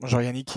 Bonjour 0.00 0.22
Yannick. 0.22 0.56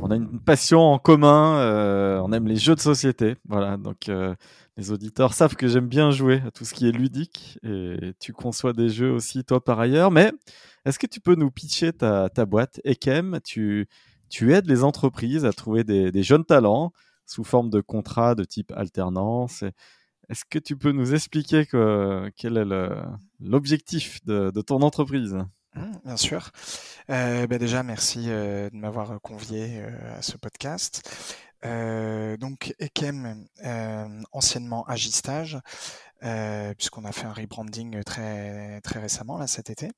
On 0.00 0.10
a 0.10 0.16
une 0.16 0.40
passion 0.40 0.80
en 0.80 0.98
commun, 0.98 1.58
euh, 1.58 2.18
on 2.24 2.32
aime 2.32 2.48
les 2.48 2.56
jeux 2.56 2.74
de 2.74 2.80
société. 2.80 3.36
Voilà, 3.46 3.76
donc 3.76 4.08
euh, 4.08 4.34
les 4.78 4.90
auditeurs 4.90 5.34
savent 5.34 5.54
que 5.54 5.68
j'aime 5.68 5.86
bien 5.86 6.10
jouer 6.10 6.40
à 6.46 6.50
tout 6.50 6.64
ce 6.64 6.72
qui 6.72 6.88
est 6.88 6.92
ludique 6.92 7.58
et 7.62 8.14
tu 8.20 8.32
conçois 8.32 8.72
des 8.72 8.88
jeux 8.88 9.10
aussi 9.12 9.44
toi 9.44 9.62
par 9.62 9.80
ailleurs. 9.80 10.10
Mais 10.10 10.32
est-ce 10.86 10.98
que 10.98 11.06
tu 11.06 11.20
peux 11.20 11.34
nous 11.34 11.50
pitcher 11.50 11.92
ta, 11.92 12.30
boîte 12.46 12.80
Ekem? 12.84 13.40
Tu, 13.44 13.86
tu 14.30 14.54
aides 14.54 14.66
les 14.66 14.82
entreprises 14.82 15.44
à 15.44 15.52
trouver 15.52 15.84
des, 15.84 16.22
jeunes 16.22 16.46
talents 16.46 16.92
sous 17.26 17.44
forme 17.44 17.68
de 17.68 17.82
contrats 17.82 18.34
de 18.34 18.44
type 18.44 18.72
alternance. 18.74 19.62
Est-ce 20.30 20.46
que 20.48 20.58
tu 20.58 20.74
peux 20.78 20.92
nous 20.92 21.12
expliquer 21.12 21.66
quel 21.66 22.56
est 22.56 22.98
l'objectif 23.40 24.24
de, 24.24 24.62
ton 24.62 24.80
entreprise? 24.80 25.36
Mmh, 25.74 25.98
Bien 26.04 26.16
sûr. 26.16 26.50
Euh, 27.10 27.46
bah, 27.46 27.58
déjà, 27.58 27.82
merci 27.82 28.26
euh, 28.28 28.70
de 28.70 28.76
m'avoir 28.76 29.20
convié 29.20 29.80
euh, 29.80 30.18
à 30.18 30.22
ce 30.22 30.36
podcast. 30.36 31.02
donc, 31.62 32.74
Ekem, 32.78 33.46
anciennement 34.32 34.84
Agistage, 34.86 35.58
puisqu'on 36.76 37.04
a 37.04 37.12
fait 37.12 37.26
un 37.26 37.32
rebranding 37.32 38.02
très, 38.04 38.80
très 38.82 39.00
récemment, 39.00 39.38
là, 39.38 39.46
cet 39.46 39.70
été. 39.70 39.90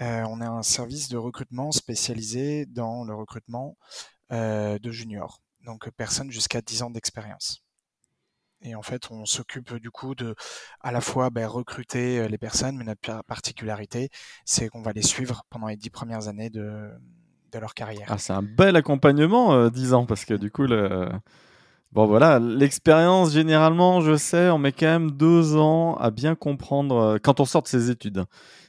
on 0.00 0.40
est 0.40 0.44
un 0.44 0.62
service 0.62 1.08
de 1.08 1.16
recrutement 1.16 1.70
spécialisé 1.72 2.66
dans 2.66 3.04
le 3.04 3.14
recrutement 3.14 3.76
de 4.30 4.90
juniors, 4.90 5.42
donc 5.64 5.88
personnes 5.90 6.30
jusqu'à 6.32 6.60
10 6.60 6.82
ans 6.82 6.90
d'expérience. 6.90 7.65
Et 8.62 8.74
en 8.74 8.82
fait, 8.82 9.10
on 9.10 9.26
s'occupe 9.26 9.74
du 9.74 9.90
coup 9.90 10.14
de 10.14 10.34
à 10.80 10.90
la 10.90 11.00
fois 11.00 11.30
ben, 11.30 11.46
recruter 11.46 12.26
les 12.28 12.38
personnes, 12.38 12.76
mais 12.76 12.84
notre 12.84 13.22
particularité, 13.24 14.08
c'est 14.44 14.68
qu'on 14.68 14.82
va 14.82 14.92
les 14.92 15.02
suivre 15.02 15.44
pendant 15.50 15.68
les 15.68 15.76
dix 15.76 15.90
premières 15.90 16.28
années 16.28 16.50
de, 16.50 16.90
de 17.52 17.58
leur 17.58 17.74
carrière. 17.74 18.06
Ah, 18.08 18.18
c'est 18.18 18.32
un 18.32 18.42
bel 18.42 18.74
accompagnement, 18.76 19.68
dix 19.68 19.92
ans, 19.92 20.06
parce 20.06 20.24
que 20.24 20.34
du 20.34 20.50
coup, 20.50 20.66
bon 21.92 22.06
voilà, 22.06 22.38
l'expérience 22.38 23.32
généralement, 23.32 24.00
je 24.00 24.16
sais, 24.16 24.50
on 24.50 24.58
met 24.58 24.72
quand 24.72 24.86
même 24.86 25.10
deux 25.12 25.56
ans 25.56 25.94
à 25.96 26.10
bien 26.10 26.34
comprendre 26.34 27.18
quand 27.22 27.40
on 27.40 27.44
sort 27.44 27.62
de 27.62 27.68
ses 27.68 27.90
études. 27.90 28.24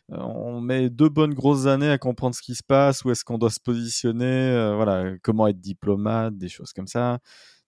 On 0.10 0.62
met 0.62 0.90
deux 0.90 1.10
bonnes 1.10 1.34
grosses 1.34 1.66
années 1.66 1.90
à 1.90 1.98
comprendre 1.98 2.36
ce 2.36 2.42
qui 2.42 2.56
se 2.56 2.64
passe, 2.64 3.04
où 3.04 3.12
est-ce 3.12 3.26
qu'on 3.26 3.38
doit 3.38 3.50
se 3.50 3.60
positionner, 3.60 4.74
voilà, 4.76 5.12
comment 5.24 5.48
être 5.48 5.60
diplomate, 5.60 6.38
des 6.38 6.50
choses 6.50 6.72
comme 6.72 6.88
ça. 6.88 7.20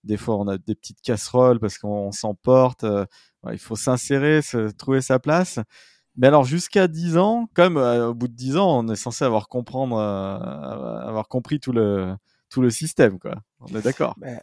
Des 0.03 0.17
fois, 0.17 0.37
on 0.37 0.47
a 0.47 0.57
des 0.57 0.75
petites 0.75 1.01
casseroles 1.01 1.59
parce 1.59 1.77
qu'on 1.77 2.11
s'emporte. 2.11 2.83
Euh, 2.83 3.05
il 3.51 3.59
faut 3.59 3.75
s'insérer, 3.75 4.41
trouver 4.77 5.01
sa 5.01 5.19
place. 5.19 5.59
Mais 6.15 6.27
alors, 6.27 6.43
jusqu'à 6.43 6.87
10 6.87 7.17
ans, 7.17 7.49
comme 7.53 7.77
euh, 7.77 8.09
au 8.09 8.13
bout 8.13 8.27
de 8.27 8.33
10 8.33 8.57
ans, 8.57 8.79
on 8.79 8.87
est 8.89 8.95
censé 8.95 9.23
avoir, 9.23 9.47
comprendre, 9.47 9.97
euh, 9.97 11.07
avoir 11.07 11.27
compris 11.27 11.59
tout 11.59 11.71
le, 11.71 12.15
tout 12.49 12.61
le 12.61 12.69
système. 12.69 13.19
Quoi. 13.19 13.35
On 13.59 13.67
est 13.75 13.81
d'accord 13.81 14.15
ben, 14.17 14.39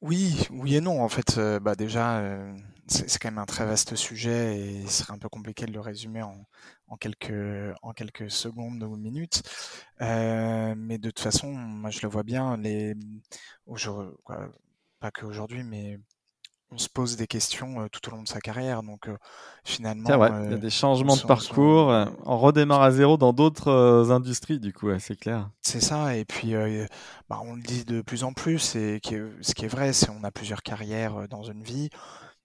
Oui, 0.00 0.46
oui 0.50 0.76
et 0.76 0.80
non. 0.80 1.02
En 1.02 1.08
fait, 1.08 1.38
bah, 1.60 1.74
déjà, 1.74 2.22
c'est 2.88 3.18
quand 3.18 3.30
même 3.30 3.38
un 3.38 3.46
très 3.46 3.64
vaste 3.64 3.94
sujet 3.94 4.58
et 4.58 4.70
il 4.80 4.90
serait 4.90 5.12
un 5.12 5.18
peu 5.18 5.28
compliqué 5.28 5.66
de 5.66 5.72
le 5.72 5.80
résumer 5.80 6.22
en, 6.22 6.46
en 6.88 6.96
quelques, 6.96 7.74
en 7.82 7.92
quelques 7.92 8.30
secondes 8.30 8.82
ou 8.82 8.96
minutes. 8.96 9.42
Euh, 10.00 10.74
mais 10.76 10.98
de 10.98 11.10
toute 11.10 11.20
façon, 11.20 11.48
moi 11.48 11.90
je 11.90 12.00
le 12.02 12.08
vois 12.08 12.22
bien, 12.22 12.56
les, 12.56 12.94
quoi, 14.24 14.48
pas 15.00 15.10
qu'aujourd'hui, 15.10 15.62
mais 15.62 15.98
on 16.70 16.78
se 16.78 16.88
pose 16.88 17.16
des 17.16 17.26
questions 17.26 17.82
euh, 17.82 17.88
tout 17.88 18.06
au 18.08 18.16
long 18.16 18.22
de 18.22 18.28
sa 18.28 18.40
carrière. 18.40 18.82
Donc 18.82 19.08
euh, 19.08 19.16
finalement, 19.64 20.08
il 20.42 20.50
y 20.50 20.54
a 20.54 20.58
des 20.58 20.70
changements 20.70 21.16
de 21.16 21.22
parcours. 21.22 21.88
On, 22.24 22.38
redémarre 22.38 22.82
à 22.82 22.90
zéro 22.90 23.16
dans 23.16 23.32
d'autres 23.32 24.10
industries, 24.10 24.58
du 24.58 24.72
coup, 24.72 24.90
c'est 24.98 25.16
clair. 25.16 25.50
C'est 25.60 25.80
ça. 25.80 26.16
Et 26.16 26.24
puis, 26.24 26.54
bah, 27.28 27.40
on 27.42 27.54
le 27.54 27.62
dit 27.62 27.84
de 27.84 28.02
plus 28.02 28.24
en 28.24 28.32
plus. 28.32 28.74
Et 28.74 29.00
ce 29.40 29.54
qui 29.54 29.64
est 29.64 29.68
vrai, 29.68 29.92
c'est 29.92 30.06
qu'on 30.06 30.24
a 30.24 30.30
plusieurs 30.30 30.62
carrières 30.62 31.28
dans 31.28 31.42
une 31.42 31.62
vie. 31.62 31.90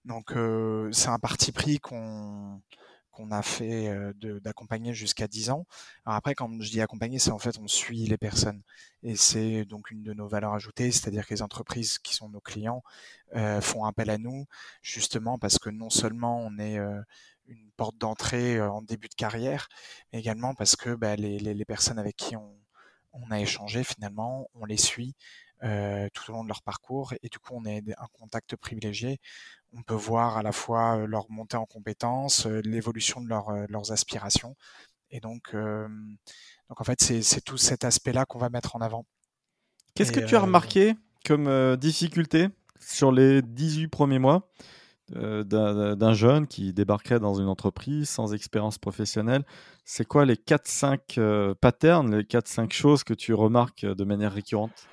Donc 0.07 0.34
c'est 0.94 1.09
un 1.09 1.19
parti 1.19 1.51
pris 1.51 1.79
qu'on 1.79 2.62
qu'on 3.12 3.31
a 3.31 3.41
fait 3.41 3.91
d'accompagner 4.44 4.94
jusqu'à 4.94 5.28
10 5.28 5.50
ans. 5.50 5.66
Alors 6.06 6.18
après, 6.18 6.35
quand 6.35 6.62
je 6.62 6.69
dis 6.69 6.81
accompagner, 6.81 7.18
c'est 7.18 7.31
en 7.31 7.40
fait 7.40 7.57
on 7.59 7.68
suit 7.68 8.06
les 8.06 8.18
personnes. 8.18 8.62
Et 9.01 9.16
c'est 9.16 9.66
donc 9.66 9.90
une 9.90 10.03
de 10.03 10.13
nos 10.13 10.28
valeurs 10.28 10.53
ajoutées, 10.53 10.91
c'est-à-dire 10.91 11.25
que 11.25 11.34
les 11.34 11.41
entreprises 11.41 11.97
qui 11.97 12.13
sont 12.13 12.29
nos 12.29 12.40
clients 12.40 12.84
font 13.62 13.85
appel 13.85 14.09
à 14.12 14.18
nous, 14.19 14.45
justement 14.81 15.40
parce 15.40 15.57
que 15.57 15.69
non 15.72 15.90
seulement 15.90 16.39
on 16.39 16.59
est 16.59 16.78
une 17.47 17.72
porte 17.75 17.97
d'entrée 17.97 18.62
en 18.62 18.81
début 18.84 19.09
de 19.09 19.16
carrière, 19.16 19.68
mais 20.13 20.19
également 20.19 20.53
parce 20.53 20.75
que 20.75 20.91
bah, 20.91 21.16
les, 21.16 21.39
les, 21.39 21.53
les, 21.53 21.66
personnes 21.66 22.00
avec 22.00 22.16
qui 22.16 22.35
on, 22.35 22.56
on 23.13 23.31
a 23.31 23.39
échangé, 23.39 23.84
finalement, 23.84 24.50
on 24.53 24.66
les 24.66 24.78
suit. 24.78 25.16
Euh, 25.63 26.07
tout 26.13 26.29
au 26.29 26.35
long 26.35 26.44
de 26.44 26.50
leur 26.50 26.62
parcours 26.62 27.16
et 27.24 27.29
du 27.29 27.39
coup 27.39 27.53
on 27.56 27.66
est 27.66 27.81
un 27.97 28.07
contact 28.13 28.56
privilégié. 28.56 29.19
On 29.74 29.82
peut 29.84 29.94
voir 29.94 30.38
à 30.38 30.44
la 30.44 30.52
fois 30.52 31.06
leur 31.08 31.30
montée 31.30 31.58
en 31.58 31.66
compétences, 31.66 32.46
l'évolution 32.46 33.22
de 33.22 33.28
leur, 33.28 33.52
leurs 33.70 33.92
aspirations. 33.92 34.56
Et 35.12 35.20
donc, 35.20 35.54
donc 35.54 36.82
en 36.82 36.84
fait 36.84 37.02
c'est 37.02 37.42
tout 37.42 37.58
cet 37.58 37.84
aspect-là 37.84 38.26
qu'on 38.26 38.40
va 38.40 38.50
mettre 38.50 38.76
en 38.76 38.80
avant. 38.80 39.06
Qu'est-ce 39.96 40.12
que 40.12 40.20
tu 40.20 40.36
as 40.36 40.42
remarqué 40.42 40.96
comme 41.26 41.76
difficulté 41.78 42.50
sur 42.80 43.12
les 43.12 43.42
18 43.42 43.88
premiers 43.88 44.20
mois 44.20 44.50
d'un 45.10 46.14
jeune 46.14 46.48
qui 46.48 46.74
débarquerait 46.74 47.20
dans 47.20 47.36
une 47.36 47.48
entreprise 47.48 48.10
sans 48.10 48.34
expérience 48.34 48.78
professionnelle, 48.78 49.46
c'est 49.86 50.06
quoi 50.06 50.26
les 50.26 50.36
4-5 50.36 51.54
patterns, 51.56 52.16
les 52.16 52.24
4-5 52.24 52.72
choses 52.72 53.04
que 53.04 53.14
tu 53.14 53.34
remarques 53.34 53.86
de 53.86 54.04
manière 54.04 54.34
récurrente? 54.34 54.88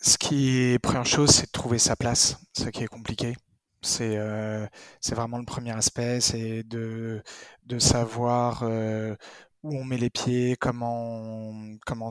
Ce 0.00 0.16
qui 0.18 0.56
est 0.58 0.78
première 0.78 1.06
chose, 1.06 1.30
c'est 1.30 1.46
de 1.46 1.50
trouver 1.52 1.78
sa 1.78 1.96
place, 1.96 2.38
ce 2.56 2.68
qui 2.70 2.82
est 2.84 2.88
compliqué. 2.88 3.36
C'est 3.82 4.16
euh, 4.16 4.66
vraiment 5.10 5.38
le 5.38 5.44
premier 5.44 5.72
aspect, 5.72 6.20
c'est 6.20 6.62
de, 6.64 7.22
de 7.66 7.78
savoir 7.78 8.62
euh, 8.62 9.14
où 9.62 9.76
on 9.76 9.84
met 9.84 9.98
les 9.98 10.10
pieds, 10.10 10.56
comment 10.58 11.52
comment 11.86 12.10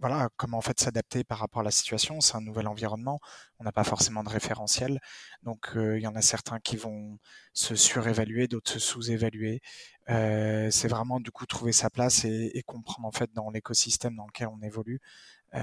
voilà 0.00 0.28
comment 0.36 0.58
en 0.58 0.60
fait 0.60 0.78
s'adapter 0.80 1.24
par 1.24 1.38
rapport 1.38 1.60
à 1.60 1.64
la 1.64 1.70
situation. 1.70 2.20
C'est 2.20 2.36
un 2.36 2.40
nouvel 2.40 2.66
environnement, 2.68 3.20
on 3.58 3.64
n'a 3.64 3.72
pas 3.72 3.84
forcément 3.84 4.22
de 4.24 4.28
référentiel, 4.28 5.00
donc 5.42 5.76
euh, 5.76 5.98
il 5.98 6.02
y 6.02 6.06
en 6.06 6.14
a 6.16 6.22
certains 6.22 6.60
qui 6.60 6.76
vont 6.76 7.18
se 7.52 7.74
surévaluer, 7.76 8.48
d'autres 8.48 8.72
se 8.72 8.78
sous-évaluer. 8.80 9.60
c'est 10.08 10.88
vraiment 10.88 11.20
du 11.20 11.30
coup 11.30 11.46
trouver 11.46 11.72
sa 11.72 11.90
place 11.90 12.24
et, 12.24 12.50
et 12.54 12.62
comprendre 12.62 13.06
en 13.08 13.12
fait 13.12 13.32
dans 13.34 13.50
l'écosystème 13.50 14.16
dans 14.16 14.26
lequel 14.26 14.48
on 14.48 14.60
évolue 14.62 15.00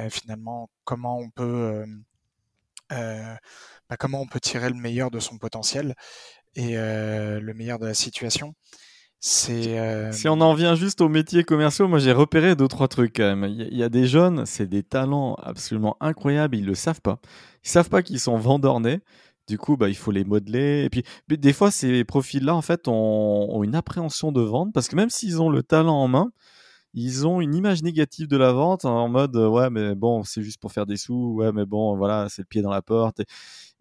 finalement 0.09 0.69
comment 0.83 1.17
on 1.19 1.29
peut 1.29 1.43
euh, 1.43 1.85
euh, 2.91 3.35
bah, 3.89 3.97
comment 3.97 4.21
on 4.21 4.27
peut 4.27 4.39
tirer 4.39 4.69
le 4.69 4.75
meilleur 4.75 5.11
de 5.11 5.19
son 5.19 5.37
potentiel 5.37 5.95
et 6.55 6.75
le 6.75 7.53
meilleur 7.53 7.79
de 7.79 7.85
la 7.85 7.93
situation. 7.93 8.53
C'est 9.21 10.11
Si 10.11 10.27
on 10.27 10.41
en 10.41 10.53
vient 10.53 10.75
juste 10.75 10.99
aux 10.99 11.07
métiers 11.07 11.43
commerciaux, 11.43 11.87
moi 11.87 11.99
j'ai 11.99 12.11
repéré 12.11 12.55
deux 12.55 12.67
trois 12.67 12.87
trucs 12.87 13.15
quand 13.15 13.35
même. 13.35 13.45
Il 13.45 13.77
y, 13.77 13.83
a 13.83 13.89
des 13.89 14.05
jeunes, 14.07 14.45
c'est 14.45 14.67
des 14.67 14.83
talents 14.83 15.35
absolument 15.35 15.95
incroyables, 16.01 16.57
ils 16.57 16.65
le 16.65 16.75
savent 16.75 17.01
pas. 17.01 17.19
Ils 17.63 17.69
savent 17.69 17.89
pas 17.89 18.01
qu'ils 18.01 18.19
sont 18.19 18.37
vendeurs 18.37 18.81
nés. 18.81 18.99
Du 19.47 19.57
coup, 19.57 19.77
bah, 19.77 19.89
il 19.89 19.95
faut 19.95 20.11
les 20.11 20.23
modeler. 20.23 20.83
Et 20.83 20.89
puis, 20.89 21.03
des 21.29 21.53
fois, 21.53 21.71
ces 21.71 22.03
profils-là, 22.03 22.55
en 22.55 22.61
fait, 22.61 22.87
ont, 22.87 22.93
ont, 22.93 23.63
une 23.63 23.75
appréhension 23.75 24.31
de 24.31 24.41
vente 24.41 24.73
parce 24.73 24.87
que 24.87 24.95
même 24.95 25.09
s'ils 25.09 25.41
ont 25.41 25.49
le 25.49 25.63
talent 25.63 25.95
en 25.95 26.07
main, 26.07 26.31
ils 26.93 27.25
ont 27.27 27.41
une 27.41 27.55
image 27.55 27.83
négative 27.83 28.27
de 28.27 28.37
la 28.37 28.51
vente 28.51 28.85
en 28.85 29.07
mode 29.07 29.35
ouais 29.35 29.69
mais 29.69 29.95
bon 29.95 30.23
c'est 30.23 30.43
juste 30.43 30.59
pour 30.59 30.71
faire 30.71 30.85
des 30.85 30.97
sous 30.97 31.33
ouais 31.35 31.51
mais 31.51 31.65
bon 31.65 31.95
voilà 31.95 32.27
c'est 32.29 32.41
le 32.41 32.47
pied 32.47 32.61
dans 32.61 32.71
la 32.71 32.81
porte 32.81 33.21
et, 33.21 33.25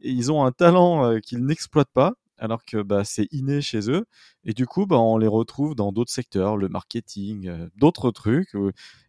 ils 0.03 0.33
ont 0.33 0.45
un 0.45 0.53
talent 0.53 1.05
euh, 1.05 1.19
qu'ils 1.19 1.45
n'exploitent 1.45 1.93
pas 1.93 2.15
alors 2.39 2.65
que 2.65 2.81
bah, 2.81 3.05
c'est 3.05 3.29
inné 3.33 3.61
chez 3.61 3.91
eux 3.91 4.07
et 4.45 4.55
du 4.55 4.67
coup 4.67 4.87
bah, 4.87 4.99
on 4.99 5.19
les 5.19 5.27
retrouve 5.27 5.75
dans 5.75 5.93
d'autres 5.93 6.13
secteurs 6.13 6.57
le 6.57 6.69
marketing 6.69 7.49
euh, 7.49 7.69
d'autres 7.77 8.11
trucs 8.13 8.57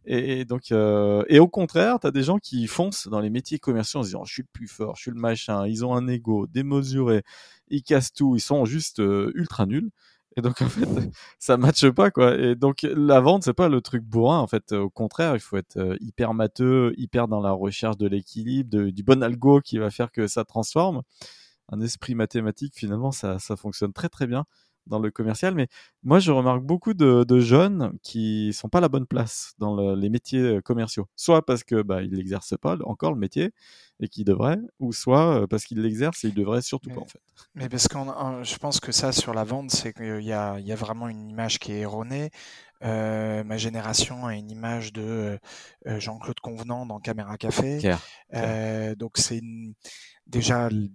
et, 0.06 0.46
donc 0.46 0.72
euh, 0.72 1.24
et 1.30 1.40
au 1.40 1.48
contraire 1.48 2.00
tu 2.00 2.08
as 2.08 2.12
des 2.12 2.24
gens 2.24 2.40
qui 2.40 2.68
foncent 2.68 3.08
dans 3.08 3.20
les 3.20 3.30
métiers 3.30 3.60
commerciaux 3.60 4.02
en 4.02 4.04
disant 4.04 4.26
je 4.26 4.34
suis 4.34 4.44
le 4.44 4.50
plus 4.52 4.68
fort 4.68 4.96
je 4.96 5.04
suis 5.04 5.12
le 5.12 5.18
machin 5.18 5.68
ils 5.68 5.86
ont 5.86 5.94
un 5.94 6.08
ego 6.08 6.48
démesuré 6.48 7.24
ils 7.70 7.84
cassent 7.84 8.12
tout 8.12 8.36
ils 8.36 8.42
sont 8.42 8.66
juste 8.66 9.00
ultra 9.00 9.66
nuls 9.66 9.92
Et 10.38 10.42
donc, 10.42 10.62
en 10.62 10.70
fait, 10.70 10.88
ça 11.40 11.58
matche 11.58 11.90
pas, 11.90 12.10
quoi. 12.12 12.38
Et 12.38 12.56
donc, 12.56 12.84
la 12.84 13.20
vente, 13.20 13.44
c'est 13.44 13.54
pas 13.54 13.70
le 13.70 13.82
truc 13.82 14.04
bourrin, 14.04 14.40
en 14.40 14.48
fait. 14.48 14.72
Au 14.72 14.90
contraire, 14.90 15.36
il 15.36 15.40
faut 15.42 15.58
être 15.58 15.78
euh, 15.78 15.98
hyper 16.00 16.34
matheux, 16.34 16.94
hyper 16.98 17.28
dans 17.28 17.42
la 17.42 17.52
recherche 17.52 17.98
de 17.98 18.08
l'équilibre, 18.08 18.90
du 18.90 19.04
bon 19.04 19.24
algo 19.24 19.60
qui 19.60 19.78
va 19.78 19.90
faire 19.92 20.12
que 20.12 20.28
ça 20.28 20.46
transforme. 20.46 21.02
Un 21.70 21.82
esprit 21.82 22.16
mathématique, 22.16 22.74
finalement, 22.76 23.12
ça, 23.12 23.40
ça 23.40 23.56
fonctionne 23.56 23.94
très, 23.94 24.10
très 24.10 24.28
bien 24.28 24.46
dans 24.88 25.00
le 25.00 25.12
commercial. 25.12 25.56
Mais 25.56 25.68
moi, 26.04 26.20
je 26.20 26.32
remarque 26.32 26.64
beaucoup 26.64 26.94
de, 26.94 27.40
jeunes 27.40 27.94
qui 28.04 28.54
sont 28.54 28.70
pas 28.70 28.80
à 28.80 28.82
la 28.82 28.90
bonne 28.90 29.08
place 29.08 29.54
dans 29.58 29.96
les 29.96 30.10
métiers 30.10 30.42
euh, 30.42 30.62
commerciaux. 30.62 31.08
Soit 31.16 31.46
parce 31.46 31.64
que 31.64 31.82
bah, 31.82 32.02
ils 32.02 32.14
n'exercent 32.14 32.58
pas 32.62 32.78
encore 32.84 33.12
le 33.12 33.20
métier 33.20 33.52
et 34.00 34.08
qu'ils 34.08 34.26
devraient, 34.26 34.60
ou 34.80 34.94
soit 34.94 35.42
euh, 35.42 35.48
parce 35.48 35.66
qu'ils 35.66 35.82
l'exercent 35.82 36.24
et 36.24 36.30
ils 36.30 36.34
devraient 36.34 36.62
surtout 36.62 36.90
pas 36.90 37.02
en 37.02 37.06
fait. 37.06 37.22
Mais 37.56 37.70
parce 37.70 37.88
que 37.88 37.98
je 38.44 38.58
pense 38.58 38.80
que 38.80 38.92
ça 38.92 39.12
sur 39.12 39.34
la 39.34 39.44
vente, 39.44 39.72
c'est 39.72 39.94
qu'il 39.94 40.24
y 40.24 40.34
a, 40.34 40.60
y 40.60 40.72
a 40.72 40.76
vraiment 40.76 41.08
une 41.08 41.30
image 41.30 41.60
qui 41.60 41.72
est 41.72 41.80
erronée. 41.80 42.30
Euh, 42.84 43.44
ma 43.44 43.58
génération 43.58 44.26
a 44.26 44.36
une 44.36 44.50
image 44.50 44.92
de 44.92 45.40
Jean-Claude 45.86 46.40
Convenant 46.40 46.86
dans 46.86 47.00
Caméra 47.00 47.38
Café. 47.38 47.80
donc 48.98 49.18
c'est 49.18 49.42
déjà 50.28 50.70
de 50.70 50.90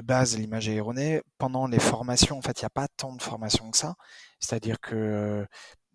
base, 0.00 0.38
l'image 0.38 0.68
est 0.68 0.74
erronée. 0.76 1.22
Pendant 1.38 1.66
les 1.66 1.78
formations, 1.80 2.38
en 2.38 2.42
fait, 2.42 2.60
il 2.60 2.64
n'y 2.64 2.66
a 2.66 2.70
pas 2.70 2.88
tant 2.96 3.14
de 3.14 3.22
formations 3.22 3.70
que 3.70 3.78
ça. 3.78 3.94
C'est-à-dire 4.40 4.80
que 4.80 5.46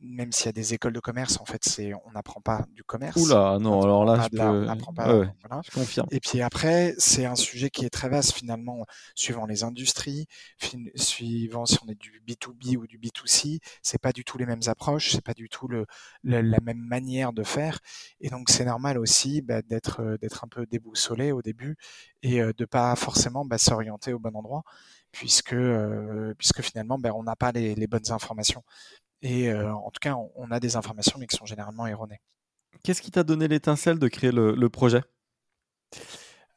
même 0.01 0.31
s'il 0.31 0.45
y 0.45 0.49
a 0.49 0.53
des 0.53 0.73
écoles 0.73 0.93
de 0.93 0.99
commerce, 0.99 1.39
en 1.39 1.45
fait, 1.45 1.63
c'est 1.63 1.93
on 1.93 2.11
n'apprend 2.11 2.41
pas 2.41 2.65
du 2.73 2.83
commerce. 2.83 3.17
Oula, 3.17 3.57
non, 3.59 3.81
alors 3.81 4.05
là, 4.05 4.27
je, 4.31 4.37
je 4.37 5.71
confirme. 5.71 6.07
Et 6.11 6.19
puis 6.19 6.41
après, 6.41 6.95
c'est 6.97 7.25
un 7.25 7.35
sujet 7.35 7.69
qui 7.69 7.85
est 7.85 7.89
très 7.89 8.09
vaste 8.09 8.33
finalement, 8.33 8.85
suivant 9.15 9.45
les 9.45 9.63
industries, 9.63 10.27
suivant 10.95 11.65
si 11.65 11.77
on 11.85 11.89
est 11.89 11.99
du 11.99 12.21
B2B 12.27 12.77
ou 12.77 12.87
du 12.87 12.97
B2C, 12.97 13.59
c'est 13.81 14.01
pas 14.01 14.11
du 14.11 14.23
tout 14.23 14.37
les 14.37 14.45
mêmes 14.45 14.61
approches, 14.67 15.11
c'est 15.11 15.23
pas 15.23 15.33
du 15.33 15.49
tout 15.49 15.67
le, 15.67 15.85
la 16.23 16.59
même 16.61 16.79
manière 16.79 17.33
de 17.33 17.43
faire. 17.43 17.79
Et 18.21 18.29
donc, 18.29 18.49
c'est 18.49 18.65
normal 18.65 18.97
aussi 18.97 19.41
bah, 19.41 19.61
d'être 19.61 20.01
euh, 20.01 20.17
d'être 20.17 20.43
un 20.43 20.47
peu 20.47 20.65
déboussolé 20.65 21.31
au 21.31 21.41
début 21.41 21.77
et 22.23 22.41
euh, 22.41 22.53
de 22.57 22.65
pas 22.65 22.95
forcément 22.95 23.45
bah, 23.45 23.57
s'orienter 23.57 24.13
au 24.13 24.19
bon 24.19 24.35
endroit 24.35 24.63
puisque 25.11 25.53
euh, 25.53 26.33
puisque 26.37 26.61
finalement 26.61 26.97
ben, 26.99 27.11
on 27.15 27.23
n'a 27.23 27.35
pas 27.35 27.51
les, 27.51 27.75
les, 27.75 27.87
bonnes 27.87 28.11
informations. 28.11 28.63
Et 29.21 29.49
euh, 29.49 29.73
en 29.73 29.91
tout 29.91 29.99
cas, 30.01 30.15
on, 30.35 30.51
a 30.51 30.59
des 30.59 30.75
informations, 30.75 31.17
mais 31.19 31.27
qui 31.27 31.35
sont 31.35 31.45
généralement 31.45 31.87
erronées. 31.87 32.21
Qu'est-ce 32.83 33.01
qui 33.01 33.11
t'a 33.11 33.23
donné 33.23 33.47
l'étincelle 33.47 33.99
de 33.99 34.07
créer 34.07 34.31
le, 34.31 34.69
projet? 34.69 35.01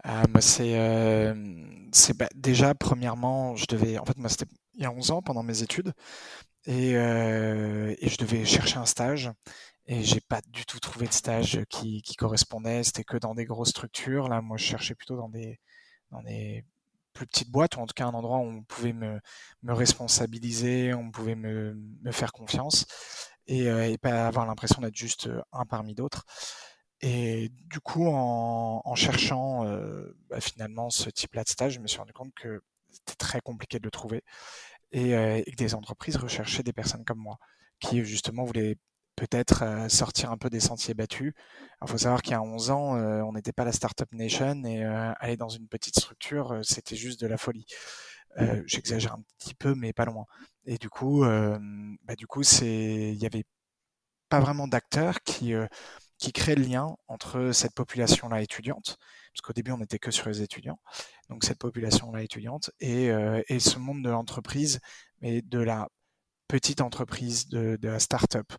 Ah, 0.04 0.24
c'est 0.40 0.78
euh, 0.78 1.34
bah, 2.16 2.28
déjà 2.34 2.74
premièrement, 2.74 3.56
je 3.56 3.66
devais 3.66 3.98
en 3.98 4.04
fait 4.04 4.16
moi 4.18 4.28
c'était 4.28 4.46
il 4.74 4.82
y 4.82 4.84
a 4.84 4.90
11 4.90 5.12
ans 5.12 5.22
pendant 5.22 5.44
mes 5.44 5.62
études 5.62 5.92
et, 6.66 6.96
euh, 6.96 7.94
et 7.98 8.08
je 8.08 8.16
devais 8.18 8.44
chercher 8.44 8.78
un 8.78 8.84
stage 8.84 9.30
et 9.86 10.02
j'ai 10.02 10.20
pas 10.20 10.40
du 10.48 10.64
tout 10.66 10.80
trouvé 10.80 11.06
de 11.06 11.12
stage 11.12 11.60
qui, 11.70 12.02
qui 12.02 12.16
correspondait. 12.16 12.82
C'était 12.82 13.04
que 13.04 13.16
dans 13.16 13.34
des 13.34 13.44
grosses 13.44 13.70
structures. 13.70 14.28
Là, 14.28 14.40
moi, 14.42 14.56
je 14.56 14.64
cherchais 14.64 14.94
plutôt 14.94 15.16
dans 15.16 15.28
des 15.28 15.58
dans 16.10 16.22
des 16.22 16.64
plus 17.12 17.26
petite 17.26 17.50
boîte, 17.50 17.76
ou 17.76 17.80
en 17.80 17.86
tout 17.86 17.94
cas 17.94 18.06
un 18.06 18.14
endroit 18.14 18.38
où 18.38 18.48
on 18.48 18.62
pouvait 18.62 18.92
me, 18.92 19.20
me 19.62 19.72
responsabiliser, 19.72 20.94
on 20.94 21.10
pouvait 21.10 21.34
me, 21.34 21.76
faire 22.10 22.32
confiance 22.32 22.86
et, 23.46 23.68
euh, 23.68 23.88
et 23.90 23.98
pas 23.98 24.26
avoir 24.26 24.46
l'impression 24.46 24.80
d'être 24.82 24.96
juste 24.96 25.26
euh, 25.28 25.42
un 25.52 25.66
parmi 25.66 25.94
d'autres. 25.94 26.24
Et 27.00 27.50
du 27.66 27.80
coup, 27.80 28.06
en, 28.06 28.94
cherchant 28.94 29.66
euh, 29.66 30.16
bah, 30.30 30.40
finalement 30.40 30.90
ce 30.90 31.10
type-là 31.10 31.42
de 31.44 31.48
stage, 31.48 31.74
je 31.74 31.80
me 31.80 31.88
suis 31.88 31.98
rendu 31.98 32.12
compte 32.12 32.32
que 32.34 32.62
c'était 32.90 33.16
très 33.16 33.40
compliqué 33.40 33.78
de 33.78 33.84
le 33.84 33.90
trouver 33.90 34.22
et, 34.92 35.10
que 35.10 35.56
des 35.56 35.74
entreprises 35.74 36.16
recherchaient 36.16 36.62
des 36.62 36.72
personnes 36.72 37.04
comme 37.04 37.18
moi 37.18 37.38
qui 37.80 38.04
justement 38.04 38.44
voulaient 38.44 38.76
peut-être 39.22 39.62
euh, 39.62 39.88
sortir 39.88 40.32
un 40.32 40.36
peu 40.36 40.50
des 40.50 40.58
sentiers 40.58 40.94
battus. 40.94 41.32
Il 41.80 41.88
faut 41.88 41.98
savoir 41.98 42.22
qu'il 42.22 42.32
y 42.32 42.34
a 42.34 42.42
11 42.42 42.70
ans, 42.70 42.96
euh, 42.96 43.22
on 43.22 43.32
n'était 43.32 43.52
pas 43.52 43.64
la 43.64 43.70
Startup 43.70 44.10
Nation 44.12 44.64
et 44.64 44.84
euh, 44.84 45.12
aller 45.20 45.36
dans 45.36 45.48
une 45.48 45.68
petite 45.68 45.96
structure, 45.96 46.58
c'était 46.62 46.96
juste 46.96 47.20
de 47.20 47.28
la 47.28 47.36
folie. 47.36 47.66
J'exagère 48.66 49.12
un 49.12 49.22
petit 49.38 49.54
peu, 49.54 49.74
mais 49.76 49.92
pas 49.92 50.06
loin. 50.06 50.24
Et 50.64 50.78
du 50.78 50.88
coup, 50.88 51.22
bah, 51.22 52.16
du 52.16 52.26
coup, 52.26 52.42
c'est, 52.42 53.12
il 53.12 53.22
y 53.22 53.26
avait 53.26 53.44
pas 54.28 54.40
vraiment 54.40 54.66
d'acteurs 54.66 55.22
qui 55.22 55.52
qui 56.18 56.32
créent 56.32 56.54
le 56.54 56.62
lien 56.62 56.96
entre 57.08 57.50
cette 57.52 57.74
population-là 57.74 58.40
étudiante, 58.40 58.96
parce 59.32 59.42
qu'au 59.42 59.52
début 59.52 59.72
on 59.72 59.78
n'était 59.78 59.98
que 59.98 60.10
sur 60.10 60.28
les 60.28 60.40
étudiants, 60.40 60.80
donc 61.28 61.44
cette 61.44 61.58
population-là 61.58 62.22
étudiante 62.22 62.70
et, 62.80 63.10
et 63.48 63.60
ce 63.60 63.78
monde 63.78 64.02
de 64.02 64.08
l'entreprise, 64.10 64.80
mais 65.20 65.42
de 65.42 65.58
la 65.58 65.88
petite 66.48 66.80
entreprise, 66.80 67.48
de, 67.48 67.76
de 67.76 67.88
la 67.88 67.98
start-up, 67.98 68.52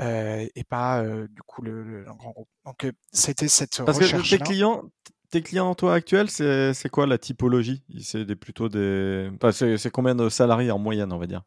euh, 0.00 0.46
et 0.54 0.64
pas 0.64 1.02
euh, 1.02 1.26
du 1.28 1.42
coup 1.42 1.62
le, 1.62 1.82
le, 1.82 2.04
grand 2.04 2.30
groupe. 2.30 2.48
Donc 2.64 2.84
euh, 2.84 2.92
c'était 3.12 3.48
cette 3.48 3.82
Parce 3.84 3.98
que 3.98 4.28
tes 4.28 4.38
clients, 4.38 4.84
tes 5.30 5.42
clients 5.42 5.74
toi 5.74 5.94
actuels, 5.94 6.30
c'est 6.30 6.88
quoi 6.90 7.06
la 7.06 7.18
typologie? 7.18 7.82
C'est 8.00 8.24
des, 8.24 8.36
plutôt 8.36 8.68
des, 8.68 9.30
enfin, 9.34 9.52
c'est 9.52 9.90
combien 9.90 10.14
de 10.14 10.28
salariés 10.28 10.70
en 10.70 10.78
moyenne, 10.78 11.12
on 11.12 11.18
va 11.18 11.26
dire? 11.26 11.42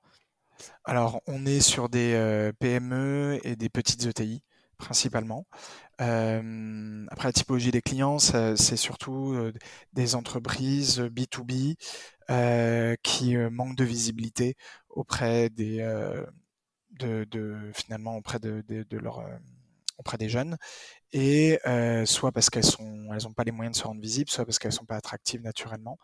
Alors 0.83 1.21
on 1.27 1.45
est 1.45 1.61
sur 1.61 1.89
des 1.89 2.51
PME 2.59 3.39
et 3.43 3.55
des 3.55 3.69
petites 3.69 4.05
ETI 4.05 4.43
principalement. 4.77 5.45
Euh, 6.01 7.05
après, 7.11 7.27
la 7.27 7.33
typologie 7.33 7.71
des 7.71 7.81
clients, 7.81 8.17
c'est 8.17 8.75
surtout 8.75 9.37
des 9.93 10.15
entreprises 10.15 10.99
B2B 10.99 11.75
euh, 11.75 11.75
qui 13.03 13.35
manquent 13.37 13.75
de 13.75 13.83
visibilité 13.83 14.55
auprès 14.89 15.49
des 15.49 15.79
de, 16.91 17.25
de, 17.31 17.71
finalement 17.73 18.17
auprès 18.17 18.39
de, 18.39 18.63
de, 18.67 18.83
de 18.83 18.97
leur 18.97 19.23
auprès 20.01 20.17
des 20.17 20.29
jeunes. 20.29 20.57
Et 21.13 21.59
euh, 21.65 22.05
soit 22.05 22.31
parce 22.31 22.49
qu'elles 22.49 22.65
sont 22.65 23.09
elles 23.13 23.27
ont 23.27 23.33
pas 23.33 23.43
les 23.43 23.51
moyens 23.51 23.77
de 23.77 23.81
se 23.81 23.87
rendre 23.87 24.01
visibles 24.01 24.29
soit 24.29 24.45
parce 24.45 24.59
qu'elles 24.59 24.73
sont 24.73 24.85
pas 24.85 24.97
attractives 24.97 25.41
naturellement. 25.41 25.97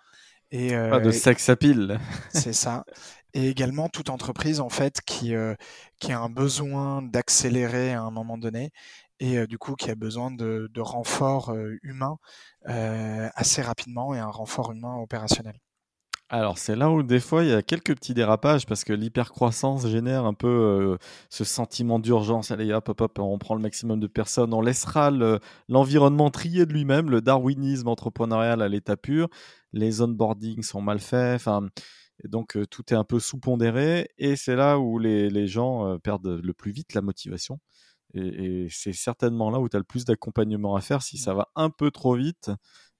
Et 0.52 0.76
euh, 0.76 0.90
pas 0.90 1.00
de 1.02 1.12
sex 1.12 1.50
appeal. 1.50 2.00
C'est 2.34 2.54
ça. 2.54 2.86
Et 3.34 3.50
également 3.50 3.90
toute 3.90 4.10
entreprise 4.10 4.62
en 4.62 4.70
fait 4.70 5.02
qui 5.02 5.36
euh, 5.36 5.56
qui 6.00 6.14
a 6.14 6.20
un 6.20 6.30
besoin 6.30 7.02
d'accélérer 7.02 7.94
à 7.94 8.02
un 8.02 8.12
moment 8.12 8.38
donné 8.38 8.72
et 9.20 9.48
du 9.48 9.58
coup 9.58 9.74
qui 9.74 9.90
a 9.90 9.96
besoin 9.96 10.30
de, 10.30 10.70
de 10.72 10.82
renforts 10.82 11.52
humains 11.82 12.20
assez 12.66 13.64
rapidement 13.64 14.14
et 14.14 14.20
un 14.20 14.30
renfort 14.30 14.72
humain 14.72 14.96
opérationnel 14.98 15.60
alors, 16.30 16.58
c'est 16.58 16.76
là 16.76 16.92
où 16.92 17.04
des 17.04 17.22
fois 17.22 17.46
il 17.46 17.50
y 17.50 17.54
a 17.54 17.62
quelques 17.62 17.96
petits 17.96 18.14
dérapages 18.14 18.66
parce 18.66 18.84
que 18.84 18.92
l'hypercroissance 18.92 19.88
génère 19.88 20.26
un 20.26 20.34
peu 20.34 20.48
euh, 20.48 20.98
ce 21.30 21.46
sentiment 21.46 22.00
d'urgence. 22.00 22.52
Allez, 22.52 22.74
hop, 22.74 22.90
hop, 22.90 23.00
hop, 23.00 23.20
on 23.20 23.38
prend 23.38 23.56
le 23.56 23.62
maximum 23.62 24.02
de 24.02 24.08
personnes, 24.08 24.54
on 24.54 24.60
laissera 24.60 25.10
l'environnement 25.70 26.30
trier 26.30 26.66
de 26.66 26.74
lui-même, 26.74 27.10
le 27.10 27.22
darwinisme 27.22 27.88
entrepreneurial 27.88 28.62
à 28.62 28.68
l'état 28.68 28.98
pur. 28.98 29.30
Les 29.72 30.02
onboardings 30.02 30.64
sont 30.64 30.82
mal 30.82 31.00
faits, 31.00 31.36
enfin, 31.36 31.66
donc 32.26 32.58
euh, 32.58 32.66
tout 32.66 32.84
est 32.94 32.98
un 32.98 33.06
peu 33.06 33.20
sous-pondéré 33.22 34.10
et 34.18 34.36
c'est 34.36 34.56
là 34.58 34.80
où 34.80 35.00
les, 35.00 35.30
les 35.30 35.48
gens 35.48 35.88
euh, 35.88 35.98
perdent 35.98 36.42
le 36.44 36.54
plus 36.54 36.72
vite 36.72 36.94
la 36.94 37.02
motivation. 37.02 37.60
Et, 38.14 38.66
et 38.66 38.68
c'est 38.70 38.94
certainement 38.94 39.50
là 39.50 39.60
où 39.60 39.70
tu 39.70 39.78
as 39.78 39.80
le 39.80 39.86
plus 39.86 40.06
d'accompagnement 40.06 40.76
à 40.76 40.82
faire 40.82 41.02
si 41.04 41.18
ça 41.18 41.34
va 41.34 41.50
un 41.56 41.70
peu 41.70 41.92
trop 41.92 42.16
vite 42.16 42.52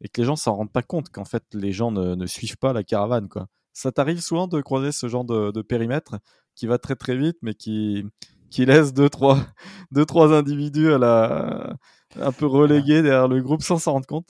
et 0.02 0.10
que 0.10 0.22
les 0.22 0.28
gens 0.28 0.36
s'en 0.36 0.56
rendent 0.56 0.72
pas 0.72 0.84
compte 0.84 1.10
qu'en 1.10 1.26
fait 1.26 1.44
les 1.54 1.72
gens 1.72 1.92
ne, 1.92 2.16
ne, 2.16 2.26
suivent 2.26 2.58
pas 2.58 2.74
la 2.74 2.84
caravane 2.84 3.30
quoi. 3.30 3.48
Ça 3.74 3.92
t'arrive 3.92 4.20
souvent 4.22 4.48
de 4.48 4.62
croiser 4.62 4.92
ce 4.92 5.08
genre 5.08 5.26
de, 5.26 5.52
de, 5.52 5.62
périmètre 5.62 6.18
qui 6.56 6.68
va 6.68 6.78
très 6.78 6.96
très 6.96 7.16
vite 7.16 7.38
mais 7.42 7.54
qui 7.54 8.06
qui 8.50 8.66
laisse 8.66 8.94
deux 8.94 9.10
trois 9.10 9.40
deux 9.92 10.06
trois 10.06 10.34
individus 10.34 10.94
à 10.94 10.98
la 10.98 11.78
un 12.20 12.32
peu 12.32 12.46
relégués 12.46 13.02
derrière 13.02 13.28
le 13.28 13.42
groupe 13.42 13.62
sans 13.64 13.78
s'en 13.78 13.94
rendre 13.94 14.08
compte? 14.08 14.28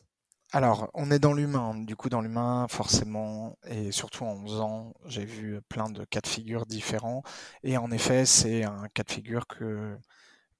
Alors, 0.54 0.90
on 0.94 1.12
est 1.12 1.20
dans 1.20 1.34
l'humain. 1.34 1.76
Du 1.76 1.96
coup, 1.98 2.10
dans 2.10 2.22
l'humain, 2.22 2.68
forcément, 2.70 3.58
et 3.68 3.92
surtout 3.92 4.24
en 4.24 4.34
11 4.44 4.62
ans, 4.62 4.94
j'ai 5.06 5.26
vu 5.26 5.60
plein 5.68 5.90
de 5.90 6.06
cas 6.06 6.22
de 6.22 6.28
figure 6.28 6.66
différents. 6.66 7.22
Et 7.64 7.78
en 7.78 7.92
effet, 7.92 8.26
c'est 8.26 8.64
un 8.64 8.88
cas 8.94 9.04
de 9.04 9.12
figure 9.12 9.46
que 9.48 9.98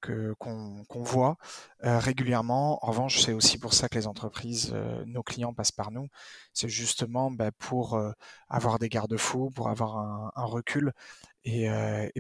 qu'on 0.02 1.04
voit 1.04 1.38
euh, 1.84 2.00
régulièrement. 2.00 2.84
En 2.86 2.90
revanche, 2.90 3.22
c'est 3.22 3.34
aussi 3.34 3.58
pour 3.58 3.74
ça 3.74 3.90
que 3.90 3.96
les 3.96 4.08
entreprises, 4.08 4.72
euh, 4.74 5.04
nos 5.06 5.24
clients 5.24 5.54
passent 5.54 5.72
par 5.72 5.92
nous. 5.92 6.08
C'est 6.54 6.70
justement 6.70 7.32
bah, 7.32 7.52
pour 7.58 7.96
euh, 7.96 8.12
avoir 8.50 8.80
des 8.80 8.90
garde-fous, 8.90 9.52
pour 9.52 9.70
avoir 9.70 9.98
un, 9.98 10.46
recul 10.46 10.94
et, 11.44 11.70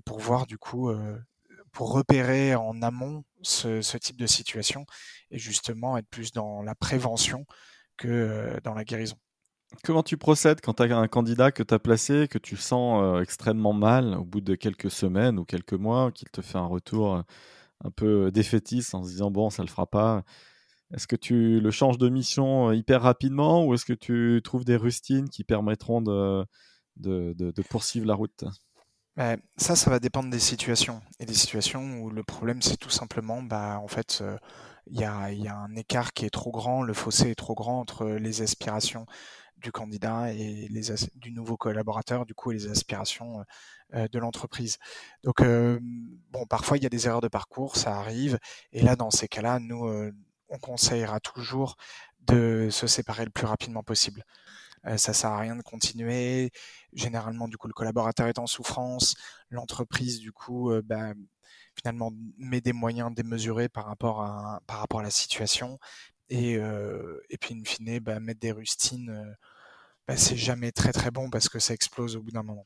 pour 0.06 0.20
voir 0.20 0.48
du 0.48 0.58
coup, 0.58 0.92
pour 1.72 1.92
repérer 1.94 2.56
en 2.56 2.82
amont 2.82 3.24
ce, 3.42 3.98
type 3.98 4.18
de 4.18 4.28
situation 4.28 4.86
et 5.32 5.38
justement 5.38 5.98
être 5.98 6.08
plus 6.08 6.32
dans 6.32 6.62
la 6.62 6.76
prévention 6.76 7.46
que 7.98 8.60
dans 8.64 8.74
la 8.74 8.84
guérison. 8.84 9.18
Comment 9.84 10.04
tu 10.04 10.18
procèdes 10.18 10.62
quand 10.62 10.76
tu 10.76 10.84
as 10.84 10.98
un 10.98 11.08
candidat 11.08 11.52
que 11.52 11.64
tu 11.64 11.74
as 11.74 11.80
placé, 11.80 12.28
que 12.30 12.38
tu 12.38 12.56
sens 12.58 13.22
extrêmement 13.22 13.74
mal 13.74 14.14
au 14.16 14.24
bout 14.24 14.42
de 14.42 14.56
quelques 14.56 14.92
semaines 14.92 15.40
ou 15.40 15.46
quelques 15.46 15.74
mois, 15.74 16.12
qu'il 16.12 16.30
te 16.30 16.42
fait 16.42 16.58
un 16.58 16.68
retour 16.68 17.24
un 17.84 17.92
peu 17.92 18.32
défaitiste 18.32 18.96
en 18.96 19.04
se 19.04 19.10
disant 19.10 19.32
bon, 19.32 19.50
ça 19.50 19.64
le 19.64 19.70
fera 19.70 19.88
pas. 19.88 20.24
Est-ce 20.94 21.08
que 21.08 21.16
tu 21.16 21.60
le 21.60 21.72
changes 21.72 21.98
de 21.98 22.10
mission 22.10 22.70
euh, 22.70 22.76
hyper 22.76 23.02
rapidement 23.02 23.66
ou 23.66 23.74
est-ce 23.74 23.86
que 23.86 23.94
tu 23.94 24.42
trouves 24.44 24.64
des 24.64 24.78
rustines 24.78 25.30
qui 25.30 25.44
permettront 25.44 26.02
de, 26.02 26.46
de, 26.96 27.34
de, 27.34 27.62
poursuivre 27.62 28.06
la 28.08 28.16
route? 28.16 28.46
Ça, 29.58 29.76
ça 29.76 29.90
va 29.90 30.00
dépendre 30.00 30.30
des 30.30 30.40
situations. 30.40 31.02
Et 31.20 31.26
des 31.26 31.34
situations 31.34 32.00
où 32.00 32.10
le 32.10 32.24
problème, 32.24 32.62
c'est 32.62 32.78
tout 32.78 32.92
simplement, 32.92 33.42
bah, 33.42 33.80
en 33.84 33.88
fait, 33.88 34.24
il 34.86 35.00
y, 35.00 35.04
a, 35.04 35.32
y, 35.32 35.48
a, 35.48 35.58
un 35.58 35.76
écart 35.76 36.14
qui 36.14 36.26
est 36.26 36.30
trop 36.30 36.52
grand, 36.52 36.84
le 36.84 36.94
fossé 36.94 37.32
est 37.32 37.36
trop 37.36 37.56
grand 37.56 37.80
entre 37.80 38.06
les 38.06 38.42
aspirations 38.44 39.08
du 39.58 39.72
candidat 39.72 40.32
et 40.34 40.68
les 40.70 40.94
du 41.16 41.32
nouveau 41.32 41.58
collaborateur, 41.58 42.26
du 42.26 42.34
coup, 42.34 42.52
et 42.52 42.56
les 42.56 42.68
aspirations 42.68 43.44
de 43.94 44.20
l'entreprise. 44.20 44.78
Donc, 45.24 45.42
bon, 45.42 46.46
parfois, 46.46 46.78
il 46.78 46.84
y 46.84 46.86
a 46.86 46.90
des 46.90 47.08
erreurs 47.08 47.22
de 47.22 47.28
parcours, 47.28 47.76
ça 47.76 47.98
arrive. 47.98 48.38
Et 48.72 48.82
là, 48.82 48.96
dans 48.96 49.12
ces 49.12 49.28
cas-là, 49.28 49.60
nous, 49.60 50.12
on 50.50 50.60
conseillera 50.60 51.20
toujours 51.20 51.76
de 52.22 52.70
se 52.72 52.88
séparer 52.88 53.26
le 53.26 53.32
plus 53.32 53.46
rapidement 53.46 53.84
possible. 53.84 54.24
Euh, 54.86 54.98
ça 54.98 55.14
sert 55.14 55.32
à 55.32 55.40
rien 55.40 55.56
de 55.56 55.62
continuer. 55.62 56.52
Généralement, 56.94 57.48
du 57.48 57.58
coup, 57.58 57.68
le 57.68 57.74
collaborateur 57.74 58.28
est 58.28 58.40
en 58.40 58.48
souffrance. 58.48 59.16
L'entreprise, 59.50 60.20
du 60.20 60.32
coup, 60.32 60.72
euh, 60.72 60.82
bah, 60.84 61.14
finalement, 61.76 62.12
met 62.38 62.62
des 62.62 62.74
moyens 62.74 63.14
démesurés 63.14 63.70
par 63.70 63.86
rapport 63.86 64.22
à, 64.22 64.62
par 64.68 64.80
rapport 64.80 65.00
à 65.00 65.04
la 65.04 65.12
situation. 65.12 65.80
Et, 66.30 66.58
euh, 66.58 67.20
et 67.30 67.38
puis, 67.38 67.56
in 67.56 67.64
fine, 67.64 68.00
bah, 68.00 68.20
mettre 68.20 68.40
des 68.40 68.52
rustines 68.52 69.36
bah, 70.08 70.16
c'est 70.16 70.38
jamais 70.38 70.72
très 70.72 70.94
très 70.94 71.12
bon 71.12 71.30
parce 71.30 71.50
que 71.50 71.60
ça 71.60 71.74
explose 71.74 72.16
au 72.16 72.22
bout 72.22 72.32
d'un 72.32 72.44
moment. 72.44 72.66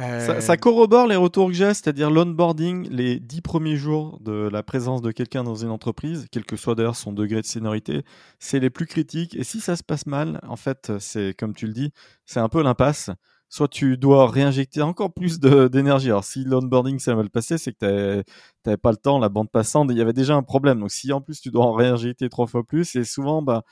Euh, 0.00 0.40
ça, 0.40 0.56
corrobore 0.56 1.06
les 1.06 1.14
retours 1.14 1.46
que 1.46 1.52
j'ai, 1.52 1.72
c'est-à-dire 1.74 2.10
l'onboarding, 2.10 2.88
les 2.90 3.20
dix 3.20 3.40
premiers 3.40 3.76
jours 3.76 4.18
de 4.20 4.48
la 4.50 4.64
présence 4.64 5.00
de 5.00 5.12
quelqu'un 5.12 5.44
dans 5.44 5.54
une 5.54 5.70
entreprise, 5.70 6.26
quel 6.32 6.44
que 6.44 6.56
soit 6.56 6.74
d'ailleurs 6.74 6.96
son 6.96 7.12
degré 7.12 7.40
de 7.40 7.46
seniorité, 7.46 8.04
c'est 8.40 8.58
les 8.58 8.70
plus 8.70 8.86
critiques. 8.86 9.36
Et 9.36 9.44
si 9.44 9.60
ça 9.60 9.76
se 9.76 9.84
passe 9.84 10.06
mal, 10.06 10.40
en 10.42 10.56
fait, 10.56 10.90
c'est 10.98 11.36
comme 11.38 11.54
tu 11.54 11.68
le 11.68 11.72
dis, 11.72 11.92
c'est 12.26 12.40
un 12.40 12.48
peu 12.48 12.62
l'impasse. 12.62 13.10
Soit 13.52 13.68
tu 13.68 13.98
dois 13.98 14.30
réinjecter 14.30 14.80
encore 14.80 15.12
plus 15.12 15.38
d'énergie. 15.38 16.08
Alors 16.08 16.24
si 16.24 16.42
l'onboarding 16.42 16.98
s'est 16.98 17.14
mal 17.14 17.28
passé, 17.28 17.58
c'est 17.58 17.74
que 17.74 18.22
tu 18.22 18.24
n'avais 18.64 18.78
pas 18.78 18.92
le 18.92 18.96
temps, 18.96 19.18
la 19.18 19.28
bande 19.28 19.50
passante, 19.50 19.90
il 19.90 19.98
y 19.98 20.00
avait 20.00 20.14
déjà 20.14 20.34
un 20.34 20.42
problème. 20.42 20.80
Donc 20.80 20.90
si 20.90 21.12
en 21.12 21.20
plus 21.20 21.38
tu 21.38 21.50
dois 21.50 21.66
en 21.66 21.72
réinjecter 21.74 22.30
trois 22.30 22.46
fois 22.46 22.64
plus, 22.64 22.96
et 22.96 23.04
souvent, 23.04 23.42
bah, 23.42 23.62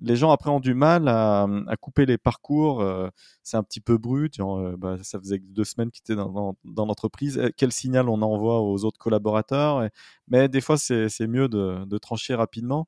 les 0.00 0.16
gens 0.16 0.32
après 0.32 0.50
ont 0.50 0.60
du 0.60 0.74
mal 0.74 1.08
à, 1.08 1.46
couper 1.80 2.04
les 2.04 2.18
parcours. 2.18 2.82
Euh, 2.82 3.08
c'est 3.42 3.56
un 3.56 3.62
petit 3.62 3.80
peu 3.80 3.96
brut. 3.96 4.38
Euh, 4.38 4.76
bah, 4.76 4.98
ça 5.02 5.18
faisait 5.18 5.38
deux 5.38 5.64
semaines 5.64 5.90
qu'il 5.90 6.02
était 6.02 6.14
dans, 6.14 6.54
l'entreprise. 6.76 7.40
Quel 7.56 7.72
signal 7.72 8.10
on 8.10 8.20
envoie 8.20 8.60
aux 8.60 8.84
autres 8.84 8.98
collaborateurs? 8.98 9.88
Mais 10.28 10.50
des 10.50 10.60
fois, 10.60 10.76
c'est 10.76 11.26
mieux 11.26 11.48
de, 11.48 11.98
trancher 11.98 12.34
rapidement. 12.34 12.86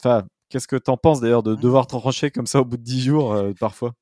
Enfin, 0.00 0.28
qu'est-ce 0.48 0.68
que 0.68 0.76
tu 0.76 0.92
en 0.92 0.96
penses 0.96 1.20
d'ailleurs 1.20 1.42
de 1.42 1.56
devoir 1.56 1.88
trancher 1.88 2.30
comme 2.30 2.46
ça 2.46 2.60
au 2.60 2.64
bout 2.64 2.76
de 2.76 2.84
dix 2.84 3.02
jours 3.02 3.32
euh, 3.32 3.52
parfois? 3.58 3.94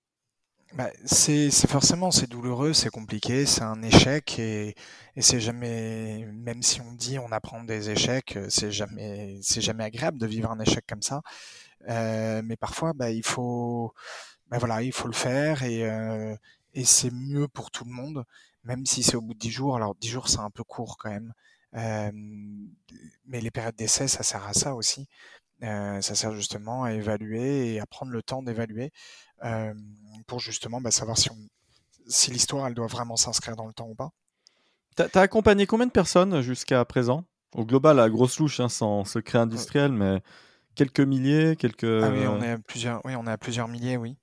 Bah, 0.74 0.90
c'est 1.04 1.50
forcément 1.66 2.10
c'est 2.10 2.28
douloureux, 2.28 2.72
c'est 2.72 2.90
compliqué, 2.90 3.44
c'est 3.46 3.62
un 3.62 3.82
échec 3.82 4.38
et, 4.38 4.74
et 5.16 5.22
c'est 5.22 5.40
jamais 5.40 6.26
même 6.32 6.62
si 6.62 6.80
on 6.80 6.92
dit 6.92 7.18
on 7.18 7.32
apprend 7.32 7.64
des 7.64 7.90
échecs, 7.90 8.38
c'est 8.48 8.70
jamais 8.70 9.38
c'est 9.42 9.60
jamais 9.60 9.84
agréable 9.84 10.18
de 10.18 10.26
vivre 10.26 10.50
un 10.50 10.60
échec 10.60 10.84
comme 10.88 11.02
ça. 11.02 11.22
Euh, 11.88 12.42
mais 12.44 12.56
parfois, 12.56 12.92
bah, 12.92 13.10
il 13.10 13.24
faut, 13.24 13.94
bah, 14.50 14.58
voilà, 14.58 14.82
il 14.82 14.92
faut 14.92 15.08
le 15.08 15.14
faire 15.14 15.62
et, 15.62 15.84
euh, 15.90 16.36
et 16.74 16.84
c'est 16.84 17.10
mieux 17.12 17.48
pour 17.48 17.70
tout 17.70 17.84
le 17.84 17.92
monde, 17.92 18.24
même 18.64 18.86
si 18.86 19.02
c'est 19.02 19.16
au 19.16 19.22
bout 19.22 19.34
de 19.34 19.38
10 19.38 19.50
jours. 19.50 19.76
Alors 19.76 19.94
10 19.96 20.08
jours, 20.08 20.28
c'est 20.28 20.38
un 20.40 20.50
peu 20.50 20.64
court 20.64 20.96
quand 20.98 21.10
même. 21.10 21.32
Euh, 21.74 22.10
mais 23.26 23.40
les 23.40 23.50
périodes 23.50 23.76
d'essai, 23.76 24.08
ça 24.08 24.22
sert 24.22 24.46
à 24.46 24.52
ça 24.54 24.74
aussi. 24.74 25.08
Euh, 25.62 26.00
ça 26.00 26.14
sert 26.14 26.32
justement 26.34 26.84
à 26.84 26.92
évaluer 26.94 27.74
et 27.74 27.80
à 27.80 27.86
prendre 27.86 28.12
le 28.12 28.22
temps 28.22 28.42
d'évaluer 28.42 28.92
euh, 29.44 29.74
pour 30.26 30.40
justement 30.40 30.80
bah, 30.80 30.90
savoir 30.90 31.18
si, 31.18 31.30
on, 31.30 31.38
si 32.06 32.30
l'histoire 32.30 32.66
elle 32.66 32.74
doit 32.74 32.86
vraiment 32.86 33.16
s'inscrire 33.16 33.56
dans 33.56 33.66
le 33.66 33.72
temps 33.72 33.88
ou 33.88 33.94
pas. 33.94 34.10
T'as 34.96 35.06
as 35.14 35.20
accompagné 35.20 35.66
combien 35.66 35.86
de 35.86 35.92
personnes 35.92 36.40
jusqu'à 36.40 36.84
présent? 36.84 37.24
Au 37.54 37.64
global, 37.64 37.98
à 37.98 38.08
grosse 38.08 38.38
louche, 38.38 38.60
hein, 38.60 38.68
sans 38.68 39.04
secret 39.04 39.38
industriel, 39.38 39.92
mais 39.92 40.22
quelques 40.74 41.00
milliers, 41.00 41.56
quelques. 41.56 41.84
Ah 41.84 42.10
oui, 42.10 42.26
on 42.26 42.42
est 42.42 42.52
à 42.52 42.58
plusieurs, 42.58 43.04
oui, 43.04 43.14
on 43.16 43.26
est 43.26 43.30
à 43.30 43.38
plusieurs 43.38 43.68
milliers, 43.68 43.96
oui. 43.96 44.16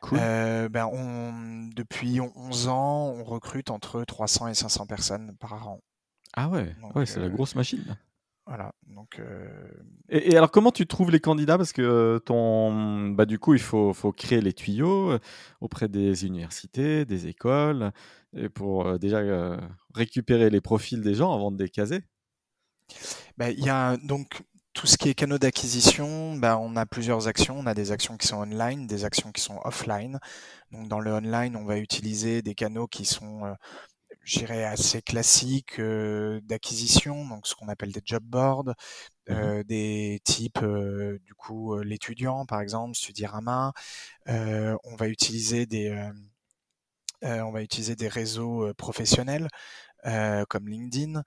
Cool. 0.00 0.18
Euh, 0.20 0.68
ben 0.70 0.86
on, 0.90 1.68
depuis 1.74 2.20
11 2.20 2.68
ans, 2.68 3.14
on 3.16 3.22
recrute 3.22 3.70
entre 3.70 4.02
300 4.02 4.48
et 4.48 4.54
500 4.54 4.86
personnes 4.86 5.36
par 5.38 5.68
an. 5.68 5.80
Ah 6.34 6.48
ouais, 6.48 6.74
ouais 6.94 7.06
c'est 7.06 7.20
la 7.20 7.26
euh, 7.26 7.30
grosse 7.30 7.54
machine. 7.54 7.96
Voilà. 8.50 8.74
Donc, 8.88 9.20
euh, 9.20 9.48
et, 10.08 10.36
alors, 10.36 10.50
comment 10.50 10.72
tu 10.72 10.84
trouves 10.84 11.12
les 11.12 11.20
candidats? 11.20 11.56
Parce 11.56 11.72
que 11.72 12.20
ton, 12.26 13.10
bah, 13.10 13.24
du 13.24 13.38
coup, 13.38 13.54
il 13.54 13.60
faut, 13.60 13.92
faut 13.92 14.10
créer 14.10 14.40
les 14.40 14.52
tuyaux 14.52 15.16
auprès 15.60 15.86
des 15.86 16.26
universités, 16.26 17.04
des 17.04 17.28
écoles, 17.28 17.92
et 18.36 18.48
pour 18.48 18.98
déjà 18.98 19.20
récupérer 19.94 20.50
les 20.50 20.60
profils 20.60 21.00
des 21.00 21.14
gens 21.14 21.32
avant 21.32 21.52
de 21.52 21.62
les 21.62 21.68
caser. 21.68 22.02
Ben, 23.38 23.54
il 23.56 23.64
y 23.64 23.70
a 23.70 23.96
donc 23.98 24.42
tout 24.72 24.86
ce 24.86 24.96
qui 24.96 25.08
est 25.08 25.14
canaux 25.14 25.38
d'acquisition, 25.38 26.36
bah, 26.36 26.58
on 26.58 26.76
a 26.76 26.86
plusieurs 26.86 27.28
actions. 27.28 27.56
On 27.58 27.66
a 27.66 27.74
des 27.74 27.92
actions 27.92 28.16
qui 28.16 28.26
sont 28.26 28.38
online, 28.38 28.86
des 28.86 29.04
actions 29.04 29.30
qui 29.32 29.42
sont 29.42 29.60
offline. 29.64 30.18
Donc 30.72 30.88
dans 30.88 31.00
le 31.00 31.12
online, 31.12 31.56
on 31.56 31.64
va 31.64 31.78
utiliser 31.78 32.42
des 32.42 32.54
canaux 32.54 32.86
qui 32.86 33.04
sont, 33.04 33.44
euh, 33.44 33.54
j'irais, 34.30 34.64
assez 34.64 35.02
classiques 35.02 35.78
euh, 35.78 36.40
d'acquisition, 36.44 37.26
donc 37.28 37.46
ce 37.46 37.54
qu'on 37.54 37.68
appelle 37.68 37.92
des 37.92 38.02
job 38.04 38.22
boards, 38.22 38.74
mmh 39.28 39.62
des 39.64 40.20
types, 40.24 40.62
euh, 40.62 41.20
du 41.24 41.34
coup, 41.34 41.78
l'étudiant, 41.78 42.46
par 42.46 42.60
exemple, 42.60 42.96
Studirama. 42.96 43.72
on 44.26 44.96
va 44.96 45.08
utiliser 45.08 45.66
des, 45.66 46.10
on 47.22 47.52
va 47.52 47.62
utiliser 47.62 47.94
des 47.94 48.08
réseaux 48.08 48.72
professionnels 48.74 49.48
comme 50.48 50.68
LinkedIn 50.68 51.22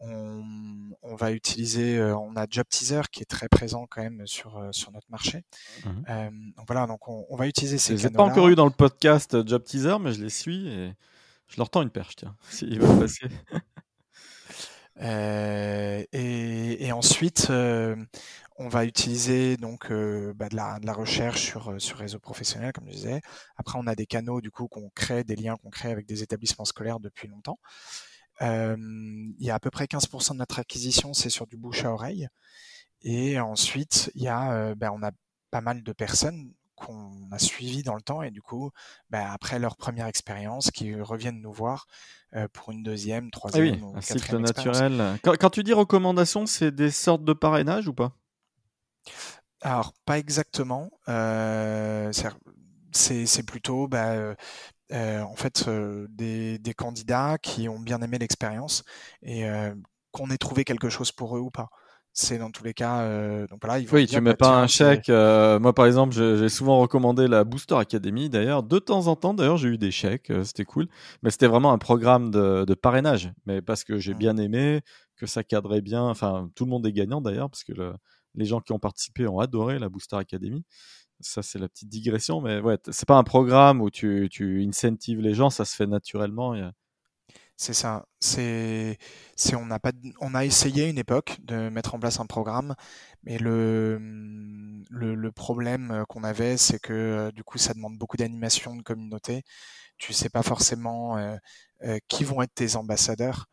on, 0.00 1.16
va 1.16 1.32
utiliser, 1.32 2.00
on 2.00 2.36
a 2.36 2.46
Job 2.48 2.66
Teaser 2.68 3.02
qui 3.10 3.22
est 3.22 3.26
très 3.26 3.48
présent 3.48 3.86
quand 3.90 4.02
même 4.02 4.26
sur, 4.26 4.62
sur 4.70 4.92
notre 4.92 5.10
marché. 5.10 5.44
Mmh 5.84 5.90
euh, 6.08 6.30
donc 6.56 6.66
voilà, 6.66 6.86
donc 6.86 7.08
on, 7.08 7.36
va 7.36 7.46
utiliser 7.46 7.78
ces 7.78 7.96
Je 7.96 8.08
pas 8.08 8.22
encore 8.22 8.48
eu 8.48 8.54
dans 8.54 8.64
le 8.64 8.70
podcast 8.70 9.36
Job 9.46 9.64
Teaser, 9.64 9.98
mais 10.00 10.12
je 10.12 10.22
les 10.22 10.30
suis 10.30 10.68
et 10.68 10.92
je 11.48 11.56
leur 11.56 11.70
tends 11.70 11.82
une 11.82 11.90
perche, 11.90 12.16
tiens, 12.16 12.36
s'ils 12.50 12.80
veulent 12.80 12.98
passer. 13.00 13.28
et, 16.12 16.92
ensuite, 16.92 17.48
on 17.50 18.68
va 18.68 18.84
utiliser 18.84 19.56
donc 19.56 19.90
bah, 19.90 20.48
de, 20.48 20.56
la, 20.56 20.78
de, 20.80 20.86
la, 20.86 20.92
recherche 20.92 21.42
sur, 21.42 21.80
sur 21.80 21.98
réseau 21.98 22.18
professionnel, 22.18 22.72
comme 22.72 22.88
je 22.88 22.94
disais. 22.94 23.20
Après, 23.56 23.78
on 23.78 23.86
a 23.86 23.94
des 23.94 24.06
canaux 24.06 24.40
du 24.40 24.50
coup 24.50 24.68
qu'on 24.68 24.90
crée, 24.90 25.24
des 25.24 25.36
liens 25.36 25.56
qu'on 25.56 25.70
crée 25.70 25.90
avec 25.90 26.06
des 26.06 26.22
établissements 26.22 26.64
scolaires 26.64 27.00
depuis 27.00 27.28
longtemps 27.28 27.58
il 28.40 29.34
y 29.44 29.50
a 29.50 29.54
à 29.54 29.60
peu 29.60 29.70
près 29.70 29.86
15% 29.86 30.32
de 30.32 30.38
notre 30.38 30.58
acquisition, 30.58 31.12
c'est 31.12 31.30
sur 31.30 31.46
du 31.46 31.56
bouche 31.56 31.84
à 31.84 31.92
oreille. 31.92 32.28
Et 33.02 33.38
ensuite, 33.38 34.10
il 34.14 34.22
y 34.22 34.28
a, 34.28 34.74
ben, 34.74 34.90
on 34.92 35.02
a 35.02 35.12
pas 35.50 35.60
mal 35.60 35.82
de 35.82 35.92
personnes 35.92 36.52
qu'on 36.78 37.10
a 37.30 37.38
suivies 37.38 37.82
dans 37.82 37.94
le 37.94 38.02
temps 38.02 38.22
et 38.22 38.30
du 38.30 38.42
coup, 38.42 38.70
ben, 39.10 39.26
après 39.30 39.58
leur 39.58 39.76
première 39.76 40.06
expérience, 40.06 40.70
qui 40.70 40.94
reviennent 40.94 41.40
nous 41.40 41.52
voir 41.52 41.86
pour 42.52 42.70
une 42.72 42.82
deuxième, 42.82 43.26
ah 43.26 43.36
troisième 43.36 43.82
oui, 43.82 43.92
un 43.94 44.00
cycle 44.00 44.38
naturel. 44.38 45.18
Quand, 45.22 45.50
tu 45.50 45.62
dis 45.62 45.72
recommandation, 45.72 46.46
c'est 46.46 46.70
des 46.70 46.90
sortes 46.90 47.24
de 47.24 47.32
parrainage 47.32 47.88
ou 47.88 47.94
pas? 47.94 48.12
Alors, 49.62 49.94
pas 50.04 50.18
exactement. 50.18 50.90
Euh, 51.08 52.12
c'est 52.92 53.46
plutôt 53.46 53.88
bah, 53.88 54.34
euh, 54.92 55.20
en 55.20 55.36
fait 55.36 55.68
euh, 55.68 56.06
des, 56.08 56.58
des, 56.58 56.72
candidats 56.72 57.36
qui 57.36 57.68
ont 57.68 57.78
bien 57.78 58.00
aimé 58.00 58.18
l'expérience 58.18 58.84
et 59.20 59.46
euh, 59.46 59.74
qu'on 60.12 60.30
ait 60.30 60.38
trouvé 60.38 60.64
quelque 60.64 60.88
chose 60.88 61.12
pour 61.12 61.36
eux 61.36 61.40
ou 61.40 61.50
pas. 61.50 61.68
C'est 62.12 62.38
dans 62.38 62.50
tous 62.50 62.64
les 62.64 62.74
cas. 62.74 63.46
donc 63.46 63.60
voilà, 63.62 63.84
oui, 63.92 64.06
tu 64.06 64.20
mets 64.20 64.34
pas 64.34 64.60
un 64.60 64.66
chèque. 64.66 65.08
moi, 65.08 65.72
par 65.72 65.86
exemple, 65.86 66.14
j'ai 66.14 66.48
souvent 66.48 66.80
recommandé 66.80 67.28
la 67.28 67.44
Booster 67.44 67.76
Academy. 67.76 68.28
D'ailleurs, 68.28 68.62
de 68.62 68.78
temps 68.78 69.06
en 69.06 69.14
temps, 69.14 69.34
d'ailleurs, 69.34 69.56
j'ai 69.56 69.68
eu 69.68 69.78
des 69.78 69.92
chèques. 69.92 70.32
c'était 70.42 70.64
cool. 70.64 70.88
Mais 71.22 71.30
c'était 71.30 71.46
vraiment 71.46 71.72
un 71.72 71.78
programme 71.78 72.30
de, 72.30 72.64
de, 72.64 72.74
parrainage. 72.74 73.30
Mais 73.46 73.62
parce 73.62 73.84
que 73.84 73.98
j'ai 73.98 74.14
bien 74.14 74.36
aimé, 74.36 74.80
que 75.16 75.26
ça 75.26 75.44
cadrait 75.44 75.80
bien. 75.80 76.02
Enfin, 76.02 76.50
tout 76.56 76.64
le 76.64 76.70
monde 76.70 76.86
est 76.86 76.92
gagnant 76.92 77.20
d'ailleurs, 77.20 77.50
parce 77.50 77.62
que 77.62 77.72
le, 77.72 77.92
les 78.34 78.44
gens 78.44 78.60
qui 78.60 78.72
ont 78.72 78.78
participé 78.78 79.26
ont 79.26 79.40
adoré 79.40 79.78
la 79.78 79.88
Booster 79.88 80.16
Academy. 80.16 80.64
Ça, 81.20 81.42
c'est 81.42 81.58
la 81.58 81.68
petite 81.68 81.88
digression, 81.88 82.40
mais 82.40 82.60
ouais, 82.60 82.78
c'est 82.90 83.06
pas 83.06 83.18
un 83.18 83.24
programme 83.24 83.80
où 83.80 83.90
tu, 83.90 84.28
tu 84.30 84.64
incentives 84.64 85.20
les 85.20 85.34
gens, 85.34 85.50
ça 85.50 85.64
se 85.64 85.74
fait 85.74 85.86
naturellement. 85.86 86.54
C'est 87.60 87.74
ça. 87.74 88.06
C'est, 88.20 88.98
c'est, 89.34 89.56
on 89.56 89.66
n'a 89.66 89.80
pas, 89.80 89.90
on 90.20 90.32
a 90.34 90.44
essayé 90.44 90.88
une 90.88 90.96
époque 90.96 91.38
de 91.42 91.68
mettre 91.68 91.96
en 91.96 91.98
place 91.98 92.20
un 92.20 92.26
programme, 92.26 92.76
mais 93.24 93.36
le, 93.36 93.98
le, 94.88 95.14
le 95.16 95.32
problème 95.32 96.04
qu'on 96.08 96.22
avait, 96.22 96.56
c'est 96.56 96.78
que 96.78 96.92
euh, 96.92 97.32
du 97.32 97.42
coup, 97.42 97.58
ça 97.58 97.74
demande 97.74 97.98
beaucoup 97.98 98.16
d'animation 98.16 98.76
de 98.76 98.82
communauté. 98.82 99.42
Tu 99.98 100.12
sais 100.12 100.28
pas 100.28 100.44
forcément 100.44 101.18
euh, 101.18 101.36
euh, 101.82 101.98
qui 102.06 102.22
vont 102.22 102.42
être 102.42 102.54
tes 102.54 102.76
ambassadeurs. 102.76 103.46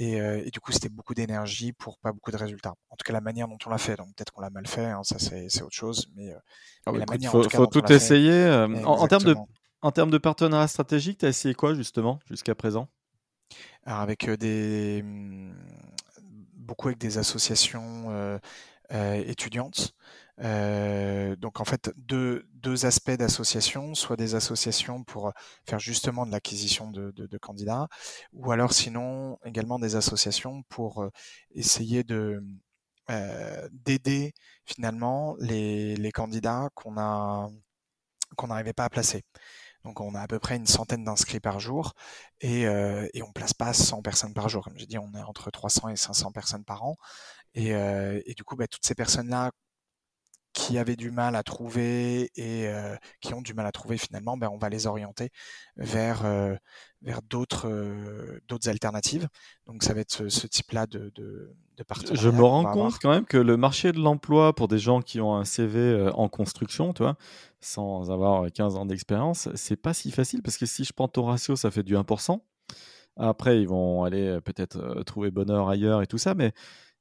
Euh, 0.00 0.42
et, 0.44 0.50
du 0.50 0.58
coup, 0.58 0.72
c'était 0.72 0.88
beaucoup 0.88 1.14
d'énergie 1.14 1.72
pour 1.72 1.98
pas 1.98 2.10
beaucoup 2.10 2.32
de 2.32 2.36
résultats. 2.36 2.74
En 2.90 2.96
tout 2.96 3.04
cas, 3.04 3.12
la 3.12 3.20
manière 3.20 3.46
dont 3.46 3.58
on 3.66 3.70
l'a 3.70 3.78
fait. 3.78 3.94
Donc 3.94 4.08
peut-être 4.16 4.32
qu'on 4.32 4.40
l'a 4.40 4.50
mal 4.50 4.66
fait, 4.66 4.86
hein, 4.86 5.02
ça 5.04 5.20
c'est 5.20 5.62
autre 5.62 5.76
chose. 5.76 6.08
Mais, 6.16 6.32
euh, 6.32 6.38
ah 6.86 6.92
bah 6.92 6.98
la 6.98 7.06
manière, 7.06 7.30
faut, 7.30 7.48
faut 7.48 7.66
tout 7.66 7.92
essayer. 7.92 8.32
Euh, 8.32 8.66
en, 8.84 9.06
termes 9.06 9.22
de, 9.22 9.36
en 9.80 9.92
termes 9.92 10.10
de 10.10 10.18
partenariat 10.18 10.66
stratégique, 10.66 11.18
tu 11.18 11.26
as 11.26 11.28
essayé 11.28 11.54
quoi 11.54 11.74
justement 11.74 12.18
jusqu'à 12.28 12.56
présent? 12.56 12.88
Avec 13.84 14.28
des 14.30 15.02
mmh, 15.02 15.54
beaucoup 16.54 16.88
avec 16.88 16.98
des 16.98 17.18
associations 17.18 18.40
étudiantes. 18.90 19.94
donc 20.38 21.60
en 21.60 21.64
fait 21.64 21.92
deux, 21.96 22.46
deux 22.54 22.86
aspects 22.86 23.10
d'association, 23.12 23.94
soit 23.94 24.16
des 24.16 24.34
associations 24.34 25.04
pour 25.04 25.32
faire 25.66 25.78
justement 25.78 26.26
de 26.26 26.32
l'acquisition 26.32 26.90
de, 26.90 27.38
candidats, 27.38 27.88
ou 28.32 28.50
alors 28.52 28.72
sinon 28.72 29.38
également 29.44 29.78
des 29.78 29.96
associations 29.96 30.62
pour 30.68 31.06
essayer 31.54 32.04
de 32.04 32.42
d'aider 33.72 34.32
finalement 34.64 35.36
les, 35.38 35.96
les 35.96 36.12
candidats 36.12 36.70
qu'on 36.74 36.96
a 36.98 37.50
qu'on 38.36 38.48
n'arrivait 38.48 38.72
pas 38.72 38.84
à 38.84 38.90
placer. 38.90 39.22
Donc 39.84 40.00
on 40.00 40.14
a 40.14 40.20
à 40.20 40.26
peu 40.26 40.38
près 40.38 40.56
une 40.56 40.66
centaine 40.66 41.04
d'inscrits 41.04 41.40
par 41.40 41.60
jour 41.60 41.94
et, 42.40 42.66
euh, 42.66 43.06
et 43.14 43.22
on 43.22 43.32
place 43.32 43.54
pas 43.54 43.72
100 43.74 44.02
personnes 44.02 44.34
par 44.34 44.48
jour. 44.48 44.64
Comme 44.64 44.78
j'ai 44.78 44.86
dit, 44.86 44.98
on 44.98 45.12
est 45.14 45.22
entre 45.22 45.50
300 45.50 45.88
et 45.90 45.96
500 45.96 46.32
personnes 46.32 46.64
par 46.64 46.84
an. 46.84 46.96
Et, 47.54 47.74
euh, 47.74 48.20
du 48.36 48.44
coup, 48.44 48.56
bah, 48.56 48.66
toutes 48.68 48.86
ces 48.86 48.94
personnes-là 48.94 49.52
qui 50.54 50.78
avaient 50.78 50.96
du 50.96 51.10
mal 51.10 51.34
à 51.34 51.42
trouver 51.42 52.30
et 52.36 52.68
euh, 52.68 52.96
qui 53.20 53.34
ont 53.34 53.42
du 53.42 53.52
mal 53.54 53.66
à 53.66 53.72
trouver 53.72 53.98
finalement, 53.98 54.36
ben, 54.36 54.48
on 54.50 54.56
va 54.56 54.68
les 54.68 54.86
orienter 54.86 55.30
vers, 55.76 56.24
euh, 56.24 56.54
vers 57.02 57.20
d'autres, 57.22 57.68
euh, 57.68 58.40
d'autres 58.46 58.68
alternatives. 58.68 59.28
Donc 59.66 59.82
ça 59.82 59.92
va 59.92 60.00
être 60.00 60.12
ce, 60.12 60.28
ce 60.28 60.46
type-là 60.46 60.86
de, 60.86 61.10
de, 61.16 61.52
de 61.76 61.82
partenariat. 61.82 62.22
Je 62.22 62.28
me 62.30 62.42
rends 62.42 62.70
compte 62.72 62.98
quand 63.02 63.10
même 63.10 63.26
que 63.26 63.36
le 63.36 63.56
marché 63.56 63.90
de 63.90 63.98
l'emploi 63.98 64.54
pour 64.54 64.68
des 64.68 64.78
gens 64.78 65.02
qui 65.02 65.20
ont 65.20 65.34
un 65.34 65.44
CV 65.44 66.08
en 66.14 66.28
construction, 66.28 66.94
tu 66.94 67.02
vois, 67.02 67.16
sans 67.60 68.12
avoir 68.12 68.50
15 68.50 68.76
ans 68.76 68.86
d'expérience, 68.86 69.48
c'est 69.56 69.76
pas 69.76 69.92
si 69.92 70.12
facile 70.12 70.40
parce 70.40 70.56
que 70.56 70.66
si 70.66 70.84
je 70.84 70.92
prends 70.92 71.08
ton 71.08 71.24
ratio, 71.24 71.56
ça 71.56 71.72
fait 71.72 71.82
du 71.82 71.96
1%. 71.96 72.40
Après, 73.16 73.60
ils 73.60 73.68
vont 73.68 74.04
aller 74.04 74.38
peut-être 74.44 75.02
trouver 75.04 75.30
bonheur 75.32 75.68
ailleurs 75.68 76.02
et 76.02 76.06
tout 76.06 76.18
ça, 76.18 76.34
mais 76.34 76.52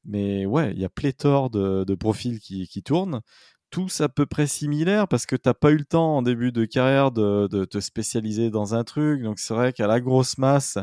mais 0.06 0.46
ouais, 0.46 0.72
il 0.74 0.80
y 0.80 0.86
a 0.86 0.90
pléthore 0.90 1.50
de, 1.50 1.96
profils 1.96 2.40
qui, 2.40 2.84
tournent, 2.84 3.22
tous 3.70 4.02
à 4.02 4.10
peu 4.10 4.26
près 4.26 4.48
similaires 4.48 5.08
parce 5.08 5.26
que 5.26 5.36
tu 5.36 5.50
n'as 5.50 5.54
pas 5.54 5.72
eu 5.72 5.78
le 5.78 5.86
temps 5.86 6.18
en 6.18 6.22
début 6.22 6.52
de 6.52 6.66
carrière 6.66 7.12
de, 7.12 7.66
te 7.66 7.80
spécialiser 7.80 8.50
dans 8.50 8.76
un 8.76 8.84
truc. 8.84 9.24
Donc 9.24 9.40
c'est 9.40 9.54
vrai 9.54 9.74
qu'à 9.74 9.88
la 9.88 10.00
grosse 10.00 10.38
masse, 10.38 10.78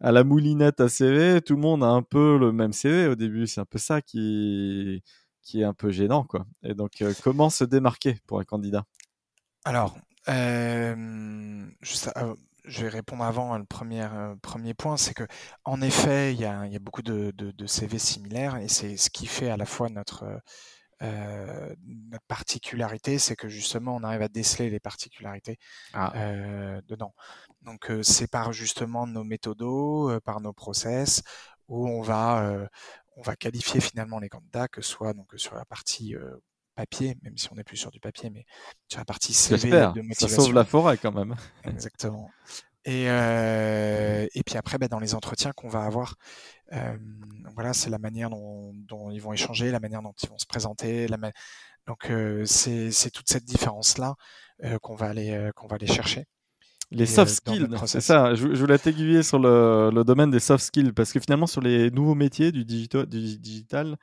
à 0.00 0.12
la 0.12 0.24
moulinette 0.24 0.80
à 0.80 0.88
CV, 0.88 1.40
tout 1.42 1.54
le 1.54 1.60
monde 1.60 1.84
a 1.84 1.88
un 1.88 2.02
peu 2.02 2.38
le 2.38 2.52
même 2.52 2.72
CV 2.72 3.08
au 3.08 3.16
début. 3.16 3.46
C'est 3.46 3.60
un 3.60 3.66
peu 3.66 3.78
ça 3.78 4.00
qui, 4.00 5.02
qui 5.42 5.60
est 5.60 5.64
un 5.64 5.74
peu 5.74 5.90
gênant. 5.90 6.24
Quoi. 6.24 6.46
Et 6.62 6.74
donc, 6.74 7.02
euh, 7.02 7.12
comment 7.22 7.50
se 7.50 7.64
démarquer 7.64 8.18
pour 8.26 8.40
un 8.40 8.44
candidat? 8.44 8.84
Alors, 9.64 9.96
euh, 10.28 11.66
euh, 12.16 12.34
je 12.70 12.82
vais 12.82 12.88
répondre 12.88 13.24
avant 13.24 13.58
le 13.58 13.64
premier, 13.64 14.02
euh, 14.02 14.34
premier 14.42 14.74
point, 14.74 14.96
c'est 14.96 15.14
que 15.14 15.26
en 15.64 15.82
effet, 15.82 16.32
il 16.32 16.40
y 16.40 16.44
a, 16.44 16.66
y 16.66 16.76
a 16.76 16.78
beaucoup 16.78 17.02
de, 17.02 17.32
de, 17.36 17.50
de, 17.50 17.66
CV 17.66 17.98
similaires 17.98 18.56
et 18.56 18.68
c'est 18.68 18.96
ce 18.96 19.10
qui 19.10 19.26
fait 19.26 19.50
à 19.50 19.56
la 19.56 19.66
fois 19.66 19.88
notre, 19.88 20.24
euh, 21.02 21.74
notre 21.86 22.24
particularité, 22.26 23.18
c'est 23.18 23.36
que 23.36 23.48
justement 23.48 23.96
on 23.96 24.02
arrive 24.04 24.22
à 24.22 24.28
déceler 24.28 24.70
les 24.70 24.80
particularités 24.80 25.58
ah. 25.94 26.12
euh, 26.16 26.80
dedans. 26.86 27.14
Donc 27.62 27.90
euh, 27.90 28.02
c'est 28.02 28.28
par 28.28 28.52
justement 28.52 29.06
nos 29.06 29.24
méthodos, 29.24 30.10
euh, 30.10 30.20
par 30.20 30.40
nos 30.40 30.52
process, 30.52 31.22
où 31.68 31.88
on 31.88 32.02
va, 32.02 32.68
on 33.16 33.22
va 33.22 33.36
qualifier 33.36 33.80
finalement 33.80 34.18
les 34.18 34.28
candidats, 34.28 34.66
que 34.66 34.82
ce 34.82 34.90
soit 34.90 35.12
donc 35.12 35.32
sur 35.36 35.54
la 35.54 35.64
partie 35.64 36.16
papier, 36.80 37.16
même 37.22 37.36
si 37.36 37.52
on 37.52 37.56
n'est 37.56 37.64
plus 37.64 37.76
sur 37.76 37.90
du 37.90 38.00
papier, 38.00 38.30
mais 38.30 38.46
sur 38.88 38.98
la 38.98 39.04
partie 39.04 39.34
CV 39.34 39.70
de 39.70 40.00
motivation. 40.00 40.28
Ça 40.28 40.36
sauve 40.36 40.54
la 40.54 40.64
forêt 40.64 40.96
quand 40.96 41.12
même. 41.12 41.34
Exactement. 41.64 42.30
Et, 42.86 43.04
euh, 43.10 44.26
et 44.34 44.42
puis 44.42 44.56
après, 44.56 44.78
bah, 44.78 44.88
dans 44.88 44.98
les 44.98 45.14
entretiens 45.14 45.52
qu'on 45.52 45.68
va 45.68 45.82
avoir, 45.84 46.14
euh, 46.72 46.96
voilà, 47.54 47.74
c'est 47.74 47.90
la 47.90 47.98
manière 47.98 48.30
dont, 48.30 48.72
dont, 48.88 49.10
ils 49.10 49.20
vont 49.20 49.34
échanger, 49.34 49.70
la 49.70 49.80
manière 49.80 50.00
dont 50.00 50.14
ils 50.22 50.28
vont 50.28 50.38
se 50.38 50.46
présenter. 50.46 51.06
La 51.08 51.18
Donc 51.86 52.10
euh, 52.10 52.44
c'est 52.46 53.10
toute 53.12 53.28
cette 53.28 53.44
différence-là 53.44 54.14
euh, 54.64 54.78
qu'on 54.78 54.94
va 54.94 55.06
aller 55.06 55.50
qu'on 55.54 55.66
va 55.66 55.76
aller 55.76 55.86
chercher. 55.86 56.24
Les 56.92 57.06
soft 57.06 57.32
skills, 57.32 57.68
c'est 57.86 58.00
ça. 58.00 58.34
Je, 58.34 58.52
je 58.52 58.60
voulais 58.60 58.78
t'aiguiller 58.78 59.22
sur 59.22 59.38
le, 59.38 59.90
le, 59.94 60.02
domaine 60.02 60.30
des 60.32 60.40
soft 60.40 60.64
skills 60.64 60.92
parce 60.92 61.12
que 61.12 61.20
finalement 61.20 61.46
sur 61.46 61.60
les 61.60 61.88
nouveaux 61.92 62.16
métiers 62.16 62.50
du, 62.50 62.64
digital, 62.64 63.06
du 63.06 63.38
digital 63.38 63.96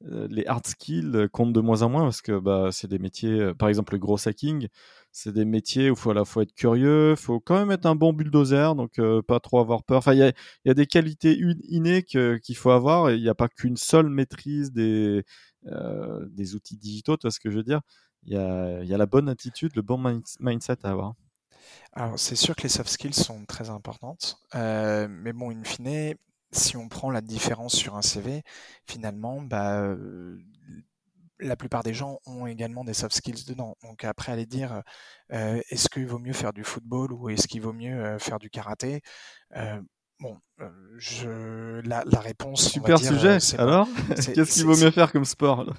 les 0.00 0.46
hard 0.46 0.66
skills 0.66 1.10
euh, 1.14 1.28
comptent 1.28 1.52
de 1.52 1.60
moins 1.60 1.82
en 1.82 1.88
moins 1.88 2.02
parce 2.04 2.22
que 2.22 2.38
bah, 2.38 2.68
c'est 2.70 2.88
des 2.88 2.98
métiers, 2.98 3.40
euh, 3.40 3.54
par 3.54 3.68
exemple 3.68 3.94
le 3.94 3.98
gros 3.98 4.28
hacking, 4.28 4.68
c'est 5.10 5.32
des 5.32 5.44
métiers 5.44 5.90
où 5.90 5.96
faut 5.96 6.10
à 6.10 6.14
la 6.14 6.24
fois 6.24 6.44
être 6.44 6.54
curieux, 6.54 7.16
faut 7.16 7.40
quand 7.40 7.58
même 7.58 7.70
être 7.72 7.86
un 7.86 7.96
bon 7.96 8.12
bulldozer, 8.12 8.76
donc 8.76 9.00
pas 9.26 9.40
trop 9.40 9.58
avoir 9.58 9.82
peur. 9.82 9.98
Enfin, 9.98 10.12
il 10.14 10.18
y 10.64 10.70
a, 10.70 10.74
des 10.74 10.86
qualités 10.86 11.36
innées 11.68 12.02
qu'il 12.04 12.56
faut 12.56 12.70
avoir 12.70 13.10
et 13.10 13.16
il 13.16 13.22
n'y 13.22 13.28
a 13.28 13.34
pas 13.34 13.48
qu'une 13.48 13.76
seule 13.76 14.08
maîtrise 14.08 14.70
des, 14.70 15.24
euh, 15.66 16.26
des 16.30 16.54
outils 16.54 16.76
digitaux, 16.76 17.16
tu 17.16 17.22
vois 17.22 17.30
ce 17.30 17.40
que 17.40 17.50
je 17.50 17.56
veux 17.56 17.64
dire? 17.64 17.80
Il 18.24 18.32
y 18.32 18.36
a, 18.36 18.82
y 18.84 18.94
a 18.94 18.98
la 18.98 19.06
bonne 19.06 19.28
attitude, 19.28 19.72
le 19.74 19.82
bon 19.82 20.22
mindset 20.40 20.78
à 20.84 20.90
avoir. 20.90 21.14
Alors, 21.92 22.18
c'est 22.18 22.36
sûr 22.36 22.54
que 22.54 22.62
les 22.62 22.68
soft 22.68 22.88
skills 22.88 23.14
sont 23.14 23.44
très 23.44 23.70
importantes, 23.70 24.38
euh, 24.54 25.08
mais 25.10 25.32
bon, 25.32 25.50
in 25.50 25.64
fine, 25.64 26.14
si 26.52 26.76
on 26.76 26.88
prend 26.88 27.10
la 27.10 27.20
différence 27.20 27.74
sur 27.74 27.96
un 27.96 28.02
CV, 28.02 28.42
finalement, 28.86 29.40
bah, 29.42 29.80
euh, 29.82 30.38
la 31.40 31.56
plupart 31.56 31.82
des 31.82 31.94
gens 31.94 32.18
ont 32.26 32.46
également 32.46 32.84
des 32.84 32.94
soft 32.94 33.14
skills 33.14 33.44
dedans. 33.46 33.76
Donc 33.82 34.04
après, 34.04 34.32
aller 34.32 34.46
dire, 34.46 34.82
euh, 35.32 35.60
est-ce 35.70 35.88
qu'il 35.88 36.06
vaut 36.06 36.18
mieux 36.18 36.32
faire 36.32 36.52
du 36.52 36.64
football 36.64 37.12
ou 37.12 37.28
est-ce 37.30 37.46
qu'il 37.46 37.62
vaut 37.62 37.72
mieux 37.72 37.94
euh, 38.04 38.18
faire 38.18 38.38
du 38.38 38.50
karaté? 38.50 39.02
Euh, 39.56 39.80
Bon, 40.20 40.36
euh, 40.60 40.68
je, 40.96 41.80
la, 41.86 42.02
la 42.04 42.18
réponse. 42.18 42.68
Super 42.68 42.98
sujet. 42.98 43.38
Alors, 43.56 43.86
qu'est-ce 44.34 44.52
qu'il 44.52 44.64
vaut 44.64 44.76
mieux 44.76 44.90
faire 44.90 45.12
comme 45.12 45.24
sport? 45.24 45.72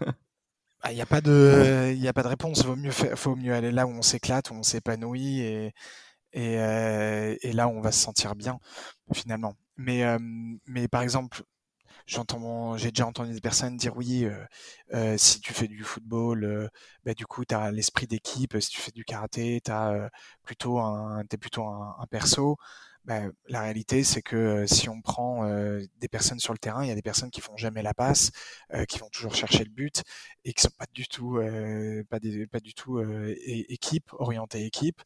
Il 0.90 0.96
n'y 0.96 1.02
a 1.02 1.06
pas 1.06 1.20
de, 1.20 1.94
il 1.98 2.08
a 2.08 2.14
pas 2.14 2.24
de 2.24 2.30
réponse. 2.30 2.64
Vaut 2.64 2.78
mieux 2.78 2.92
faire, 2.92 3.20
faut 3.20 3.36
mieux 3.36 3.54
aller 3.54 3.70
là 3.72 3.86
où 3.86 3.90
on 3.90 4.02
s'éclate, 4.02 4.50
où 4.50 4.54
on 4.54 4.64
s'épanouit 4.64 5.42
et 5.42 5.74
et, 6.32 6.54
et 7.42 7.52
là 7.54 7.68
où 7.68 7.72
on 7.72 7.82
va 7.82 7.92
se 7.92 8.00
sentir 8.00 8.34
bien 8.36 8.60
finalement. 9.14 9.56
Mais, 9.80 10.04
euh, 10.04 10.20
mais 10.68 10.90
par 10.90 11.02
exemple, 11.04 11.44
j'ai 12.06 12.92
déjà 12.92 13.08
entendu 13.08 13.34
des 13.34 13.42
personnes 13.42 13.78
dire 13.78 13.96
oui, 13.96 14.26
euh, 14.26 14.46
euh, 14.94 15.18
si 15.18 15.40
tu 15.42 15.54
fais 15.54 15.68
du 15.70 15.84
football, 15.84 16.70
bah, 17.06 17.14
du 17.14 17.26
coup, 17.26 17.46
tu 17.46 17.56
as 17.56 17.72
l'esprit 17.72 18.08
d'équipe. 18.08 18.60
Si 18.60 18.70
tu 18.70 18.82
fais 18.82 18.92
du 18.92 19.06
karaté, 19.06 19.62
tu 19.64 19.72
plutôt 20.44 20.80
un, 20.80 21.22
es 21.22 21.38
plutôt 21.38 21.66
un, 21.66 22.06
perso. 22.12 22.58
Bah, 23.06 23.22
la 23.48 23.62
réalité, 23.62 24.04
c'est 24.04 24.22
que 24.22 24.66
si 24.68 24.90
on 24.90 25.02
prend 25.02 25.46
des 26.00 26.08
personnes 26.10 26.40
sur 26.40 26.54
le 26.54 26.60
terrain, 26.60 26.84
il 26.84 26.90
y 26.90 26.92
a 26.92 26.96
des 26.96 27.02
personnes 27.02 27.32
qui 27.32 27.42
font 27.42 27.56
jamais 27.58 27.82
la 27.82 27.94
passe, 27.94 28.32
qui 28.90 29.00
vont 29.00 29.10
toujours 29.10 29.36
chercher 29.36 29.64
le 29.64 29.72
but 29.72 30.04
et 30.44 30.54
qui 30.54 30.62
sont 30.62 30.70
pas 30.78 30.88
du 30.94 31.08
tout, 31.08 31.40
pas, 32.10 32.20
des, 32.20 32.48
pas 32.48 32.60
du 32.60 32.74
tout 32.74 33.00
équipe, 33.00 34.12
orientée 34.14 34.66
équipe 34.66 35.02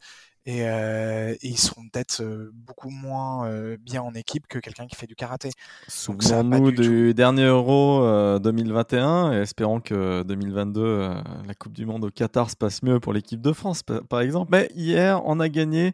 et, 0.45 0.67
euh, 0.67 1.33
et 1.41 1.47
ils 1.47 1.57
seront 1.57 1.83
peut-être 1.87 2.21
euh, 2.21 2.51
beaucoup 2.53 2.89
moins 2.89 3.47
euh, 3.47 3.77
bien 3.79 4.01
en 4.01 4.13
équipe 4.13 4.47
que 4.47 4.59
quelqu'un 4.59 4.87
qui 4.87 4.95
fait 4.95 5.07
du 5.07 5.15
karaté. 5.15 5.51
Souvenons-nous 5.87 6.71
du, 6.71 6.81
du 6.81 7.13
dernier 7.13 7.45
Euro 7.45 8.01
2021 8.39 9.33
et 9.33 9.37
espérons 9.37 9.79
que 9.79 10.23
2022, 10.23 11.13
la 11.47 11.53
Coupe 11.53 11.73
du 11.73 11.85
Monde 11.85 12.05
au 12.05 12.09
Qatar 12.09 12.49
se 12.49 12.55
passe 12.55 12.83
mieux 12.83 12.99
pour 12.99 13.13
l'équipe 13.13 13.41
de 13.41 13.53
France, 13.53 13.83
par 13.83 14.19
exemple. 14.19 14.49
Mais 14.51 14.69
hier, 14.75 15.21
on 15.25 15.39
a 15.39 15.47
gagné 15.47 15.93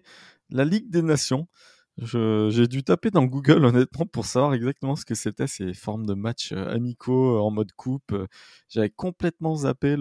la 0.50 0.66
Ligue 0.66 0.90
des 0.90 1.04
Nations. 1.04 1.48
J'ai 2.02 2.68
dû 2.68 2.84
taper 2.84 3.12
dans 3.12 3.26
Google 3.26 3.66
honnêtement 3.66 4.06
pour 4.06 4.26
savoir 4.26 4.54
exactement 4.54 4.96
ce 4.96 5.04
que 5.04 5.16
c'était 5.16 5.48
ces 5.48 5.74
formes 5.74 6.06
de 6.06 6.14
matchs 6.14 6.54
euh, 6.54 6.74
amicaux 6.74 7.36
euh, 7.36 7.40
en 7.42 7.52
mode 7.52 7.74
coupe. 7.74 8.16
J'avais 8.70 8.90
complètement 8.90 9.56
zappé 9.56 9.96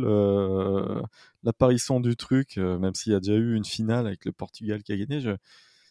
l'apparition 1.43 2.01
du 2.01 2.17
truc, 2.17 2.59
euh, 2.59 2.79
même 2.79 2.95
s'il 2.95 3.13
y 3.13 3.17
a 3.17 3.21
déjà 3.21 3.35
eu 3.35 3.55
une 3.57 3.65
finale 3.65 4.07
avec 4.07 4.25
le 4.25 4.33
Portugal 4.33 4.83
qui 4.83 4.93
a 4.93 4.97
gagné. 4.97 5.35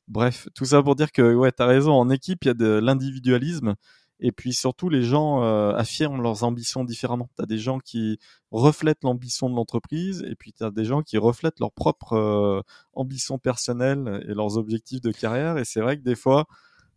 Bref, 0.08 0.48
tout 0.56 0.66
ça 0.66 0.82
pour 0.82 0.96
dire 0.96 1.12
que 1.12 1.36
ouais, 1.36 1.52
t'as 1.52 1.66
raison. 1.66 1.92
En 1.92 2.10
équipe, 2.10 2.46
il 2.46 2.48
y 2.48 2.52
a 2.52 2.54
de 2.54 2.80
l'individualisme 2.82 3.76
et 4.20 4.32
puis 4.32 4.54
surtout, 4.54 4.90
les 4.90 5.04
gens 5.04 5.44
euh, 5.44 5.74
affirment 5.74 6.22
leurs 6.22 6.44
ambitions 6.44 6.84
différemment. 6.84 7.30
Tu 7.38 7.44
as 7.44 7.46
des 7.46 7.60
gens 7.60 7.80
qui 7.80 8.20
reflètent 8.52 9.04
l'ambition 9.04 9.50
de 9.50 9.56
l'entreprise, 9.56 10.26
et 10.28 10.36
puis 10.36 10.54
tu 10.54 10.64
as 10.64 10.72
des 10.72 10.86
gens 10.86 11.04
qui 11.04 11.18
reflètent 11.18 11.60
leur 11.60 11.72
propre 11.72 12.14
euh, 12.14 12.62
ambition 12.94 13.38
personnelle 13.38 14.24
et 14.28 14.34
leurs 14.34 14.58
objectifs 14.58 15.02
de 15.02 15.12
carrière. 15.12 15.58
Et 15.58 15.66
c'est 15.66 15.82
vrai 15.82 15.98
que 15.98 16.04
des 16.04 16.16
fois, 16.16 16.46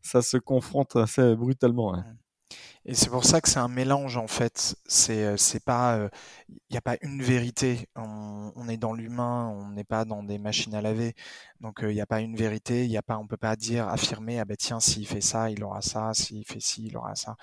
ça 0.00 0.22
se 0.22 0.38
confronte 0.38 0.96
assez 0.96 1.34
brutalement. 1.36 1.94
Hein. 1.94 2.04
Et 2.84 2.94
c'est 2.94 3.10
pour 3.10 3.24
ça 3.24 3.40
que 3.40 3.48
c'est 3.48 3.58
un 3.58 3.68
mélange 3.68 4.16
en 4.16 4.26
fait. 4.26 4.76
C'est 4.86 5.24
euh, 5.24 5.36
c'est 5.36 5.62
pas, 5.64 5.96
il 5.96 6.00
euh, 6.02 6.08
n'y 6.70 6.76
a 6.76 6.80
pas 6.80 6.96
une 7.02 7.22
vérité. 7.22 7.88
On, 7.96 8.68
est 8.68 8.76
dans 8.76 8.94
l'humain, 8.94 9.48
on 9.48 9.70
n'est 9.70 9.84
pas 9.84 10.04
dans 10.04 10.22
des 10.22 10.38
machines 10.38 10.74
à 10.74 10.80
laver. 10.80 11.14
Donc 11.60 11.80
il 11.82 11.88
n'y 11.88 12.00
a 12.00 12.06
pas 12.06 12.20
une 12.20 12.36
vérité. 12.36 12.84
Il 12.84 12.90
y 12.90 12.96
a 12.96 13.02
pas, 13.02 13.18
on 13.18 13.26
peut 13.26 13.36
pas 13.36 13.56
dire 13.56 13.88
affirmer 13.88 14.40
ah 14.40 14.44
ben 14.44 14.56
tiens 14.56 14.80
s'il 14.80 15.06
fait 15.06 15.20
ça, 15.20 15.50
il 15.50 15.62
aura 15.64 15.82
ça. 15.82 16.12
S'il 16.14 16.44
fait 16.46 16.60
ci, 16.60 16.86
il 16.86 16.96
aura 16.96 17.14
ça. 17.14 17.36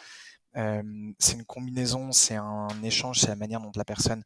Euh, 0.58 0.84
c'est 1.20 1.34
une 1.34 1.46
combinaison, 1.46 2.12
c'est 2.12 2.36
un 2.36 2.68
échange, 2.84 3.20
c'est 3.20 3.28
la 3.28 3.36
manière 3.36 3.62
dont 3.62 3.72
la 3.76 3.86
personne, 3.86 4.24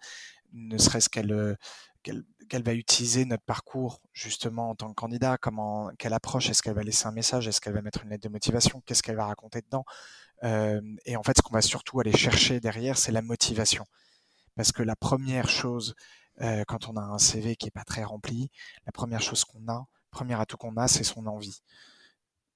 ne 0.53 0.77
serait-ce 0.77 1.09
qu'elle 1.09 1.57
qu'elle 2.03 2.23
qu'elle 2.51 2.63
va 2.63 2.73
utiliser 2.73 3.23
notre 3.23 3.45
parcours 3.45 4.01
justement 4.11 4.71
en 4.71 4.75
tant 4.75 4.89
que 4.89 4.95
candidat, 4.95 5.37
comment, 5.37 5.89
quelle 5.97 6.13
approche, 6.13 6.49
est-ce 6.49 6.61
qu'elle 6.61 6.73
va 6.73 6.83
laisser 6.83 7.07
un 7.07 7.13
message, 7.13 7.47
est-ce 7.47 7.61
qu'elle 7.61 7.73
va 7.73 7.81
mettre 7.81 8.03
une 8.03 8.09
lettre 8.09 8.27
de 8.27 8.29
motivation, 8.29 8.81
qu'est-ce 8.85 9.01
qu'elle 9.01 9.15
va 9.15 9.27
raconter 9.27 9.61
dedans? 9.61 9.85
Euh, 10.43 10.81
et 11.05 11.15
en 11.15 11.23
fait, 11.23 11.37
ce 11.37 11.41
qu'on 11.41 11.53
va 11.53 11.61
surtout 11.61 11.99
aller 11.99 12.15
chercher 12.15 12.59
derrière, 12.59 12.97
c'est 12.97 13.11
la 13.11 13.21
motivation. 13.21 13.85
Parce 14.55 14.71
que 14.71 14.83
la 14.83 14.95
première 14.95 15.49
chose, 15.49 15.95
euh, 16.41 16.63
quand 16.67 16.89
on 16.89 16.97
a 16.97 17.01
un 17.01 17.17
CV 17.17 17.55
qui 17.55 17.67
est 17.67 17.71
pas 17.71 17.83
très 17.83 18.03
rempli, 18.03 18.49
la 18.85 18.91
première 18.91 19.21
chose 19.21 19.45
qu'on 19.45 19.67
a, 19.67 19.85
premier 20.09 20.39
atout 20.39 20.57
qu'on 20.57 20.75
a, 20.77 20.87
c'est 20.87 21.03
son 21.03 21.25
envie. 21.27 21.61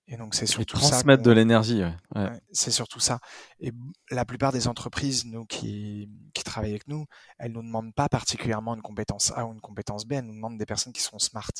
Et 0.08 0.17
donc 0.17 0.36
c'est 0.36 0.45
surtout 0.45 0.78
ça. 0.78 0.89
Transmettre 0.89 1.24
de 1.24 1.32
l'énergie. 1.32 1.82
Ouais. 2.13 2.30
c'est 2.52 2.69
surtout 2.69 3.00
ça. 3.00 3.19
Et 3.60 3.71
la 4.12 4.24
plupart 4.24 4.52
des 4.52 4.67
entreprises, 4.67 5.26
nous 5.26 5.45
qui, 5.45 6.10
qui 6.34 6.43
travaillent 6.43 6.71
avec 6.71 6.88
nous, 6.88 7.06
elles 7.39 7.52
nous 7.52 7.63
demandent 7.63 7.93
pas 7.93 8.08
particulièrement 8.08 8.76
une 8.76 8.84
compétence 8.84 9.32
A 9.36 9.48
ou 9.48 9.54
une 9.54 9.62
compétence 9.62 10.06
B. 10.06 10.13
Elles 10.13 10.26
nous 10.26 10.36
demandent 10.36 10.60
des 10.60 10.65
personnes 10.67 10.93
qui 10.93 11.02
sont 11.02 11.17
smart. 11.17 11.52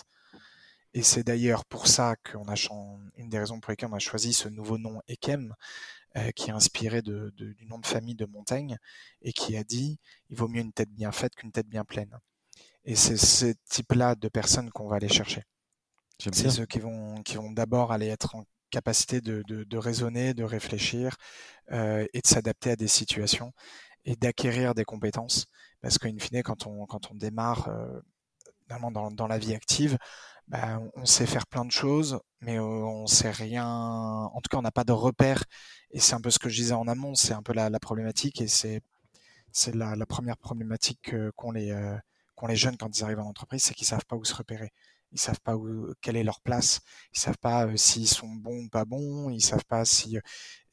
Et 0.94 1.02
c'est 1.02 1.24
d'ailleurs 1.24 1.66
pour 1.66 1.88
ça 1.88 2.16
qu'on 2.18 2.48
a 2.48 2.56
une 3.18 3.30
des 3.30 3.40
raisons 3.40 3.60
pour 3.60 3.72
lesquelles 3.72 3.90
on 3.92 3.96
a 3.96 4.00
choisi 4.00 4.32
ce 4.32 4.48
nouveau 4.48 4.78
nom 4.78 5.02
EKEM, 5.10 5.54
euh, 6.18 6.32
qui 6.32 6.50
est 6.50 6.54
inspiré 6.54 7.02
de, 7.02 7.34
de, 7.38 7.54
du 7.54 7.66
nom 7.66 7.80
de 7.80 7.86
famille 7.86 8.16
de 8.16 8.26
Montaigne 8.26 8.78
et 9.22 9.34
qui 9.34 9.58
a 9.58 9.64
dit 9.64 10.00
il 10.30 10.38
vaut 10.38 10.48
mieux 10.48 10.62
une 10.62 10.74
tête 10.74 10.92
bien 10.92 11.12
faite 11.12 11.36
qu'une 11.36 11.52
tête 11.52 11.68
bien 11.68 11.84
pleine. 11.86 12.18
Et 12.86 12.96
c'est 12.96 13.18
ce 13.18 13.54
type-là 13.70 14.16
de 14.16 14.30
personnes 14.30 14.70
qu'on 14.70 14.88
va 14.88 14.98
aller 14.98 15.10
chercher. 15.10 15.44
C'est 16.20 16.50
ceux 16.50 16.66
qui 16.66 16.80
vont, 16.80 17.22
qui 17.24 17.36
vont 17.36 17.52
d'abord 17.52 17.92
aller 17.92 18.08
être 18.08 18.36
en 18.36 18.46
capacité 18.70 19.22
de, 19.22 19.44
de, 19.48 19.64
de 19.64 19.78
raisonner, 19.78 20.34
de 20.34 20.44
réfléchir 20.44 21.16
euh, 21.72 22.06
et 22.14 22.22
de 22.22 22.28
s'adapter 22.28 22.72
à 22.72 22.76
des 22.76 22.88
situations 22.88 23.52
et 24.06 24.16
d'acquérir 24.16 24.76
des 24.76 24.86
compétences. 24.86 25.46
Parce 25.82 25.98
qu'in 25.98 26.18
fine, 26.20 26.42
quand 26.44 26.68
on, 26.68 26.86
quand 26.86 27.12
on 27.12 27.16
démarre 27.16 27.68
euh, 27.70 28.00
dans, 28.68 29.12
dans 29.12 29.28
la 29.28 29.38
vie 29.38 29.54
active, 29.54 29.98
bah, 30.48 30.82
on 30.96 31.06
sait 31.06 31.26
faire 31.26 31.48
plein 31.48 31.66
de 31.66 31.72
choses, 31.72 32.20
mais 32.42 32.60
on 32.60 33.08
sait 33.08 33.32
rien. 33.32 33.66
En 33.68 34.42
tout 34.42 34.50
cas, 34.50 34.58
on 34.58 34.62
n'a 34.62 34.72
pas 34.72 34.84
de 34.84 34.92
repères. 34.92 35.44
Et 35.92 36.00
c'est 36.00 36.16
un 36.16 36.22
peu 36.22 36.30
ce 36.32 36.40
que 36.40 36.50
je 36.50 36.56
disais 36.56 36.74
en 36.74 36.88
amont, 36.88 37.16
c'est 37.16 37.34
un 37.34 37.44
peu 37.44 37.54
la, 37.54 37.70
la 37.70 37.80
problématique 37.80 38.42
et 38.42 38.48
c'est 38.48 38.82
c'est 39.52 39.74
la, 39.76 39.96
première 40.06 40.38
problématique 40.38 41.16
qu'ont 41.36 41.52
les, 41.52 41.74
les 42.48 42.56
jeunes 42.58 42.78
quand 42.78 42.98
ils 42.98 43.04
arrivent 43.04 43.20
en 43.20 43.30
entreprise, 43.30 43.64
c'est 43.64 43.74
qu'ils 43.74 43.88
savent 43.88 44.06
pas 44.06 44.18
où 44.18 44.26
se 44.26 44.36
repérer 44.36 44.72
ils 45.16 45.20
savent 45.20 45.40
pas 45.42 45.56
où, 45.56 45.94
quelle 46.02 46.18
est 46.18 46.24
leur 46.24 46.42
place, 46.42 46.82
ils 47.14 47.20
savent 47.20 47.38
pas 47.38 47.68
s'ils 47.78 48.08
sont 48.08 48.28
bons 48.28 48.66
ou 48.66 48.70
pas 48.70 48.86
bons, 48.86 49.30
ils 49.30 49.42
savent 49.42 49.66
pas 49.66 49.86
si 49.86 50.18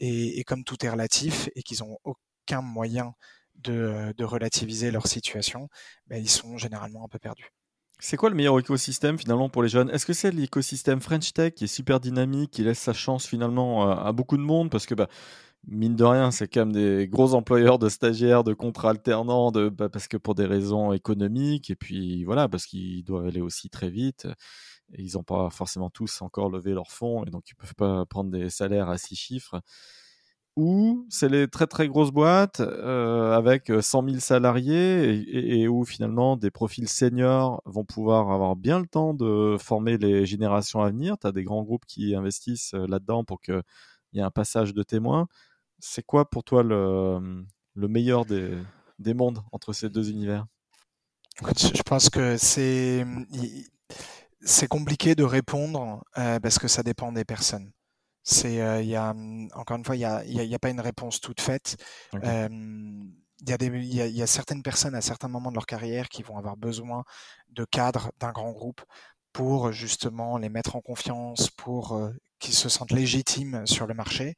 et, 0.01 0.43
comme 0.45 0.65
tout 0.65 0.85
est 0.85 0.91
relatif 0.91 1.49
et 1.55 1.63
qu'ils 1.63 1.83
ont 1.85 1.99
aucun 2.05 2.61
moyen 2.63 3.15
de, 3.55 4.13
de 4.17 4.25
relativiser 4.25 4.91
leur 4.91 5.07
situation, 5.07 5.69
ben, 6.07 6.23
ils 6.23 6.31
sont 6.31 6.59
généralement 6.59 7.05
un 7.05 7.09
peu 7.09 7.19
perdus. 7.19 7.51
C'est 8.05 8.17
quoi 8.17 8.31
le 8.31 8.35
meilleur 8.35 8.59
écosystème 8.59 9.17
finalement 9.17 9.49
pour 9.49 9.63
les 9.63 9.69
jeunes? 9.69 9.89
Est-ce 9.91 10.07
que 10.07 10.13
c'est 10.13 10.33
l'écosystème 10.33 11.01
French 11.01 11.33
Tech 11.33 11.55
qui 11.55 11.65
est 11.65 11.69
super 11.69 12.01
dynamique, 12.01 12.51
qui 12.51 12.65
laisse 12.65 12.81
sa 12.81 12.93
chance 12.93 13.29
finalement 13.29 13.89
à, 13.93 14.11
beaucoup 14.11 14.37
de 14.37 14.43
monde? 14.43 14.71
Parce 14.71 14.87
que 14.87 14.95
bah, 14.97 15.07
mine 15.69 15.95
de 15.95 16.03
rien, 16.03 16.33
c'est 16.33 16.49
quand 16.49 16.67
même 16.67 16.73
des 16.73 17.07
gros 17.07 17.35
employeurs 17.35 17.79
de 17.79 17.89
stagiaires, 17.89 18.43
de 18.43 18.55
contrats 18.55 18.91
alternants, 18.91 19.53
de, 19.53 19.69
bah, 19.69 19.89
parce 19.89 20.09
que 20.09 20.17
pour 20.17 20.35
des 20.35 20.47
raisons 20.47 20.93
économiques, 20.93 21.71
et 21.71 21.77
puis 21.77 22.25
voilà, 22.25 22.49
parce 22.49 22.67
qu'ils 22.67 23.05
doivent 23.05 23.29
aller 23.29 23.41
aussi 23.41 23.71
très 23.71 23.89
vite. 23.89 24.27
Et 24.95 25.03
ils 25.03 25.13
n'ont 25.15 25.23
pas 25.23 25.49
forcément 25.51 25.89
tous 25.89 26.23
encore 26.23 26.51
levé 26.51 26.73
leurs 26.73 26.91
fonds, 26.91 27.25
et 27.25 27.31
donc 27.31 27.51
ils 27.51 27.55
peuvent 27.55 27.77
pas 27.77 28.05
prendre 28.07 28.33
des 28.33 28.51
salaires 28.51 28.89
à 28.89 28.99
six 28.99 29.15
chiffres. 29.15 29.63
Ou 30.57 31.07
c'est 31.09 31.31
les 31.31 31.49
très 31.49 31.67
très 31.67 31.89
grosses 31.89 32.11
boîtes 32.11 32.61
euh, 32.61 33.33
avec 33.33 33.73
100 33.81 34.05
000 34.07 34.21
salariés 34.21 35.63
et, 35.63 35.67
où 35.67 35.85
finalement 35.87 36.37
des 36.37 36.51
profils 36.51 36.89
seniors 36.91 37.63
vont 37.65 37.85
pouvoir 37.85 38.31
avoir 38.31 38.55
bien 38.55 38.79
le 38.79 38.87
temps 38.87 39.15
de 39.15 39.57
former 39.59 39.97
les 39.97 40.27
générations 40.27 40.83
à 40.83 40.91
venir. 40.91 41.17
Tu 41.19 41.27
as 41.27 41.33
des 41.33 41.43
grands 41.43 41.63
groupes 41.63 41.87
qui 41.87 42.15
investissent 42.15 42.75
euh, 42.75 42.87
là-dedans 42.87 43.25
pour 43.25 43.41
qu'il 43.41 43.63
y 44.13 44.19
ait 44.19 44.23
un 44.23 44.31
passage 44.31 44.75
de 44.75 44.83
témoins 44.83 45.27
c'est 45.83 46.07
quoi 46.07 46.31
pour 46.31 46.45
toi 46.45 46.63
le, 46.63 47.45
le 47.75 47.89
meilleur 47.89 48.25
des, 48.25 48.57
des, 48.99 49.15
mondes 49.15 49.41
entre 49.51 49.73
ces 49.73 49.91
deux 49.91 50.11
univers? 50.11 50.47
Je 51.57 51.83
pense 51.83 52.09
que 52.09 52.37
c'est 52.39 53.05
compliqué 54.69 55.15
de 55.15 55.25
répondre 55.25 56.05
euh, 56.17 56.39
parce 56.41 56.59
que 56.59 56.69
ça 56.69 56.83
dépend 56.83 57.13
des 57.13 57.25
personnes. 57.25 57.73
C'est 58.23 58.61
euh, 58.61 58.83
il 58.83 58.89
y 58.89 58.97
a 58.97 59.15
encore 59.55 59.77
une 59.77 59.85
fois 59.85 59.97
il 59.97 60.01
y 60.01 60.05
a, 60.05 60.25
y 60.25 60.55
a, 60.55 60.59
pas 60.59 60.71
une 60.71 60.81
réponse 60.81 61.21
toute 61.21 61.41
faite. 61.41 61.77
Euh, 62.15 62.49
il 62.51 63.49
y, 63.49 63.53
a 63.53 63.59
des, 63.59 63.67
il, 63.67 63.95
y 63.95 64.01
a, 64.01 64.07
il 64.07 64.17
y 64.17 64.23
a 64.23 64.27
certaines 64.27 64.63
personnes 64.63 64.95
à 64.95 65.01
certains 65.01 65.29
moments 65.29 65.51
de 65.51 65.57
leur 65.57 65.67
carrière 65.67 66.09
qui 66.09 66.23
vont 66.23 66.39
avoir 66.39 66.57
besoin 66.57 67.05
de 67.49 67.65
cadres 67.65 68.13
d'un 68.21 68.31
grand 68.31 68.53
groupe 68.53 68.83
pour 69.33 69.73
justement 69.73 70.39
les 70.39 70.49
mettre 70.49 70.77
en 70.77 70.81
confiance, 70.81 71.51
pour 71.51 71.99
qu'ils 72.39 72.55
se 72.55 72.69
sentent 72.69 72.93
légitimes 72.93 73.67
sur 73.67 73.87
le 73.87 73.95
marché. 73.95 74.37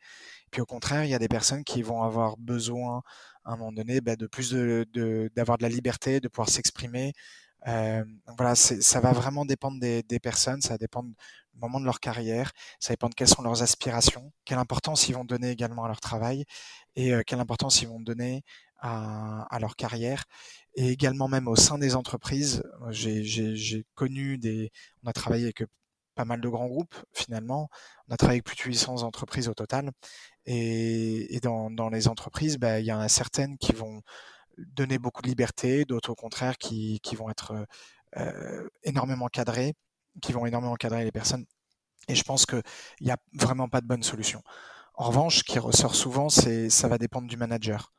Puis 0.51 0.61
au 0.61 0.67
contraire, 0.67 1.05
il 1.05 1.11
y 1.11 1.15
a 1.15 1.19
des 1.19 1.29
personnes 1.29 1.65
qui 1.65 1.83
vont 1.83 2.05
avoir 2.05 2.37
besoin 2.37 3.03
à 3.45 3.53
un 3.53 3.57
moment 3.57 3.73
donné 3.73 4.01
bah, 4.01 4.17
de 4.17 4.27
plus 4.27 4.51
de, 4.51 4.87
d'avoir 5.35 5.59
de, 5.59 5.65
la 5.65 5.69
liberté, 5.69 6.21
de 6.21 6.29
pouvoir 6.29 6.49
s'exprimer. 6.49 7.13
Euh, 7.67 8.05
voilà, 8.37 8.55
ça 8.55 9.01
va 9.01 9.13
vraiment 9.13 9.45
dépendre 9.45 9.81
des, 9.81 10.03
des, 10.03 10.21
personnes, 10.21 10.61
ça 10.61 10.75
va 10.75 10.79
dépendre 10.79 11.11
moment 11.57 11.81
de 11.81 11.85
leur 11.85 12.01
carrière, 12.01 12.53
ça 12.81 12.89
va 12.89 12.95
dépendre 12.95 13.13
de 13.13 13.17
quelles 13.17 13.29
sont 13.29 13.43
leurs 13.43 13.63
aspirations, 13.63 14.33
quelle 14.45 14.59
importance 14.59 15.09
ils 15.09 15.15
vont 15.15 15.25
donner 15.25 15.51
également 15.51 15.85
à 15.85 15.89
leur 15.89 16.01
travail 16.01 16.45
et 16.97 17.13
euh, 17.13 17.23
quelle 17.27 17.41
importance 17.41 17.83
ils 17.83 17.89
vont 17.89 18.01
donner 18.01 18.43
à, 18.81 19.59
leur 19.61 19.77
carrière. 19.77 20.25
Et 20.75 20.91
également 20.91 21.27
même 21.27 21.49
au 21.49 21.57
sein 21.57 21.79
des 21.79 21.95
entreprises, 21.95 22.63
j'ai 22.91 23.87
connu 23.95 24.37
des, 24.37 24.71
on 25.03 25.09
a 25.09 25.13
travaillé 25.15 25.45
avec 25.45 25.65
pas 26.15 26.25
mal 26.25 26.41
de 26.41 26.49
grands 26.49 26.67
groupes 26.67 26.95
finalement. 27.13 27.69
On 28.09 28.15
a 28.15 28.17
travaillé 28.17 28.37
avec 28.39 28.45
plus 28.45 28.57
de 28.57 28.63
800 28.63 29.03
entreprises 29.03 29.49
au 29.49 29.55
total. 29.55 29.91
Et, 30.47 31.41
dans, 31.43 31.89
les 31.91 32.09
entreprises, 32.09 32.59
bah, 32.59 32.81
il 32.81 32.87
y 32.87 32.93
en 32.93 33.01
a 33.01 33.09
certaines 33.09 33.57
qui 33.59 33.73
vont 33.73 34.03
donner 34.59 34.99
beaucoup 34.99 35.23
de 35.23 35.29
liberté, 35.29 35.85
d'autres 35.85 36.11
au 36.11 36.15
contraire 36.15 36.59
qui, 36.59 37.01
qui 37.03 37.17
vont 37.17 37.31
être 37.31 37.67
euh, 38.17 38.69
énormément 38.85 39.29
cadrées, 39.29 39.75
qui 40.23 40.33
vont 40.33 40.47
énormément 40.47 40.75
cadrer 40.77 41.05
les 41.05 41.13
personnes. 41.13 41.45
Et 42.09 42.15
je 42.15 42.23
pense 42.23 42.47
qu'il 42.47 42.63
n'y 43.01 43.11
a 43.11 43.17
vraiment 43.33 43.69
pas 43.69 43.81
de 43.81 43.87
bonne 43.87 44.03
solution. 44.03 44.43
En 44.95 45.05
revanche, 45.09 45.39
ce 45.39 45.45
qui 45.45 45.59
ressort 45.59 45.95
souvent, 45.95 46.29
c'est 46.29 46.71
ça 46.71 46.89
va 46.89 46.99
dépendre 46.99 47.27
du 47.29 47.37
manager. 47.37 47.93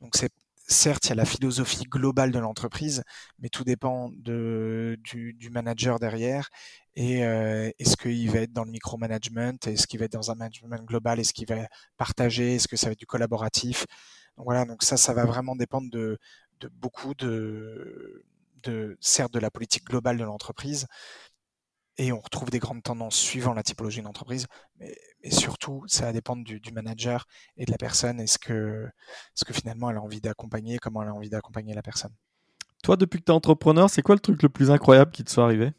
Donc 0.00 0.16
certes, 0.70 1.04
il 1.06 1.08
y 1.10 1.12
a 1.12 1.16
la 1.16 1.24
philosophie 1.24 1.84
globale 1.84 2.30
de 2.32 2.38
l'entreprise, 2.38 3.02
mais 3.38 3.48
tout 3.48 3.64
dépend 3.64 4.10
de, 4.16 4.98
du, 5.02 5.50
manager 5.50 5.98
derrière. 5.98 6.48
Et 6.94 7.24
euh, 7.24 7.70
est-ce 7.78 7.96
qu'il 7.96 8.30
va 8.30 8.40
être 8.40 8.52
dans 8.52 8.64
le 8.64 8.70
micromanagement 8.70 9.56
Est-ce 9.66 9.86
qu'il 9.86 9.98
va 9.98 10.06
être 10.06 10.12
dans 10.12 10.30
un 10.30 10.36
management 10.36 10.84
global 10.84 11.20
Est-ce 11.20 11.32
qu'il 11.32 11.46
va 11.48 11.66
partager 11.96 12.56
Est-ce 12.56 12.68
que 12.68 12.76
ça 12.76 12.86
va 12.86 12.92
être 12.92 12.98
du 12.98 13.06
collaboratif 13.06 13.86
donc 14.36 14.46
Voilà, 14.46 14.64
donc 14.64 14.82
ça, 14.82 14.96
ça 14.96 15.12
va 15.12 15.24
vraiment 15.24 15.56
dépendre 15.56 15.90
de, 15.90 16.18
beaucoup 16.72 17.14
de, 17.14 18.24
certes, 19.00 19.32
de 19.32 19.38
la 19.38 19.50
politique 19.50 19.84
globale 19.84 20.18
de 20.18 20.24
l'entreprise, 20.24 20.86
et 21.98 22.12
on 22.12 22.20
retrouve 22.20 22.50
des 22.50 22.58
grandes 22.58 22.82
tendances 22.82 23.16
suivant 23.16 23.52
la 23.52 23.62
typologie 23.62 24.02
d'entreprise, 24.02 24.46
mais, 24.78 24.96
mais, 25.22 25.30
surtout, 25.30 25.84
ça 25.86 26.06
va 26.06 26.12
dépendre 26.12 26.44
du, 26.44 26.60
du, 26.60 26.72
manager 26.72 27.26
et 27.56 27.64
de 27.64 27.70
la 27.70 27.78
personne. 27.78 28.20
Est-ce 28.20 28.38
que, 28.38 28.86
est-ce 29.36 29.44
que 29.44 29.52
finalement 29.52 29.90
elle 29.90 29.96
a 29.96 30.02
envie 30.02 30.20
d'accompagner, 30.20 30.78
comment 30.78 31.02
elle 31.02 31.08
a 31.08 31.14
envie 31.14 31.30
d'accompagner 31.30 31.74
la 31.74 31.82
personne 31.82 32.14
Toi, 32.82 32.96
depuis 32.96 33.18
que 33.18 33.24
tu 33.24 33.32
es 33.32 33.34
entrepreneur, 33.34 33.90
c'est 33.90 34.02
quoi 34.02 34.14
le 34.14 34.20
truc 34.20 34.42
le 34.42 34.48
plus 34.48 34.70
incroyable 34.70 35.10
qui 35.10 35.24
te 35.24 35.30
soit 35.30 35.44
arrivé? 35.44 35.72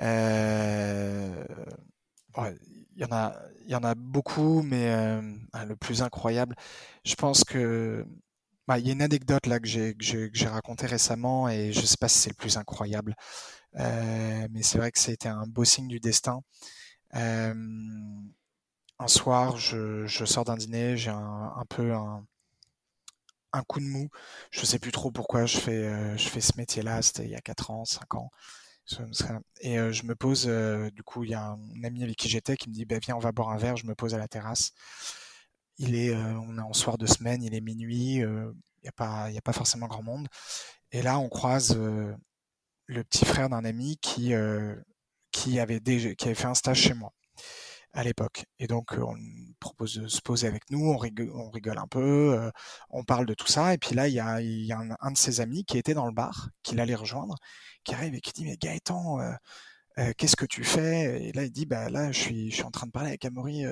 Euh... 0.00 1.44
Il 2.94 3.00
y 3.00 3.04
en 3.04 3.12
a, 3.12 3.36
il 3.64 3.70
y 3.70 3.74
en 3.74 3.84
a 3.84 3.94
beaucoup, 3.94 4.62
mais 4.62 4.90
euh, 4.90 5.20
le 5.66 5.76
plus 5.76 6.02
incroyable, 6.02 6.56
je 7.04 7.14
pense 7.14 7.44
que 7.44 8.06
bah, 8.72 8.78
il 8.78 8.86
y 8.86 8.88
a 8.88 8.94
une 8.94 9.02
anecdote 9.02 9.46
là 9.46 9.60
que 9.60 9.66
j'ai 9.66 10.48
racontée 10.48 10.86
récemment 10.86 11.46
et 11.46 11.72
je 11.74 11.80
sais 11.82 11.98
pas 12.00 12.08
si 12.08 12.18
c'est 12.20 12.30
le 12.30 12.36
plus 12.36 12.56
incroyable, 12.56 13.14
euh, 13.76 14.48
mais 14.50 14.62
c'est 14.62 14.78
vrai 14.78 14.90
que 14.90 14.98
c'était 14.98 15.28
un 15.28 15.46
beau 15.46 15.64
signe 15.64 15.88
du 15.88 16.00
destin. 16.00 16.40
Un 17.12 18.32
soir, 19.08 19.58
je, 19.58 20.06
sors 20.24 20.44
d'un 20.46 20.56
dîner, 20.56 20.96
j'ai 20.96 21.10
un, 21.10 21.64
peu 21.68 21.92
un, 21.92 22.24
coup 23.68 23.80
de 23.80 23.84
mou. 23.84 24.08
Je 24.50 24.64
sais 24.64 24.78
plus 24.78 24.92
trop 24.92 25.10
pourquoi 25.10 25.44
je 25.44 25.58
fais 25.58 25.84
euh, 25.84 26.16
je 26.16 26.28
fais 26.30 26.40
ce 26.40 26.52
métier-là. 26.56 27.02
C'était 27.02 27.24
il 27.24 27.30
y 27.30 27.36
a 27.36 27.40
4 27.42 27.70
ans, 27.72 27.84
5 27.84 28.14
ans. 28.14 28.30
Et 29.60 29.78
euh, 29.78 29.92
je 29.92 30.04
me 30.04 30.14
pose, 30.14 30.46
du 30.94 31.02
coup, 31.02 31.24
il 31.24 31.30
y 31.30 31.34
a 31.34 31.44
un 31.44 31.84
ami 31.84 32.04
avec 32.04 32.16
qui 32.16 32.30
j'étais 32.30 32.56
qui 32.56 32.70
me 32.70 32.74
dit, 32.74 32.86
bah, 32.86 32.98
viens, 33.02 33.16
on 33.16 33.20
va 33.20 33.32
boire 33.32 33.50
un 33.50 33.58
verre. 33.58 33.76
Je 33.76 33.86
me 33.86 33.94
pose 33.94 34.14
à 34.14 34.18
la 34.18 34.28
terrasse 34.28 34.72
il 35.82 35.96
est, 35.96 36.14
euh, 36.14 36.38
on 36.48 36.58
est 36.58 36.60
en 36.60 36.72
soir 36.72 36.96
de 36.96 37.06
semaine, 37.06 37.42
il 37.42 37.54
est 37.54 37.60
minuit, 37.60 38.16
il 38.16 38.24
euh, 38.24 38.52
n'y 38.82 38.88
a 38.88 38.92
pas, 38.92 39.30
il 39.30 39.36
a 39.36 39.42
pas 39.42 39.52
forcément 39.52 39.88
grand 39.88 40.02
monde. 40.02 40.28
Et 40.92 41.02
là, 41.02 41.18
on 41.18 41.28
croise 41.28 41.76
euh, 41.76 42.14
le 42.86 43.04
petit 43.04 43.24
frère 43.24 43.48
d'un 43.48 43.64
ami 43.64 43.98
qui, 43.98 44.32
avait 44.34 45.80
déjà, 45.80 46.14
qui 46.14 46.26
avait 46.26 46.34
fait 46.34 46.46
un 46.46 46.54
stage 46.54 46.80
chez 46.80 46.94
moi. 46.94 47.12
à 47.94 48.04
l'époque. 48.04 48.44
Et 48.58 48.66
donc, 48.68 48.92
on 48.98 49.16
propose 49.60 49.96
de 49.96 50.08
se 50.08 50.20
poser 50.22 50.46
avec 50.48 50.70
nous, 50.70 50.80
on 50.90 50.96
rigole, 50.96 51.78
un 51.78 51.86
peu, 51.88 52.50
on 52.90 53.04
parle 53.04 53.26
de 53.26 53.34
tout 53.34 53.48
ça. 53.48 53.74
Et 53.74 53.78
puis 53.78 53.94
là, 53.94 54.08
il 54.08 54.14
y 54.14 54.20
a, 54.20 54.36
un, 55.00 55.10
de 55.12 55.18
ses 55.18 55.40
amis 55.40 55.64
qui 55.64 55.78
était 55.78 55.94
dans 55.94 56.06
le 56.06 56.12
bar, 56.12 56.48
qui 56.62 56.74
l'allait 56.76 56.94
rejoindre, 56.94 57.36
qui 57.84 57.94
arrive 57.94 58.14
et 58.14 58.20
qui 58.20 58.32
dit, 58.32 58.44
mais 58.44 58.56
Gaëtan, 58.56 59.18
qu'est-ce 60.16 60.36
que 60.36 60.46
tu 60.46 60.64
fais? 60.64 61.28
Et 61.28 61.32
là, 61.32 61.44
il 61.44 61.52
dit, 61.52 61.66
bah 61.66 61.90
là, 61.90 62.12
je 62.12 62.20
suis, 62.20 62.50
je 62.50 62.56
suis 62.56 62.64
en 62.64 62.70
train 62.70 62.86
de 62.86 62.92
parler 62.92 63.10
avec 63.10 63.24
Amaury 63.24 63.64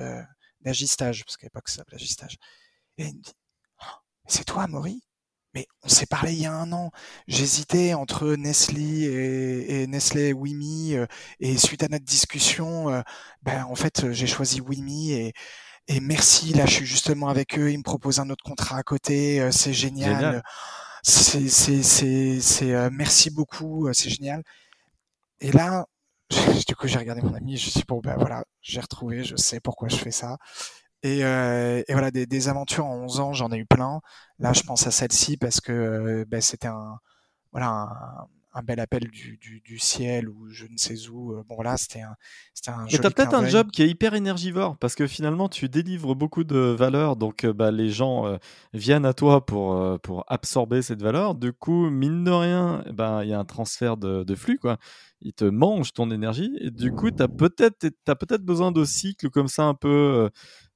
d'Agistage, 0.63 1.25
parce 1.25 1.37
qu'à 1.37 1.47
l'époque, 1.47 1.69
ça 1.69 1.77
s'appelait 1.77 1.95
Agistage. 1.95 2.37
Et 2.97 3.05
il 3.05 3.15
me 3.17 3.21
dit, 3.21 3.33
oh, 3.81 3.85
c'est 4.27 4.45
toi, 4.45 4.63
Amaury 4.63 5.01
mais 5.53 5.67
on 5.83 5.89
s'est 5.89 6.05
parlé 6.05 6.33
il 6.33 6.41
y 6.41 6.45
a 6.45 6.53
un 6.53 6.71
an. 6.71 6.91
J'hésitais 7.27 7.93
entre 7.93 8.35
Nestlé 8.35 9.03
et, 9.03 9.81
et 9.81 9.87
Nestlé 9.87 10.33
Wimi 10.33 10.95
euh, 10.95 11.05
et 11.39 11.57
suite 11.57 11.83
à 11.83 11.87
notre 11.89 12.05
discussion, 12.05 12.89
euh, 12.89 13.01
ben 13.43 13.65
en 13.65 13.75
fait 13.75 14.11
j'ai 14.11 14.27
choisi 14.27 14.61
Wimi 14.61 15.11
et, 15.11 15.33
et 15.87 15.99
merci. 15.99 16.53
Là, 16.53 16.65
je 16.65 16.75
suis 16.75 16.85
justement 16.85 17.29
avec 17.29 17.57
eux. 17.59 17.71
Ils 17.71 17.79
me 17.79 17.83
proposent 17.83 18.19
un 18.19 18.29
autre 18.29 18.43
contrat 18.43 18.77
à 18.77 18.83
côté. 18.83 19.41
Euh, 19.41 19.51
c'est 19.51 19.73
génial. 19.73 20.43
C'est 21.03 21.49
c'est 21.49 21.83
c'est 21.83 22.39
c'est 22.41 22.89
merci 22.91 23.31
beaucoup. 23.31 23.91
C'est 23.93 24.09
génial. 24.09 24.43
Et 25.41 25.51
là, 25.51 25.85
du 26.67 26.75
coup 26.75 26.87
j'ai 26.87 26.99
regardé 26.99 27.21
mon 27.21 27.33
ami. 27.33 27.57
Je 27.57 27.69
suis 27.69 27.83
bon 27.87 27.99
ben 27.99 28.15
voilà, 28.17 28.43
j'ai 28.61 28.79
retrouvé. 28.79 29.23
Je 29.23 29.35
sais 29.35 29.59
pourquoi 29.59 29.87
je 29.89 29.97
fais 29.97 30.11
ça. 30.11 30.37
Et, 31.03 31.23
euh, 31.23 31.81
et 31.87 31.93
voilà, 31.93 32.11
des, 32.11 32.25
des, 32.27 32.47
aventures 32.47 32.85
en 32.85 32.95
11 33.03 33.19
ans, 33.19 33.33
j'en 33.33 33.51
ai 33.51 33.57
eu 33.57 33.65
plein. 33.65 34.01
Là, 34.39 34.53
je 34.53 34.61
pense 34.61 34.85
à 34.85 34.91
celle-ci 34.91 35.37
parce 35.37 35.59
que 35.59 35.71
euh, 35.71 36.25
ben, 36.27 36.41
c'était 36.41 36.67
un, 36.67 36.99
voilà, 37.51 37.69
un, 37.69 38.27
un, 38.53 38.61
bel 38.61 38.79
appel 38.79 39.07
du, 39.07 39.37
du, 39.37 39.61
du, 39.61 39.79
ciel 39.79 40.29
ou 40.29 40.49
je 40.51 40.65
ne 40.65 40.77
sais 40.77 41.07
où. 41.09 41.33
Euh, 41.33 41.43
bon, 41.49 41.55
voilà, 41.55 41.75
c'était 41.77 42.01
un, 42.01 42.15
c'était 42.53 42.69
un. 42.69 42.85
Et 42.85 42.99
t'as 42.99 43.09
peut-être 43.09 43.33
un 43.33 43.47
job 43.47 43.71
qui 43.71 43.81
est 43.81 43.89
hyper 43.89 44.13
énergivore 44.13 44.77
parce 44.77 44.93
que 44.93 45.07
finalement, 45.07 45.49
tu 45.49 45.69
délivres 45.69 46.13
beaucoup 46.13 46.43
de 46.43 46.59
valeur, 46.59 47.15
donc 47.15 47.47
bah, 47.47 47.71
les 47.71 47.89
gens 47.89 48.37
viennent 48.73 49.05
à 49.05 49.15
toi 49.15 49.43
pour 49.43 49.99
pour 50.01 50.23
absorber 50.27 50.83
cette 50.83 51.01
valeur. 51.01 51.33
Du 51.33 51.51
coup, 51.51 51.89
mine 51.89 52.23
de 52.23 52.31
rien, 52.31 52.83
ben 52.93 53.23
il 53.23 53.29
y 53.29 53.33
a 53.33 53.39
un 53.39 53.45
transfert 53.45 53.97
de, 53.97 54.23
de 54.23 54.35
flux, 54.35 54.59
quoi 54.59 54.77
il 55.21 55.33
te 55.33 55.45
mange 55.45 55.93
ton 55.93 56.11
énergie 56.11 56.51
et 56.59 56.71
du 56.71 56.91
coup 56.91 57.11
tu 57.11 57.21
as 57.21 57.27
peut-être 57.27 57.89
peut-être 58.05 58.43
besoin 58.43 58.71
de 58.71 58.83
cycles 58.83 59.29
comme 59.29 59.47
ça 59.47 59.63
un 59.63 59.73
peu 59.73 60.29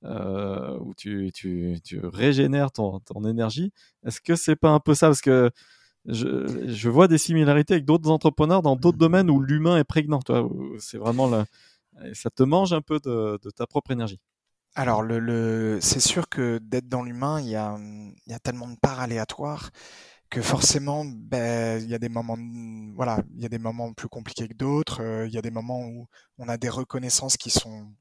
euh, 0.04 0.78
où 0.80 0.94
tu, 0.96 1.32
tu, 1.34 1.80
tu, 1.84 2.00
régénères 2.06 2.72
ton, 2.72 3.00
ton 3.00 3.26
énergie. 3.26 3.72
Est-ce 4.06 4.22
que 4.22 4.36
c'est 4.36 4.56
pas 4.56 4.70
un 4.70 4.80
peu 4.80 4.94
ça? 4.94 5.08
Parce 5.08 5.22
que 5.22 5.50
je, 6.06 6.68
je 6.68 6.90
vois 6.90 7.08
des 7.08 7.18
similarités 7.18 7.74
avec 7.74 7.86
d'autres 7.86 8.10
entrepreneurs 8.10 8.62
dans 8.62 8.76
d'autres 8.76 8.98
domaines 8.98 9.30
où 9.32 9.42
l'humain 9.42 9.78
est 9.78 9.84
prégnant. 9.84 10.20
C'est 10.80 10.98
vraiment 10.98 11.46
ça 12.14 12.30
te 12.30 12.44
mange 12.44 12.74
un 12.74 12.82
peu 12.82 13.00
de, 13.00 13.40
de 13.42 13.50
ta 13.50 13.66
propre 13.66 13.92
énergie. 13.92 14.20
Alors, 14.76 15.02
le, 15.02 15.20
le 15.20 15.80
c'est 15.82 16.02
sûr 16.02 16.28
que 16.28 16.58
d'être 16.58 16.90
dans 16.90 17.02
l'humain, 17.02 17.40
il 17.40 17.48
y 17.48 17.56
a, 17.56 17.78
y 18.28 18.34
a 18.34 18.40
tellement 18.40 18.68
de 18.68 18.76
parts 18.76 19.00
aléatoires 19.00 19.72
que 20.30 20.42
forcément, 20.42 21.06
ben, 21.06 21.82
il 21.82 21.90
y 21.90 21.96
a 21.96 22.00
des 22.00 22.10
moments, 22.10 22.38
voilà, 22.96 23.22
il 23.36 23.42
y 23.42 23.46
a 23.46 23.50
des 23.50 23.60
moments 23.60 23.94
plus 23.94 24.08
compliqués 24.08 24.48
que 24.48 24.54
d'autres. 24.54 25.02
Euh, 25.02 25.28
il 25.28 25.34
y 25.34 25.38
a 25.38 25.42
des 25.42 25.52
moments 25.52 25.82
où 25.82 26.08
on 26.38 26.50
a 26.50 26.58
des 26.58 26.70
reconnaissances 26.70 27.38
qui 27.38 27.50
sont 27.50 27.94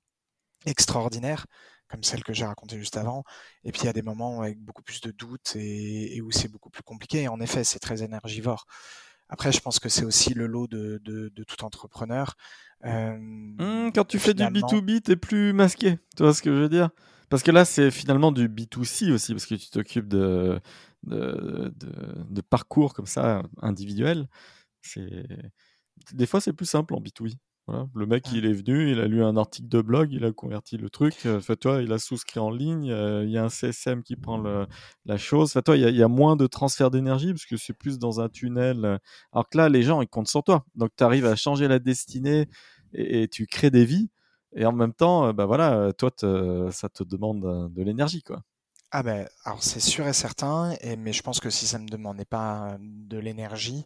extraordinaires, 0.67 1.47
comme 1.89 2.03
celle 2.03 2.25
que 2.25 2.33
j'ai 2.33 2.45
racontée 2.45 2.79
juste 2.79 2.97
avant. 2.97 3.25
Et 3.65 3.73
puis 3.73 3.83
il 3.83 3.87
y 3.87 3.89
a 3.89 3.93
des 3.93 4.03
moments 4.03 4.41
avec 4.41 4.59
beaucoup 4.59 4.83
plus 4.83 5.01
de 5.01 5.11
doutes 5.11 5.57
et, 5.57 6.21
où 6.23 6.31
c'est 6.31 6.49
beaucoup 6.49 6.71
plus 6.71 6.83
compliqué. 6.83 7.23
Et 7.23 7.29
en 7.29 7.41
effet, 7.41 7.65
c'est 7.65 7.79
très 7.79 8.03
énergivore. 8.03 8.67
Après, 9.29 9.53
je 9.53 9.61
pense 9.61 9.79
que 9.79 9.89
c'est 9.89 10.05
aussi 10.05 10.35
le 10.35 10.47
lot 10.47 10.67
de, 10.67 11.01
de, 11.03 11.31
de 11.35 11.45
tout 11.45 11.65
entrepreneur. 11.65 12.35
Euh, 12.85 13.17
mmh, 13.19 13.93
quand 13.95 14.05
tu 14.05 14.19
fais 14.19 14.35
du 14.35 14.43
B2B, 14.43 15.01
t'es 15.01 15.17
plus 15.17 15.53
masqué. 15.53 15.99
Tu 16.17 16.23
vois 16.23 16.35
ce 16.35 16.43
que 16.43 16.51
je 16.51 16.57
veux 16.57 16.69
dire? 16.69 16.91
Parce 17.31 17.43
que 17.43 17.51
là, 17.51 17.65
c'est 17.65 17.91
finalement 17.91 18.33
du 18.33 18.49
B2C 18.49 19.11
aussi, 19.13 19.33
parce 19.33 19.47
que 19.47 19.55
tu 19.55 19.71
t'occupes 19.71 20.09
de, 20.09 20.61
de, 21.07 21.73
de, 22.31 22.41
parcours 22.41 22.95
comme 22.95 23.07
ça 23.07 23.43
individuel. 23.63 24.29
C'est 24.83 25.27
des 26.13 26.27
fois 26.27 26.41
c'est 26.41 26.53
plus 26.53 26.67
simple 26.67 26.95
en 26.95 27.01
B2B. 27.01 27.37
Voilà. 27.67 27.89
Le 27.95 28.05
mec, 28.05 28.31
il 28.33 28.45
est 28.45 28.53
venu, 28.53 28.91
il 28.91 29.01
a 29.01 29.07
lu 29.07 29.25
un 29.25 29.39
article 29.39 29.69
de 29.69 29.81
blog, 29.81 30.13
il 30.13 30.25
a 30.27 30.33
converti 30.33 30.77
le 30.77 30.91
truc. 30.91 31.15
Euh, 31.25 31.41
fait 31.41 31.57
toi, 31.57 31.81
il 31.81 31.93
a 31.93 31.99
souscrit 31.99 32.39
en 32.39 32.51
ligne. 32.51 32.91
Euh, 32.91 33.25
il 33.25 33.31
y 33.31 33.39
a 33.39 33.45
un 33.45 33.49
CSM 33.49 34.03
qui 34.03 34.17
prend 34.17 34.37
le, 34.37 34.67
la 35.07 35.17
chose. 35.17 35.53
Fait 35.53 35.63
toi, 35.63 35.77
il 35.77 35.83
y, 35.83 35.87
a, 35.87 35.89
il 35.89 35.97
y, 35.97 36.03
a, 36.03 36.09
moins 36.09 36.37
de 36.37 36.47
transfert 36.47 36.91
d'énergie 36.91 37.33
parce 37.33 37.47
que 37.47 37.57
c'est 37.57 37.73
plus 37.73 37.99
dans 37.99 38.21
un 38.21 38.29
tunnel. 38.29 38.99
Alors 39.33 39.49
que 39.49 39.57
là, 39.57 39.71
les 39.71 39.83
gens, 39.83 40.03
ils 40.03 40.09
comptent 40.09 40.29
sur 40.29 40.45
toi. 40.45 40.67
Donc, 40.75 40.91
tu 40.97 41.05
arrives 41.05 41.25
à 41.25 41.37
changer 41.37 41.67
la 41.67 41.79
destinée 41.79 42.49
et, 42.93 43.23
et, 43.23 43.29
tu 43.29 43.47
crées 43.47 43.71
des 43.71 43.87
vies. 43.87 44.11
Et 44.57 44.67
en 44.67 44.73
même 44.73 44.93
temps, 44.93 45.33
bah 45.33 45.47
voilà, 45.47 45.93
toi, 45.95 46.11
ça 46.71 46.89
te 46.89 47.03
demande 47.03 47.73
de 47.73 47.83
l'énergie, 47.83 48.23
quoi. 48.23 48.43
Ah 48.97 49.03
ben, 49.03 49.29
alors 49.45 49.61
c'est 49.65 49.81
sûr 49.81 50.07
et 50.07 50.13
certain, 50.13 50.77
mais 50.99 51.13
je 51.13 51.21
pense 51.23 51.41
que 51.41 51.51
si 51.51 51.67
ça 51.67 51.81
me 51.81 51.89
demandait 51.89 52.25
pas 52.25 52.77
de 52.79 53.19
l'énergie, 53.19 53.85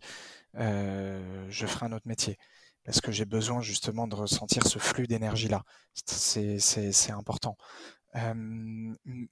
euh, 0.57 1.47
je 1.51 1.67
ferais 1.67 1.87
un 1.87 1.93
autre 1.93 2.07
métier. 2.07 2.39
Parce 2.85 3.01
que 3.01 3.11
j'ai 3.11 3.25
besoin 3.25 3.63
justement 3.63 4.07
de 4.07 4.15
ressentir 4.15 4.67
ce 4.67 4.79
flux 4.79 5.07
d'énergie-là. 5.07 5.63
C'est, 5.95 7.11
important. 7.11 7.57
Euh, 8.17 8.35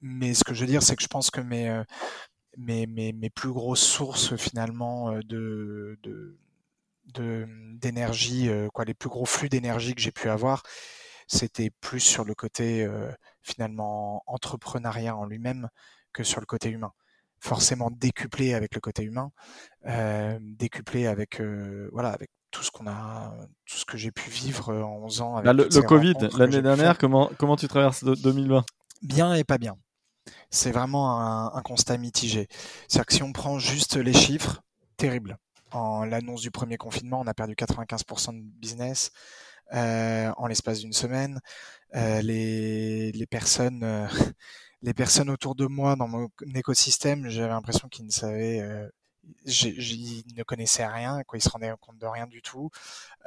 mais 0.01 0.33
ce 0.33 0.45
que 0.45 0.55
je 0.55 0.63
veux 0.63 0.67
dire, 0.67 0.83
c'est 0.83 0.97
que 0.97 1.03
je 1.03 1.09
pense 1.09 1.31
que 1.31 1.43
mes, 1.43 1.69
euh, 1.69 3.29
plus 3.35 3.53
grosses 3.53 3.85
sources 3.85 4.35
finalement 4.37 5.13
de, 5.27 5.99
de, 6.03 6.39
de 7.15 7.47
d'énergie, 7.75 8.49
quoi, 8.73 8.87
les 8.87 8.95
plus 8.95 9.11
gros 9.11 9.27
flux 9.27 9.51
d'énergie 9.51 9.95
que 9.95 10.01
j'ai 10.01 10.13
pu 10.13 10.31
avoir, 10.31 10.63
c'était 11.27 11.71
plus 11.81 12.01
sur 12.01 12.25
le 12.25 12.35
côté 12.35 12.85
euh, 12.85 13.11
finalement 13.43 14.23
entrepreneuriat 14.27 15.17
en 15.17 15.27
lui-même 15.27 15.69
que 16.13 16.23
sur 16.23 16.41
le 16.41 16.47
côté 16.47 16.71
humain. 16.71 16.93
Forcément 17.41 17.91
décuplé 17.91 18.55
avec 18.55 18.75
le 18.75 18.81
côté 18.81 19.03
humain, 19.03 19.31
euh, 19.87 20.39
décuplé 20.41 21.07
avec 21.07 21.41
voilà 21.93 22.11
avec 22.11 22.31
tout 22.51 22.63
ce 22.63 22.71
qu'on 22.71 22.87
a, 22.87 23.37
tout 23.67 23.77
ce 23.77 23.85
que 23.85 23.99
j'ai 23.99 24.11
pu 24.11 24.31
vivre 24.31 24.73
en 24.75 25.05
11 25.05 25.21
ans. 25.21 25.37
Avec 25.37 25.53
le, 25.53 25.83
Covid 25.83 26.15
l'année 26.39 26.63
dernière, 26.63 26.97
comment 26.97 27.31
comment 27.39 27.57
tu 27.57 27.69
traverses 27.69 28.05
2020 28.05 28.65
Bien 29.03 29.35
et 29.35 29.45
pas 29.45 29.59
bien. 29.59 29.77
C'est 30.51 30.73
vraiment 30.73 31.21
un, 31.21 31.53
un, 31.55 31.63
constat 31.63 31.99
mitigé. 31.99 32.49
C'est-à-dire 32.89 33.07
que 33.07 33.15
si 33.15 33.23
on 33.23 33.33
prend 33.33 33.59
juste 33.59 33.97
les 33.97 34.15
chiffres, 34.15 34.63
terrible. 34.97 35.37
En 35.73 36.05
l'annonce 36.05 36.41
du 36.41 36.51
premier 36.51 36.77
confinement, 36.77 37.21
on 37.21 37.27
a 37.27 37.35
perdu 37.35 37.55
95% 37.55 38.35
de 38.37 38.43
business. 38.59 39.11
Euh, 39.75 40.33
en 40.37 40.47
l'espace 40.47 40.81
d'une 40.81 40.93
semaine. 40.93 41.41
Euh, 41.95 42.21
les, 42.23 43.13
les, 43.13 43.27
personnes, 43.27 43.83
euh, 43.83 44.07
les 44.83 44.95
personnes 44.95 45.31
autour 45.31 45.55
de 45.55 45.67
moi 45.67 45.97
dans 45.97 46.09
mon 46.09 46.29
écosystème, 46.55 47.29
j'avais 47.29 47.49
l'impression 47.49 47.89
qu'ils 47.89 48.07
ne 48.07 48.11
savaient 48.11 48.63
ils 49.45 50.35
ne 50.37 50.43
connaissaient 50.43 50.87
rien, 50.87 51.23
quoi, 51.25 51.39
ils 51.39 51.43
se 51.43 51.49
rendaient 51.49 51.73
compte 51.81 51.99
de 51.99 52.07
rien 52.07 52.27
du 52.27 52.43
tout, 52.43 52.71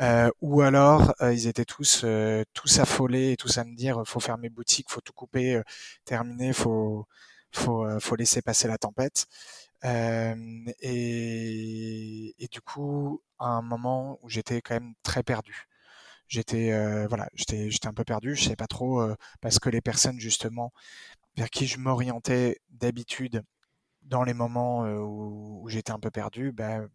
euh, 0.01 0.29
ou 0.41 0.61
alors 0.61 1.13
euh, 1.21 1.33
ils 1.33 1.47
étaient 1.47 1.65
tous 1.65 2.01
euh, 2.03 2.43
tous 2.53 2.79
affolés 2.79 3.33
et 3.33 3.37
tous 3.37 3.57
à 3.57 3.63
me 3.65 3.75
dire 3.75 4.03
faut 4.05 4.19
fermer 4.19 4.49
boutique, 4.49 4.89
faut 4.89 5.01
tout 5.01 5.13
couper, 5.13 5.61
terminer, 6.05 6.53
faut 6.53 7.07
faut 7.51 7.85
faut 7.99 8.15
laisser 8.15 8.41
passer 8.41 8.67
la 8.67 8.77
tempête. 8.77 9.27
Et, 10.81 12.35
et, 12.37 12.47
du 12.51 12.61
coup, 12.61 13.21
à 13.39 13.47
un 13.47 13.61
moment 13.61 14.19
où 14.21 14.29
j'étais 14.29 14.61
quand 14.61 14.73
même 14.75 14.93
très 15.03 15.23
perdu 15.23 15.67
j'étais 16.29 16.71
euh, 16.71 17.07
voilà, 17.07 17.27
j'étais 17.33 17.69
j'étais 17.69 17.87
un 17.87 17.93
peu 17.93 18.05
perdu, 18.05 18.35
je 18.35 18.43
savais 18.43 18.55
pas 18.55 18.67
trop 18.67 19.01
euh, 19.01 19.15
parce 19.41 19.59
que 19.59 19.69
les 19.69 19.81
personnes 19.81 20.19
justement 20.19 20.71
vers 21.35 21.49
qui 21.49 21.67
je 21.67 21.79
m'orientais 21.79 22.59
d'habitude 22.69 23.43
dans 24.03 24.23
les 24.23 24.33
moments 24.33 24.85
euh, 24.85 24.99
où, 24.99 25.67
j'étais 25.69 25.91
un 25.91 25.99
peu 25.99 26.11
perdu, 26.11 26.51
ben 26.51 26.89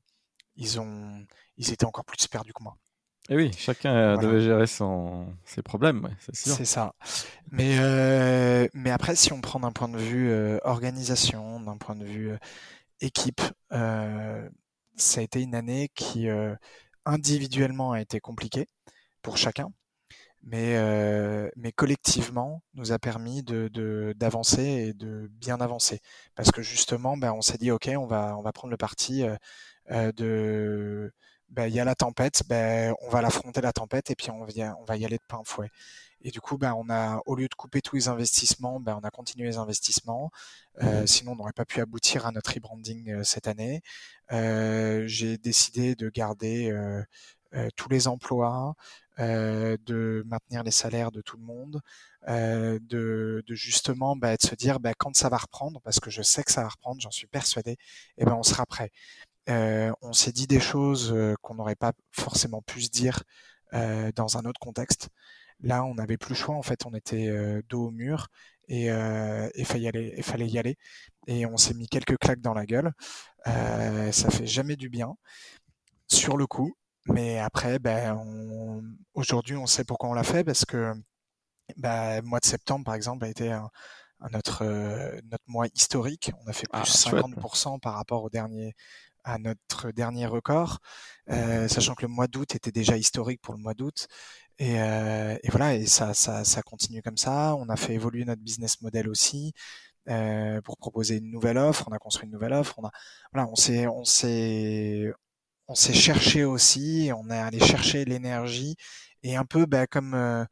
ils 0.56 0.80
ont 0.80 1.26
ils 1.58 1.72
étaient 1.72 1.86
encore 1.86 2.04
plus 2.04 2.26
perdus 2.28 2.52
que 2.54 2.62
moi. 2.62 2.76
Et 3.30 3.36
oui, 3.36 3.50
chacun 3.56 4.18
devait 4.18 4.42
gérer 4.42 4.66
son, 4.66 5.26
ses 5.44 5.62
problèmes, 5.62 6.14
c'est 6.18 6.36
sûr. 6.36 6.54
C'est 6.54 6.66
ça. 6.66 6.94
Mais, 7.50 7.78
euh, 7.78 8.68
mais 8.74 8.90
après, 8.90 9.16
si 9.16 9.32
on 9.32 9.40
prend 9.40 9.60
d'un 9.60 9.72
point 9.72 9.88
de 9.88 9.96
vue 9.96 10.30
euh, 10.30 10.58
organisation, 10.62 11.58
d'un 11.60 11.78
point 11.78 11.94
de 11.94 12.04
vue 12.04 12.32
euh, 12.32 12.38
équipe, 13.00 13.40
ça 13.70 15.20
a 15.20 15.22
été 15.22 15.40
une 15.40 15.54
année 15.54 15.90
qui 15.94 16.28
individuellement 17.06 17.92
a 17.92 18.00
été 18.00 18.20
compliquée 18.20 18.68
pour 19.24 19.38
chacun, 19.38 19.72
mais, 20.42 20.76
euh, 20.76 21.48
mais 21.56 21.72
collectivement 21.72 22.62
nous 22.74 22.92
a 22.92 22.98
permis 22.98 23.42
de, 23.42 24.14
d'avancer 24.16 24.62
et 24.62 24.92
de 24.92 25.28
bien 25.32 25.60
avancer. 25.60 26.00
Parce 26.36 26.52
que 26.52 26.62
justement, 26.62 27.16
ben, 27.16 27.32
on 27.32 27.40
s'est 27.40 27.58
dit, 27.58 27.70
OK, 27.70 27.90
on 27.96 28.06
va, 28.06 28.36
on 28.38 28.42
va 28.42 28.52
prendre 28.52 28.70
le 28.70 28.76
parti 28.76 29.24
euh, 29.24 29.36
euh, 29.90 30.12
de... 30.12 31.12
Ben, 31.50 31.66
il 31.66 31.74
y 31.74 31.80
a 31.80 31.84
la 31.84 31.94
tempête, 31.94 32.42
ben, 32.48 32.94
on 33.02 33.08
va 33.10 33.22
l'affronter 33.22 33.60
la 33.60 33.72
tempête 33.72 34.10
et 34.10 34.14
puis 34.16 34.30
on, 34.30 34.44
vient, 34.44 34.74
on 34.80 34.84
va 34.84 34.96
y 34.96 35.04
aller 35.04 35.18
de 35.18 35.22
plein 35.26 35.42
fouet. 35.44 35.70
Et 36.24 36.30
du 36.30 36.40
coup, 36.40 36.56
ben, 36.58 36.74
on 36.74 36.88
a, 36.90 37.20
au 37.26 37.36
lieu 37.36 37.48
de 37.48 37.54
couper 37.54 37.82
tous 37.82 37.96
les 37.96 38.08
investissements, 38.08 38.80
ben, 38.80 38.98
on 39.00 39.06
a 39.06 39.10
continué 39.10 39.46
les 39.46 39.58
investissements. 39.58 40.30
Euh, 40.82 41.06
sinon, 41.06 41.32
on 41.32 41.36
n'aurait 41.36 41.52
pas 41.52 41.66
pu 41.66 41.80
aboutir 41.80 42.26
à 42.26 42.32
notre 42.32 42.54
rebranding 42.54 43.10
euh, 43.10 43.24
cette 43.24 43.46
année. 43.46 43.82
Euh, 44.32 45.04
j'ai 45.06 45.36
décidé 45.36 45.94
de 45.94 46.08
garder 46.08 46.72
tous 47.76 47.88
les 47.88 48.08
emplois, 48.08 48.74
de 49.18 50.24
maintenir 50.26 50.62
les 50.64 50.70
salaires 50.70 51.12
de 51.12 51.20
tout 51.20 51.36
le 51.36 51.44
monde, 51.44 51.80
de, 52.26 53.42
de, 53.46 53.54
justement 53.54 54.16
bah, 54.16 54.36
de 54.36 54.42
se 54.42 54.54
dire 54.54 54.80
bah, 54.80 54.92
quand 54.96 55.16
ça 55.16 55.28
va 55.28 55.36
reprendre, 55.36 55.80
parce 55.82 56.00
que 56.00 56.10
je 56.10 56.22
sais 56.22 56.42
que 56.42 56.52
ça 56.52 56.62
va 56.62 56.68
reprendre, 56.68 57.00
j'en 57.00 57.10
suis 57.10 57.26
persuadé, 57.26 57.72
et 57.72 57.76
eh 58.18 58.24
ben 58.24 58.34
on 58.34 58.42
sera 58.42 58.66
prêt. 58.66 58.90
on 59.48 60.12
s'est 60.12 60.32
dit 60.32 60.46
des 60.46 60.60
choses 60.60 61.14
qu'on 61.42 61.54
n'aurait 61.54 61.76
pas 61.76 61.92
forcément 62.12 62.62
pu 62.62 62.82
se 62.82 62.90
dire 62.90 63.22
dans 63.72 64.38
un 64.38 64.44
autre 64.44 64.60
contexte. 64.60 65.08
Là, 65.60 65.84
on 65.84 65.94
n'avait 65.94 66.16
plus 66.18 66.30
le 66.30 66.36
choix. 66.36 66.56
En 66.56 66.62
fait, 66.62 66.84
on 66.86 66.94
était 66.94 67.30
dos 67.68 67.86
au 67.88 67.90
mur 67.90 68.28
et 68.68 68.86
il 68.86 69.64
fallait 69.66 69.84
y 69.84 69.88
aller. 69.88 70.22
fallait 70.22 70.48
y 70.48 70.58
aller. 70.58 70.76
Et 71.26 71.46
on 71.46 71.56
s'est 71.56 71.74
mis 71.74 71.88
quelques 71.88 72.18
claques 72.18 72.40
dans 72.40 72.54
la 72.54 72.66
gueule. 72.66 72.92
ça 73.44 74.30
fait 74.30 74.46
jamais 74.46 74.76
du 74.76 74.88
bien 74.88 75.16
sur 76.08 76.36
le 76.36 76.46
coup. 76.46 76.74
Mais 77.06 77.38
après, 77.38 77.78
ben, 77.78 78.18
aujourd'hui, 79.14 79.56
on 79.56 79.66
sait 79.66 79.84
pourquoi 79.84 80.10
on 80.10 80.14
l'a 80.14 80.24
fait 80.24 80.44
parce 80.44 80.64
que 80.64 80.94
ben, 81.76 82.16
le 82.16 82.22
mois 82.22 82.40
de 82.40 82.46
septembre, 82.46 82.84
par 82.84 82.94
exemple, 82.94 83.24
a 83.24 83.28
été 83.28 83.50
un, 83.52 83.70
notre, 84.32 84.64
notre 85.24 85.44
mois 85.46 85.66
historique. 85.74 86.32
On 86.44 86.48
a 86.48 86.52
fait 86.52 86.66
plus 86.70 86.80
de 86.80 86.86
50% 86.86 87.80
par 87.80 87.94
rapport 87.94 88.24
au 88.24 88.30
dernier, 88.30 88.74
à 89.24 89.38
notre 89.38 89.90
dernier 89.90 90.26
record, 90.26 90.78
euh, 91.30 91.68
sachant 91.68 91.94
que 91.94 92.02
le 92.02 92.08
mois 92.08 92.26
d'août 92.26 92.54
était 92.54 92.72
déjà 92.72 92.96
historique 92.96 93.40
pour 93.42 93.54
le 93.54 93.60
mois 93.60 93.74
d'août. 93.74 94.06
Et, 94.58 94.80
euh, 94.80 95.36
et, 95.42 95.50
voilà, 95.50 95.74
et 95.74 95.86
ça, 95.86 96.14
ça, 96.14 96.44
ça, 96.44 96.62
continue 96.62 97.02
comme 97.02 97.16
ça. 97.16 97.56
On 97.56 97.68
a 97.68 97.76
fait 97.76 97.94
évoluer 97.94 98.24
notre 98.24 98.42
business 98.42 98.80
model 98.82 99.08
aussi 99.08 99.52
euh, 100.08 100.60
pour 100.62 100.76
proposer 100.76 101.16
une 101.16 101.30
nouvelle 101.30 101.58
offre. 101.58 101.88
On 101.88 101.92
a 101.92 101.98
construit 101.98 102.26
une 102.26 102.32
nouvelle 102.32 102.52
offre. 102.52 102.74
On 102.78 102.86
a, 102.86 102.90
voilà, 103.32 103.48
on 103.50 103.56
s'est, 103.56 103.86
on 103.88 104.04
s'est, 104.04 105.12
on 105.68 105.74
s'est 105.74 105.94
cherché 105.94 106.44
aussi. 106.44 107.10
On 107.16 107.30
est 107.30 107.38
allé 107.38 107.60
chercher 107.60 108.04
l'énergie 108.04 108.76
et 109.22 109.36
un 109.36 109.44
peu, 109.44 109.66
bah, 109.66 109.86
comme 109.86 110.14
euh, 110.14 110.44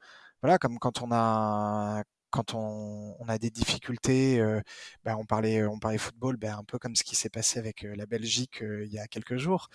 voilà, 0.42 0.58
comme 0.58 0.78
quand 0.78 1.02
on 1.02 1.12
a 1.12 2.02
quand 2.32 2.54
on, 2.54 3.14
on, 3.20 3.28
a 3.28 3.38
des 3.38 3.50
difficultés, 3.50 4.40
euh, 4.40 4.60
ben 5.04 5.16
on 5.16 5.26
parlait, 5.26 5.64
on 5.66 5.78
parlait 5.78 5.98
football, 5.98 6.36
ben 6.38 6.56
un 6.58 6.64
peu 6.64 6.78
comme 6.78 6.96
ce 6.96 7.04
qui 7.04 7.14
s'est 7.16 7.28
passé 7.28 7.58
avec 7.58 7.84
euh, 7.84 7.94
la 7.94 8.06
Belgique 8.06 8.62
euh, 8.62 8.86
il 8.86 8.92
y 8.92 8.98
a 8.98 9.06
quelques 9.06 9.36
jours, 9.36 9.68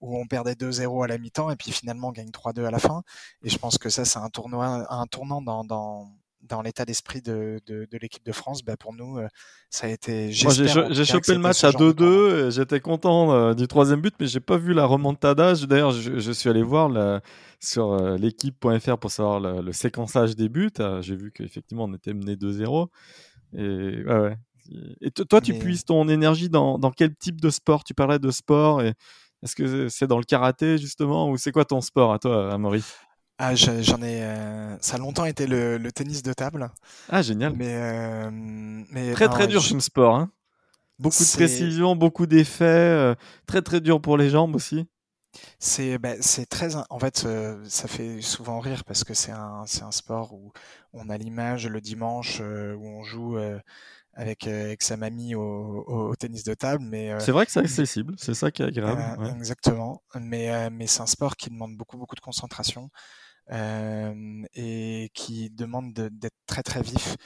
où 0.00 0.18
on 0.18 0.26
perdait 0.26 0.54
2-0 0.54 1.04
à 1.04 1.08
la 1.08 1.18
mi-temps 1.18 1.50
et 1.50 1.56
puis 1.56 1.72
finalement 1.72 2.08
on 2.08 2.12
gagne 2.12 2.30
3-2 2.30 2.64
à 2.66 2.70
la 2.72 2.78
fin. 2.80 3.02
Et 3.44 3.50
je 3.50 3.58
pense 3.58 3.78
que 3.78 3.90
ça, 3.90 4.04
c'est 4.04 4.18
un 4.18 4.30
tournoi, 4.30 4.86
un 4.92 5.06
tournant 5.06 5.42
dans, 5.42 5.64
dans, 5.64 6.12
dans 6.42 6.62
l'état 6.62 6.84
d'esprit 6.84 7.20
de, 7.20 7.60
de, 7.66 7.86
de 7.90 7.98
l'équipe 7.98 8.24
de 8.24 8.32
France, 8.32 8.62
bah 8.64 8.76
pour 8.76 8.94
nous, 8.94 9.18
euh, 9.18 9.28
ça 9.68 9.86
a 9.86 9.90
été. 9.90 10.32
J'ai 10.32 11.04
chopé 11.04 11.32
le 11.32 11.38
match 11.38 11.64
à 11.64 11.70
2-2. 11.70 12.50
J'étais 12.50 12.80
content 12.80 13.32
euh, 13.32 13.54
du 13.54 13.66
troisième 13.66 14.00
but, 14.00 14.14
mais 14.20 14.26
j'ai 14.26 14.40
pas 14.40 14.56
vu 14.56 14.72
la 14.72 14.86
remontada. 14.86 15.54
D'ailleurs, 15.54 15.92
je, 15.92 16.18
je, 16.18 16.32
suis 16.32 16.48
allé 16.48 16.62
voir 16.62 16.88
la, 16.88 17.20
sur 17.60 17.92
euh, 17.92 18.16
l'équipe.fr 18.16 18.98
pour 18.98 19.10
savoir 19.10 19.40
le, 19.40 19.72
séquençage 19.72 20.36
des 20.36 20.48
buts. 20.48 20.70
J'ai 21.00 21.16
vu 21.16 21.30
qu'effectivement, 21.32 21.84
on 21.84 21.94
était 21.94 22.14
mené 22.14 22.36
2-0. 22.36 22.88
Et 23.54 23.58
ouais, 23.58 24.04
ouais. 24.04 24.36
Et 25.00 25.10
toi, 25.10 25.40
tu 25.40 25.54
puisses 25.54 25.84
ton 25.84 26.08
énergie 26.08 26.48
dans, 26.48 26.78
dans, 26.78 26.90
quel 26.90 27.14
type 27.16 27.40
de 27.40 27.50
sport? 27.50 27.82
Tu 27.84 27.94
parlais 27.94 28.18
de 28.18 28.30
sport. 28.30 28.82
Est-ce 28.82 29.56
que 29.56 29.88
c'est 29.88 30.06
dans 30.06 30.18
le 30.18 30.24
karaté 30.24 30.78
justement, 30.78 31.30
ou 31.30 31.36
c'est 31.38 31.50
quoi 31.50 31.64
ton 31.64 31.80
sport 31.80 32.12
à 32.12 32.18
toi, 32.18 32.52
Amaury? 32.52 32.84
Ah, 33.42 33.54
j'en 33.54 34.02
ai. 34.02 34.22
Euh, 34.22 34.76
ça 34.80 34.96
a 34.96 34.98
longtemps 34.98 35.24
été 35.24 35.46
le, 35.46 35.78
le, 35.78 35.92
tennis 35.92 36.22
de 36.22 36.34
table. 36.34 36.70
Ah, 37.08 37.22
génial. 37.22 37.54
Mais, 37.56 37.74
euh, 37.74 38.28
mais 38.30 39.14
très 39.14 39.30
très 39.30 39.48
dur 39.48 39.66
comme 39.66 39.80
sport. 39.80 40.14
Hein. 40.14 40.30
Beaucoup 40.98 41.24
de 41.24 41.32
précision, 41.32 41.96
beaucoup 41.96 42.26
d'effets, 42.26 42.64
euh, 42.64 43.14
très 43.46 43.62
très 43.62 43.80
dur 43.80 44.02
pour 44.02 44.18
les 44.18 44.28
jambes 44.28 44.54
aussi. 44.54 44.86
C'est 45.58 45.96
bah, 45.96 46.16
très. 46.50 46.76
En 46.90 46.98
fait, 46.98 47.26
ça 47.64 47.88
fait 47.88 48.20
souvent 48.20 48.60
rire 48.60 48.84
parce 48.84 49.04
que 49.04 49.14
c'est 49.14 49.32
un, 49.32 49.64
un 49.80 49.90
sport 49.90 50.34
où 50.34 50.52
on 50.92 51.08
a 51.08 51.16
l'image 51.16 51.66
le 51.66 51.80
dimanche 51.80 52.40
où 52.40 52.86
on 52.86 53.02
joue 53.04 53.38
avec, 54.12 54.46
avec 54.48 54.82
sa 54.82 54.98
mamie 54.98 55.34
au, 55.34 55.84
au, 55.86 56.14
tennis 56.14 56.44
de 56.44 56.52
table. 56.52 56.84
mais 56.84 57.18
C'est 57.20 57.32
vrai 57.32 57.46
que 57.46 57.52
c'est 57.52 57.60
accessible, 57.60 58.16
c'est 58.18 58.34
ça 58.34 58.50
qui 58.50 58.60
est 58.60 58.66
agréable. 58.66 59.26
Exactement. 59.34 60.02
Mais, 60.20 60.68
mais 60.68 60.86
c'est 60.86 61.00
un 61.00 61.06
sport 61.06 61.36
qui 61.36 61.48
demande 61.48 61.74
beaucoup 61.78 61.96
beaucoup 61.96 62.16
de 62.16 62.20
concentration 62.20 62.90
euh, 62.92 62.96
et 63.48 65.10
qui 65.14 65.50
demande 65.50 65.92
d'être 65.94 66.36
très 66.46 66.62
très 66.62 66.82
vif, 66.82 67.16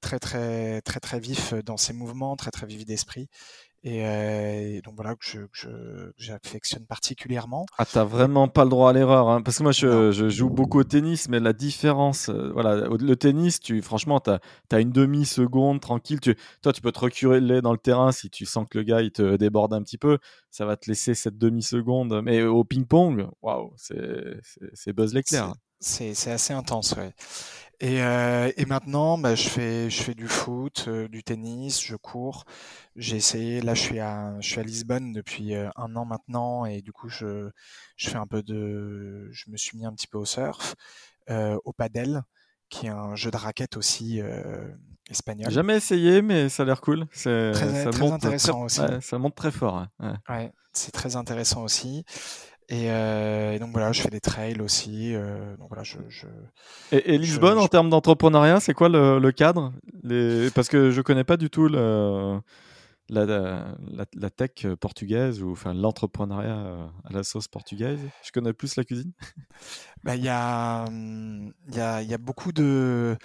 très 0.00 0.18
très 0.18 0.82
très 0.82 1.00
très 1.00 1.20
vif 1.20 1.54
dans 1.54 1.76
ses 1.76 1.92
mouvements, 1.92 2.36
très 2.36 2.50
très 2.50 2.66
vif 2.66 2.84
d'esprit. 2.86 3.28
Et, 3.86 4.00
euh, 4.02 4.80
donc 4.80 4.94
voilà 4.96 5.14
que 5.14 5.24
je, 5.24 6.10
j'affectionne 6.16 6.86
particulièrement. 6.86 7.66
Ah, 7.76 7.84
t'as 7.84 8.04
vraiment 8.04 8.48
pas 8.48 8.64
le 8.64 8.70
droit 8.70 8.88
à 8.88 8.92
l'erreur, 8.94 9.28
hein, 9.28 9.42
parce 9.42 9.58
que 9.58 9.62
moi 9.62 9.72
je, 9.72 10.10
je, 10.10 10.30
joue 10.30 10.48
beaucoup 10.48 10.78
au 10.78 10.84
tennis, 10.84 11.28
mais 11.28 11.38
la 11.38 11.52
différence, 11.52 12.30
euh, 12.30 12.50
voilà, 12.54 12.88
le 12.88 13.16
tennis, 13.16 13.60
tu, 13.60 13.82
franchement, 13.82 14.20
t'as 14.20 14.38
as 14.72 14.80
une 14.80 14.90
demi 14.90 15.26
seconde 15.26 15.82
tranquille. 15.82 16.18
Tu, 16.20 16.34
toi, 16.62 16.72
tu 16.72 16.80
peux 16.80 16.92
te 16.92 17.00
reculer 17.00 17.60
dans 17.60 17.72
le 17.72 17.78
terrain 17.78 18.10
si 18.10 18.30
tu 18.30 18.46
sens 18.46 18.66
que 18.70 18.78
le 18.78 18.84
gars 18.84 19.02
il 19.02 19.12
te 19.12 19.36
déborde 19.36 19.74
un 19.74 19.82
petit 19.82 19.98
peu, 19.98 20.18
ça 20.50 20.64
va 20.64 20.78
te 20.78 20.88
laisser 20.88 21.14
cette 21.14 21.36
demi 21.36 21.62
seconde. 21.62 22.22
Mais 22.24 22.42
au 22.42 22.64
ping 22.64 22.86
pong, 22.86 23.28
waouh, 23.42 23.74
c'est 23.76 24.40
c'est 24.72 24.94
buzz 24.94 25.12
l'éclair. 25.12 25.52
C'est 25.80 26.30
assez 26.30 26.54
intense, 26.54 26.94
ouais. 26.96 27.12
Et, 27.80 28.02
euh, 28.02 28.50
et 28.56 28.64
maintenant, 28.66 29.18
bah, 29.18 29.34
je 29.34 29.48
fais 29.48 29.90
je 29.90 30.02
fais 30.02 30.14
du 30.14 30.28
foot, 30.28 30.84
euh, 30.88 31.08
du 31.08 31.22
tennis, 31.22 31.82
je 31.84 31.96
cours. 31.96 32.44
J'ai 32.96 33.16
essayé. 33.16 33.60
Là, 33.60 33.74
je 33.74 33.80
suis 33.80 34.00
à 34.00 34.36
je 34.40 34.48
suis 34.48 34.60
à 34.60 34.62
Lisbonne 34.62 35.12
depuis 35.12 35.54
euh, 35.54 35.68
un 35.76 35.94
an 35.96 36.04
maintenant, 36.04 36.64
et 36.64 36.82
du 36.82 36.92
coup, 36.92 37.08
je 37.08 37.50
je 37.96 38.10
fais 38.10 38.16
un 38.16 38.26
peu 38.26 38.42
de. 38.42 39.28
Je 39.32 39.50
me 39.50 39.56
suis 39.56 39.76
mis 39.76 39.86
un 39.86 39.92
petit 39.92 40.06
peu 40.06 40.18
au 40.18 40.24
surf, 40.24 40.74
au 41.28 41.72
padel, 41.72 42.22
qui 42.68 42.86
est 42.86 42.90
un 42.90 43.14
jeu 43.16 43.30
de 43.30 43.36
raquette 43.36 43.76
aussi 43.76 44.20
espagnol. 45.10 45.50
Jamais 45.50 45.76
essayé, 45.76 46.22
mais 46.22 46.48
ça 46.48 46.62
a 46.62 46.66
l'air 46.66 46.80
cool. 46.80 47.06
C'est 47.12 47.52
très, 47.52 47.90
très 47.90 48.10
intéressant 48.10 48.62
aussi. 48.62 48.80
ça 49.00 49.18
monte 49.18 49.34
très 49.34 49.50
fort. 49.50 49.86
Ouais, 50.00 50.14
ouais 50.28 50.52
c'est 50.74 50.92
très 50.92 51.16
intéressant 51.16 51.62
aussi. 51.62 52.04
Euh, 52.72 53.52
et, 53.52 53.58
donc 53.58 53.72
voilà, 53.72 53.92
je 53.92 54.00
fais 54.00 54.10
des 54.10 54.20
trails 54.20 54.60
aussi. 54.60 55.14
Euh, 55.14 55.56
donc 55.56 55.68
voilà, 55.68 55.82
je, 55.82 55.98
je 56.08 56.26
et, 56.92 57.18
Lisbonne, 57.18 57.58
en 57.58 57.68
termes 57.68 57.90
d'entrepreneuriat, 57.90 58.60
c'est 58.60 58.74
quoi 58.74 58.88
le, 58.88 59.18
le 59.18 59.32
cadre? 59.32 59.72
Les... 60.02 60.50
Parce 60.50 60.68
que 60.68 60.90
je 60.90 61.00
connais 61.02 61.24
pas 61.24 61.36
du 61.36 61.50
tout 61.50 61.68
le, 61.68 62.40
la, 63.10 63.26
la, 63.26 63.74
la, 64.14 64.30
tech 64.30 64.66
portugaise 64.80 65.42
ou 65.42 65.52
enfin 65.52 65.74
l'entrepreneuriat 65.74 66.90
à 67.04 67.12
la 67.12 67.22
sauce 67.22 67.48
portugaise. 67.48 68.00
Je 68.22 68.32
connais 68.32 68.52
plus 68.52 68.76
la 68.76 68.84
cuisine. 68.84 69.12
Bah, 70.02 70.16
il 70.16 70.22
y, 70.22 70.28
a, 70.28 70.84
y, 71.72 71.80
a, 71.80 72.02
y 72.02 72.12
a 72.12 72.18
beaucoup 72.18 72.52
de. 72.52 73.16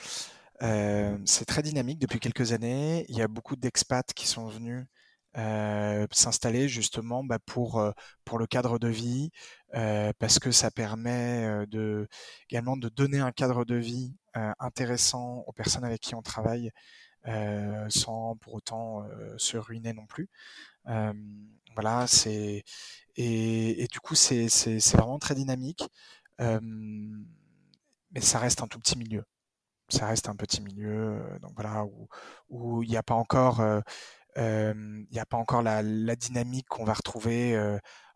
Euh, 0.62 1.18
c'est 1.26 1.46
très 1.46 1.62
dynamique 1.62 2.00
depuis 2.00 2.20
quelques 2.20 2.54
années. 2.54 3.06
Il 3.10 3.18
y 3.18 3.22
a 3.22 3.28
beaucoup 3.28 3.58
d'expats 3.58 4.14
qui 4.16 4.28
sont 4.28 4.48
venus 4.48 4.86
euh, 5.38 6.08
s'installer 6.12 6.68
justement 6.68 7.24
bah, 7.24 7.38
pour 7.46 7.80
euh, 7.80 7.92
pour 8.26 8.40
le 8.40 8.48
cadre 8.48 8.80
de 8.80 8.88
vie 8.88 9.30
euh, 9.76 10.12
parce 10.18 10.40
que 10.40 10.50
ça 10.50 10.72
permet 10.72 11.68
de 11.68 12.08
également 12.50 12.78
de 12.78 12.90
donner 12.90 13.20
un 13.20 13.32
cadre 13.32 13.64
de 13.64 13.76
vie 13.76 14.16
intéressant 14.60 15.44
aux 15.48 15.52
personnes 15.52 15.84
avec 15.84 16.02
qui 16.02 16.16
on 16.16 16.22
travaille 16.22 16.72
sans 17.90 18.38
pour 18.38 18.56
autant 18.56 19.04
se 19.38 19.58
ruiner 19.58 19.94
non 19.94 20.06
plus. 20.08 20.30
Voilà 21.76 22.08
c'est 22.08 22.64
et, 23.16 23.84
et, 23.84 23.88
du 23.88 24.00
coup 24.00 24.16
c'est 24.16 24.50
c'est 24.50 24.98
vraiment 24.98 25.20
très 25.20 25.36
dynamique 25.36 25.84
mais 26.40 28.22
ça 28.22 28.40
reste 28.40 28.62
un 28.62 28.68
tout 28.68 28.80
petit 28.80 28.98
milieu. 28.98 29.24
Ça 29.90 30.08
reste 30.08 30.30
un 30.30 30.36
petit 30.36 30.62
milieu 30.62 31.22
donc 31.42 31.54
voilà 31.56 31.86
où 31.86 32.08
où 32.50 32.84
il 32.84 32.90
n'y 32.90 32.98
a 32.98 33.04
pas 33.04 33.16
encore 33.16 33.62
il 34.36 35.08
n'y 35.12 35.20
a 35.20 35.26
pas 35.26 35.38
encore 35.38 35.62
la, 35.62 35.82
la 35.82 36.16
dynamique 36.16 36.68
qu'on 36.68 36.86
va 36.86 36.94
retrouver 36.94 37.58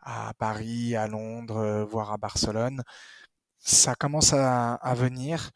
à 0.01 0.33
Paris, 0.37 0.95
à 0.95 1.07
Londres, 1.07 1.85
voire 1.89 2.11
à 2.11 2.17
Barcelone. 2.17 2.83
Ça 3.59 3.95
commence 3.95 4.33
à, 4.33 4.75
à 4.75 4.93
venir, 4.95 5.51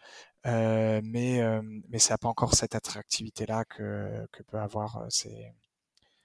euh, 0.46 1.02
mais, 1.04 1.42
mais 1.90 2.00
ça 2.00 2.14
n'a 2.14 2.18
pas 2.18 2.30
encore 2.30 2.54
cette 2.54 2.76
attractivité-là 2.76 3.66
que, 3.66 4.26
que 4.32 4.44
peut 4.44 4.60
avoir 4.60 5.06
ces. 5.10 5.52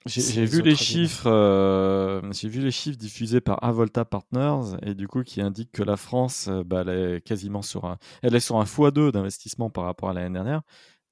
J'ai 0.05 0.45
vu 0.45 0.61
les 0.61 0.75
chiffres, 0.75 1.27
euh, 1.27 2.21
j'ai 2.33 2.49
vu 2.49 2.59
les 2.59 2.71
chiffres 2.71 2.97
diffusés 2.97 3.39
par 3.39 3.63
Avolta 3.63 4.03
Partners 4.03 4.77
et 4.81 4.95
du 4.95 5.07
coup 5.07 5.23
qui 5.23 5.39
indiquent 5.39 5.71
que 5.71 5.83
la 5.83 5.95
France, 5.95 6.49
bah, 6.65 6.83
elle 6.85 7.15
est 7.15 7.21
quasiment 7.21 7.61
sur 7.61 7.85
un, 7.85 7.97
elle 8.21 8.35
est 8.35 8.41
sur 8.41 8.57
un 8.57 8.65
x2 8.65 9.11
d'investissement 9.13 9.69
par 9.69 9.85
rapport 9.85 10.09
à 10.09 10.13
l'année 10.13 10.33
dernière. 10.33 10.61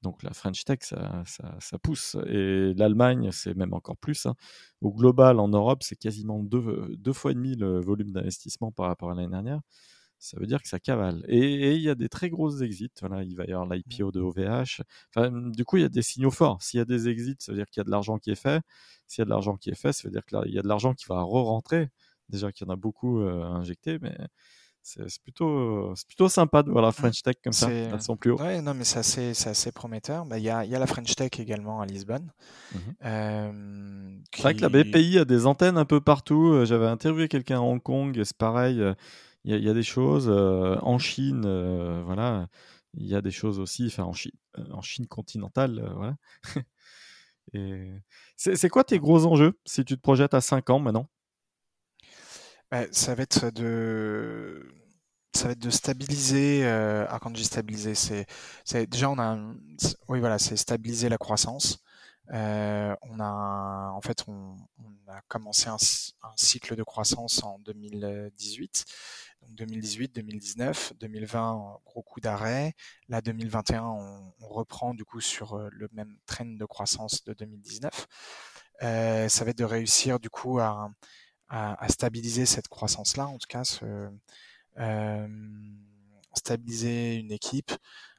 Donc 0.02 0.24
la 0.24 0.34
French 0.34 0.64
Tech, 0.66 0.80
ça, 0.82 1.24
ça, 1.26 1.56
ça 1.60 1.78
pousse. 1.78 2.18
Et 2.28 2.74
l'Allemagne, 2.76 3.30
c'est 3.32 3.56
même 3.56 3.74
encore 3.74 3.98
plus. 3.98 4.26
Hein. 4.26 4.36
Au 4.82 4.92
global, 4.92 5.40
en 5.40 5.48
Europe, 5.48 5.84
c'est 5.84 5.96
quasiment 5.96 6.40
deux, 6.40 6.96
deux 6.98 7.14
fois 7.14 7.32
et 7.32 7.36
demi 7.36 7.56
le 7.56 7.80
volume 7.80 8.12
d'investissement 8.12 8.72
par 8.72 8.88
rapport 8.88 9.12
à 9.12 9.16
l'année 9.16 9.30
dernière. 9.30 9.62
Ça 10.22 10.40
veut 10.40 10.46
dire 10.46 10.62
que 10.62 10.68
ça 10.70 10.80
cavale. 10.80 11.24
Et 11.28 11.76
il 11.76 11.82
y 11.82 11.90
a 11.90 11.96
des 11.96 12.10
très 12.10 12.30
grosses 12.30 12.62
exits. 12.62 12.92
Voilà, 13.02 13.24
il 13.24 13.36
va 13.36 13.46
y 13.46 13.54
avoir 13.54 13.68
l'IPO 13.68 14.12
de 14.12 14.22
OVH. 14.22 14.84
Enfin, 15.16 15.32
du 15.52 15.66
coup, 15.66 15.78
il 15.78 15.82
y 15.82 15.86
a 15.86 15.90
des 15.90 16.04
signaux 16.04 16.30
forts. 16.32 16.62
S'il 16.62 16.78
y 16.78 16.82
a 16.82 16.86
des 16.86 17.10
exits, 17.10 17.36
ça 17.40 17.52
veut 17.52 17.58
dire 17.58 17.66
qu'il 17.68 17.82
y 17.82 17.82
a 17.82 17.86
de 17.86 17.92
l'argent 17.92 18.20
qui 18.20 18.30
est 18.32 18.36
fait. 18.36 18.62
S'il 19.08 19.22
y 19.22 19.24
a 19.24 19.26
de 19.26 19.32
l'argent 19.32 19.58
qui 19.58 19.72
est 19.72 19.76
fait, 19.76 19.94
ça 19.94 20.04
veut 20.08 20.12
dire 20.12 20.26
qu'il 20.26 20.54
y 20.54 20.60
a 20.60 20.62
de 20.62 20.68
l'argent 20.68 20.94
qui 20.94 21.06
va 21.10 21.22
re-rentrer. 21.24 21.90
Déjà 22.30 22.52
qu'il 22.52 22.68
y 22.68 22.70
en 22.70 22.74
a 22.74 22.78
beaucoup 22.78 23.22
euh, 23.22 23.44
injecté, 23.44 23.98
mais 24.00 24.16
c'est 24.84 25.22
plutôt, 25.22 25.94
plutôt 26.08 26.28
sympa 26.28 26.64
de 26.64 26.72
voir 26.72 26.82
la 26.82 26.90
mmh. 26.90 26.94
French 26.94 27.22
Tech 27.22 27.36
comme 27.44 27.54
ça, 27.54 27.68
à 27.68 28.00
son 28.00 28.18
plus 28.18 28.32
haut. 28.32 28.42
Ouais, 28.42 28.62
non, 28.62 28.74
mais 28.74 28.84
c'est 28.84 29.00
assez, 29.00 29.32
assez, 29.48 29.72
prometteur. 29.72 30.26
Bah, 30.26 30.40
il 30.40 30.44
y, 30.44 30.50
a, 30.50 30.66
y, 30.66 30.76
a, 30.76 30.80
la 30.80 30.88
French 30.88 31.16
Tech 31.16 31.32
également 31.40 31.82
à 31.82 31.86
Lisbonne. 31.86 32.32
Mmh 32.74 32.78
euh, 33.06 34.18
C'est 34.34 34.42
vrai 34.42 34.56
que 34.56 34.62
la 34.62 34.70
BPI 34.70 35.20
a 35.20 35.26
des 35.26 35.46
antennes 35.46 35.78
un 35.78 35.86
peu 35.86 36.02
partout. 36.02 36.54
Euh, 36.54 36.66
j'avais 36.66 36.88
interviewé 36.88 37.28
quelqu'un 37.28 37.58
à 37.58 37.62
Hong 37.62 37.82
Kong, 37.82 38.20
c'est 38.24 38.38
pareil. 38.38 38.82
Euh, 38.82 38.94
il 39.44 39.56
y, 39.56 39.70
a 39.70 39.74
des 39.74 39.82
choses 39.82 40.30
en 40.30 41.00
Chine, 41.00 41.42
voilà. 42.06 42.48
Il 42.94 43.08
y 43.08 43.16
a 43.16 43.24
des 43.24 43.32
choses 43.32 43.60
aussi, 43.60 43.88
enfin 43.88 44.04
en 44.04 44.14
Chine, 44.14 44.34
en 44.72 44.84
Chine 44.84 45.08
continentale, 45.08 45.92
voilà. 45.96 46.16
c'est 48.36 48.70
quoi 48.70 48.84
tes 48.84 49.00
gros 49.00 49.26
enjeux 49.26 49.60
si 49.66 49.84
tu 49.84 49.96
te 49.96 50.02
projettes 50.02 50.36
à 50.36 50.42
5 50.42 50.70
ans 50.70 50.80
maintenant? 50.80 51.10
Ça 52.92 53.16
va 53.16 53.24
être 53.24 53.50
de 53.52 54.72
ça 55.34 55.46
va 55.46 55.52
être 55.54 55.60
de 55.60 55.70
stabiliser. 55.70 56.66
Euh, 56.66 57.06
ah, 57.10 57.20
quand 57.20 57.30
je 57.30 57.36
dis 57.36 57.46
stabiliser, 57.46 57.96
c'est, 57.96 58.26
déjà 58.88 59.10
on 59.10 59.20
a, 59.20 59.38
oui 60.08 60.20
voilà, 60.20 60.40
c'est 60.40 60.58
stabiliser 60.58 61.10
la 61.10 61.18
croissance. 61.18 61.80
Euh, 62.34 62.96
on 63.04 63.20
a, 63.20 63.92
en 63.94 64.02
fait, 64.02 64.24
on, 64.28 64.56
a 65.08 65.22
commencé 65.28 65.68
un, 65.70 65.78
cycle 66.38 66.76
de 66.76 66.84
croissance 66.84 67.44
en 67.44 67.60
2018. 67.60 68.86
Donc 69.42 69.56
2018, 69.56 70.16
2019, 70.16 70.94
2020, 71.00 71.80
gros 71.86 72.04
coup 72.04 72.22
d'arrêt. 72.22 72.74
Là, 73.10 73.22
2021, 73.22 73.84
on, 73.84 74.34
on, 74.40 74.48
reprend 74.48 74.94
du 74.94 75.04
coup 75.04 75.20
sur 75.20 75.56
euh, 75.56 75.70
le 75.72 75.90
même 75.94 76.18
trend 76.26 76.46
de 76.46 76.66
croissance 76.66 77.24
de 77.26 77.34
2019. 77.34 78.08
Euh, 78.84 79.30
ça 79.30 79.46
va 79.46 79.52
être 79.52 79.58
de 79.58 79.64
réussir 79.64 80.20
du 80.20 80.30
coup 80.30 80.60
à, 80.60 80.90
à, 81.52 81.88
stabiliser 81.90 82.46
cette 82.46 82.70
croissance-là, 82.70 83.28
en 83.28 83.38
tout 83.38 83.48
cas, 83.48 83.64
stabiliser 86.34 87.16
une 87.18 87.32
équipe, 87.32 87.72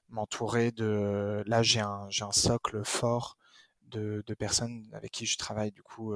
m'entourer 0.08 0.70
de. 0.70 1.42
Là, 1.46 1.62
j'ai 1.62 1.80
un, 1.80 2.06
j'ai 2.10 2.24
un 2.24 2.32
socle 2.32 2.84
fort 2.84 3.38
de, 3.88 4.22
de, 4.26 4.34
personnes 4.34 4.86
avec 4.92 5.12
qui 5.12 5.26
je 5.26 5.38
travaille 5.38 5.72
du 5.72 5.82
coup 5.82 6.14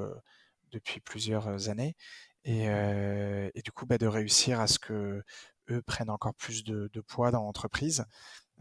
depuis 0.72 1.00
plusieurs 1.00 1.68
années, 1.70 1.96
et, 2.44 2.66
et 2.66 3.62
du 3.62 3.72
coup, 3.72 3.86
bah, 3.86 3.98
de 3.98 4.06
réussir 4.06 4.60
à 4.60 4.66
ce 4.66 4.78
que 4.78 5.22
eux 5.70 5.82
prennent 5.82 6.10
encore 6.10 6.34
plus 6.34 6.64
de, 6.64 6.90
de 6.92 7.00
poids 7.00 7.30
dans 7.30 7.42
l'entreprise, 7.42 8.04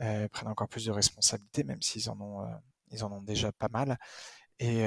euh, 0.01 0.27
prennent 0.29 0.49
encore 0.49 0.67
plus 0.67 0.85
de 0.85 0.91
responsabilités, 0.91 1.63
même 1.63 1.81
s'ils 1.81 2.09
en 2.09 2.19
ont, 2.19 2.45
ils 2.91 3.03
en 3.03 3.11
ont 3.11 3.21
déjà 3.21 3.51
pas 3.51 3.69
mal, 3.69 3.97
et, 4.59 4.79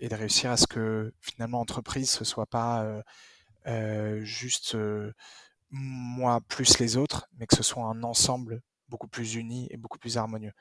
et, 0.00 0.08
de 0.08 0.14
réussir 0.14 0.50
à 0.50 0.56
ce 0.56 0.66
que 0.66 1.12
finalement 1.20 1.58
l'entreprise 1.58 2.10
ce 2.10 2.24
soit 2.24 2.46
pas 2.46 3.02
juste 4.22 4.76
moi 5.70 6.40
plus 6.48 6.78
les 6.78 6.96
autres, 6.96 7.28
mais 7.38 7.46
que 7.46 7.56
ce 7.56 7.62
soit 7.62 7.84
un 7.84 8.02
ensemble 8.02 8.62
beaucoup 8.88 9.08
plus 9.08 9.34
uni 9.34 9.66
et 9.70 9.76
beaucoup 9.76 9.98
plus 9.98 10.16
harmonieux. 10.16 10.52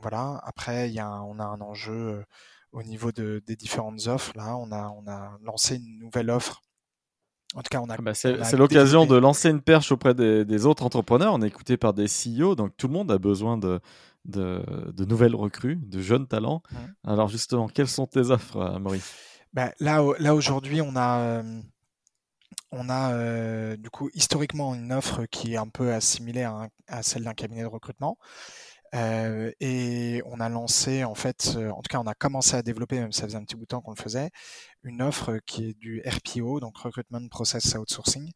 voilà. 0.00 0.40
Après, 0.44 0.90
y 0.90 1.00
a 1.00 1.22
on 1.22 1.38
a 1.38 1.44
un 1.44 1.60
enjeu 1.60 2.24
au 2.72 2.82
niveau 2.82 3.12
de, 3.12 3.42
des 3.46 3.56
différentes 3.56 4.06
offres. 4.06 4.32
Là, 4.36 4.56
on 4.56 4.72
a, 4.72 4.88
on 4.88 5.06
a 5.06 5.38
lancé 5.42 5.76
une 5.76 5.98
nouvelle 5.98 6.30
offre 6.30 6.62
en 7.54 7.62
tout 7.62 7.68
cas, 7.70 7.80
on 7.80 7.88
a. 7.88 7.96
Bah, 7.96 8.12
c'est 8.12 8.56
l'occasion 8.56 9.06
de 9.06 9.16
lancer 9.16 9.48
une 9.48 9.62
perche 9.62 9.92
auprès 9.92 10.14
des, 10.14 10.44
des, 10.44 10.66
autres 10.66 10.84
entrepreneurs. 10.84 11.32
On 11.32 11.40
est 11.42 11.46
écouté 11.46 11.76
par 11.76 11.94
des 11.94 12.06
CEO, 12.06 12.54
donc 12.54 12.76
tout 12.76 12.88
le 12.88 12.92
monde 12.92 13.10
a 13.10 13.18
besoin 13.18 13.56
de, 13.56 13.80
de, 14.26 15.04
nouvelles 15.04 15.34
recrues, 15.34 15.76
de 15.76 16.00
jeunes 16.00 16.26
talents. 16.26 16.62
Alors 17.04 17.28
justement, 17.28 17.68
quelles 17.68 17.88
sont 17.88 18.06
tes 18.06 18.30
offres, 18.30 18.56
euh, 18.56 18.78
Maurice 18.78 19.14
bah, 19.52 19.72
Là, 19.80 20.04
là 20.18 20.34
aujourd'hui, 20.34 20.80
on 20.80 20.96
a, 20.96 21.20
euh, 21.20 21.60
on 22.72 22.88
a 22.88 23.12
euh, 23.12 23.76
du 23.76 23.90
coup 23.90 24.10
historiquement 24.14 24.74
une 24.74 24.92
offre 24.92 25.24
qui 25.26 25.54
est 25.54 25.56
un 25.56 25.68
peu 25.68 25.92
assimilée 25.92 26.48
à, 26.88 27.02
celle 27.02 27.24
d'un 27.24 27.34
cabinet 27.34 27.62
de 27.62 27.66
recrutement. 27.66 28.18
et 28.92 30.22
on 30.24 30.40
a 30.40 30.48
lancé, 30.48 31.04
en 31.04 31.14
fait, 31.14 31.56
en 31.56 31.82
tout 31.82 31.88
cas, 31.90 32.00
on 32.00 32.06
a 32.06 32.14
commencé 32.14 32.56
à 32.56 32.62
développer, 32.62 32.98
même 32.98 33.12
ça 33.12 33.24
faisait 33.24 33.36
un 33.36 33.44
petit 33.44 33.56
bout 33.56 33.62
de 33.62 33.68
temps 33.68 33.82
qu'on 33.82 33.92
le 33.92 34.02
faisait, 34.02 34.30
une 34.82 35.02
offre 35.02 35.38
qui 35.46 35.68
est 35.68 35.74
du 35.74 36.02
RPO, 36.06 36.60
donc 36.60 36.76
Recruitment 36.78 37.28
Process 37.28 37.74
Outsourcing. 37.74 38.30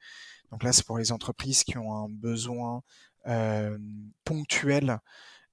Donc 0.50 0.64
là, 0.64 0.72
c'est 0.72 0.84
pour 0.84 0.98
les 0.98 1.12
entreprises 1.12 1.62
qui 1.64 1.78
ont 1.78 1.94
un 1.94 2.08
besoin 2.08 2.82
ponctuel 4.24 4.98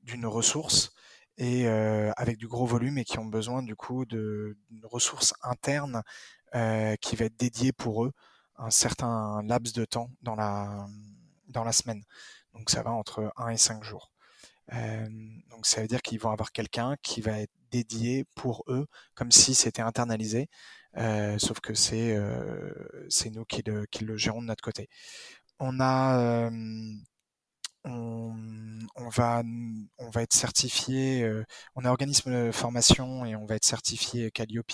d'une 0.07 0.25
ressource 0.25 0.91
et 1.37 1.67
euh, 1.67 2.11
avec 2.17 2.37
du 2.37 2.47
gros 2.47 2.65
volume 2.65 2.97
et 2.97 3.03
qui 3.03 3.19
ont 3.19 3.25
besoin 3.25 3.61
du 3.61 3.75
coup 3.75 4.05
d'une 4.05 4.55
ressource 4.85 5.33
interne 5.43 6.01
euh, 6.55 6.95
qui 7.01 7.15
va 7.15 7.25
être 7.25 7.37
dédiée 7.37 7.73
pour 7.73 8.05
eux 8.05 8.13
un 8.57 8.71
certain 8.71 9.43
laps 9.43 9.73
de 9.73 9.85
temps 9.85 10.09
dans 10.21 10.35
la 10.35 10.87
dans 11.47 11.63
la 11.63 11.71
semaine. 11.71 12.03
Donc 12.53 12.69
ça 12.69 12.81
va 12.81 12.91
entre 12.91 13.31
1 13.37 13.49
et 13.49 13.57
5 13.57 13.83
jours. 13.83 14.11
Euh, 14.73 15.07
donc 15.51 15.65
ça 15.65 15.81
veut 15.81 15.87
dire 15.87 16.01
qu'ils 16.01 16.19
vont 16.19 16.31
avoir 16.31 16.51
quelqu'un 16.51 16.95
qui 17.03 17.21
va 17.21 17.39
être 17.39 17.53
dédié 17.71 18.25
pour 18.35 18.63
eux, 18.67 18.87
comme 19.13 19.31
si 19.31 19.53
c'était 19.55 19.81
internalisé, 19.81 20.49
sauf 21.37 21.59
que 21.59 21.73
c'est 21.73 22.17
nous 23.31 23.45
qui 23.45 23.61
le, 23.63 23.85
qui 23.87 24.05
le 24.05 24.17
gérons 24.17 24.41
de 24.41 24.47
notre 24.47 24.63
côté. 24.63 24.89
On 25.59 25.79
a 25.79 26.49
va, 29.09 29.43
on 29.97 30.09
va 30.09 30.23
être 30.23 30.33
certifié, 30.33 31.23
euh, 31.23 31.43
on 31.75 31.85
est 31.85 31.87
organisme 31.87 32.31
de 32.31 32.51
formation 32.51 33.25
et 33.25 33.35
on 33.35 33.45
va 33.45 33.55
être 33.55 33.65
certifié 33.65 34.31
Calliope 34.31 34.71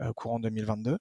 euh, 0.00 0.12
courant 0.14 0.40
2022. 0.40 0.98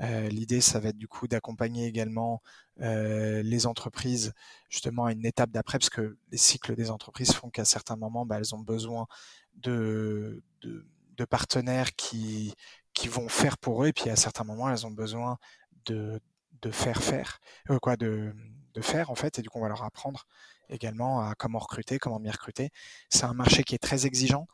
Euh, 0.00 0.28
l'idée, 0.28 0.60
ça 0.60 0.80
va 0.80 0.88
être 0.90 0.98
du 0.98 1.08
coup 1.08 1.28
d'accompagner 1.28 1.86
également 1.86 2.42
les 2.76 3.66
entreprises 3.66 4.32
justement 4.68 5.04
à 5.04 5.12
une 5.12 5.24
étape 5.24 5.50
d'après, 5.50 5.78
parce 5.78 5.90
que 5.90 6.18
les 6.32 6.38
cycles 6.38 6.74
des 6.74 6.90
entreprises 6.90 7.32
font 7.32 7.48
qu'à 7.48 7.64
certains 7.64 7.94
moments, 7.94 8.26
bah, 8.26 8.38
elles 8.38 8.54
ont 8.54 8.60
besoin 8.60 9.06
de, 9.54 10.42
de, 10.62 11.24
partenaires 11.24 11.94
qui, 11.94 12.52
qui 12.92 13.06
vont 13.06 13.28
faire 13.28 13.58
pour 13.58 13.84
eux, 13.84 13.88
et 13.88 13.92
puis 13.92 14.10
à 14.10 14.16
certains 14.16 14.42
moments, 14.42 14.68
elles 14.68 14.86
ont 14.86 14.90
besoin 14.90 15.38
de, 15.86 16.20
de 16.62 16.70
faire 16.72 17.00
faire, 17.00 17.40
quoi, 17.80 17.96
de, 17.96 18.34
de 18.74 18.80
faire 18.80 19.10
en 19.10 19.14
fait, 19.14 19.38
et 19.38 19.42
du 19.42 19.48
coup, 19.48 19.58
on 19.58 19.62
va 19.62 19.68
leur 19.68 19.84
apprendre 19.84 20.26
également 20.74 21.20
à 21.20 21.34
comment 21.34 21.58
recruter, 21.58 21.98
comment 21.98 22.20
mieux 22.20 22.30
recruter. 22.30 22.70
C'est 23.08 23.24
un 23.24 23.34
marché 23.34 23.64
qui 23.64 23.74
est 23.74 23.78
très 23.78 24.06
exigeant, 24.06 24.46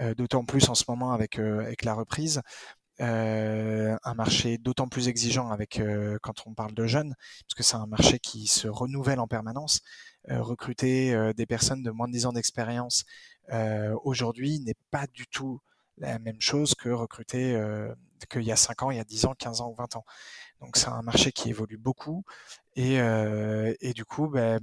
euh, 0.00 0.14
d'autant 0.14 0.44
plus 0.44 0.68
en 0.68 0.74
ce 0.74 0.84
moment 0.88 1.12
avec, 1.12 1.38
euh, 1.38 1.60
avec 1.60 1.84
la 1.84 1.94
reprise. 1.94 2.42
Euh, 3.00 3.96
un 4.04 4.14
marché 4.14 4.58
d'autant 4.58 4.86
plus 4.86 5.08
exigeant 5.08 5.50
avec 5.50 5.80
quand 6.22 6.46
on 6.46 6.54
parle 6.54 6.74
de 6.74 6.86
jeunes, 6.86 7.14
parce 7.46 7.54
que 7.56 7.62
c'est 7.62 7.76
un 7.76 7.86
marché 7.86 8.18
qui 8.18 8.46
se 8.46 8.68
renouvelle 8.68 9.20
en 9.20 9.26
permanence. 9.26 9.80
recruter 10.28 11.32
des 11.34 11.46
personnes 11.46 11.82
de 11.82 11.90
moins 11.90 12.06
de 12.06 12.12
10 12.12 12.26
ans 12.26 12.32
d'expérience 12.32 13.04
aujourd'hui 14.04 14.60
n'est 14.60 14.76
pas 14.90 15.06
du 15.08 15.26
tout 15.26 15.60
la 15.98 16.18
même 16.20 16.40
chose 16.40 16.74
que 16.74 16.90
recruter 16.90 17.56
qu'il 18.30 18.42
y 18.42 18.52
a 18.52 18.56
5 18.56 18.82
ans, 18.82 18.90
il 18.90 18.98
y 18.98 19.00
a 19.00 19.04
10 19.04 19.26
ans, 19.26 19.34
15 19.36 19.60
ans 19.62 19.70
ou 19.70 19.74
20 19.74 19.96
ans. 19.96 20.04
Donc 20.62 20.76
c'est 20.76 20.88
un 20.88 21.02
marché 21.02 21.32
qui 21.32 21.50
évolue 21.50 21.76
beaucoup 21.76 22.24
et, 22.76 23.00
euh, 23.00 23.74
et 23.80 23.92
du 23.92 24.04
coup, 24.04 24.34
y 24.36 24.38
a 24.38 24.58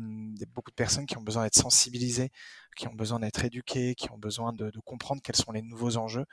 beaucoup 0.53 0.71
de 0.71 0.75
personnes 0.75 1.05
qui 1.05 1.17
ont 1.17 1.21
besoin 1.21 1.43
d'être 1.43 1.55
sensibilisées, 1.55 2.31
qui 2.77 2.87
ont 2.87 2.93
besoin 2.93 3.19
d'être 3.19 3.43
éduquées, 3.43 3.95
qui 3.95 4.11
ont 4.11 4.17
besoin 4.17 4.53
de, 4.53 4.71
comprendre 4.85 5.21
quels 5.21 5.35
sont 5.35 5.51
les 5.51 5.61
nouveaux 5.61 5.97
enjeux 5.97 6.25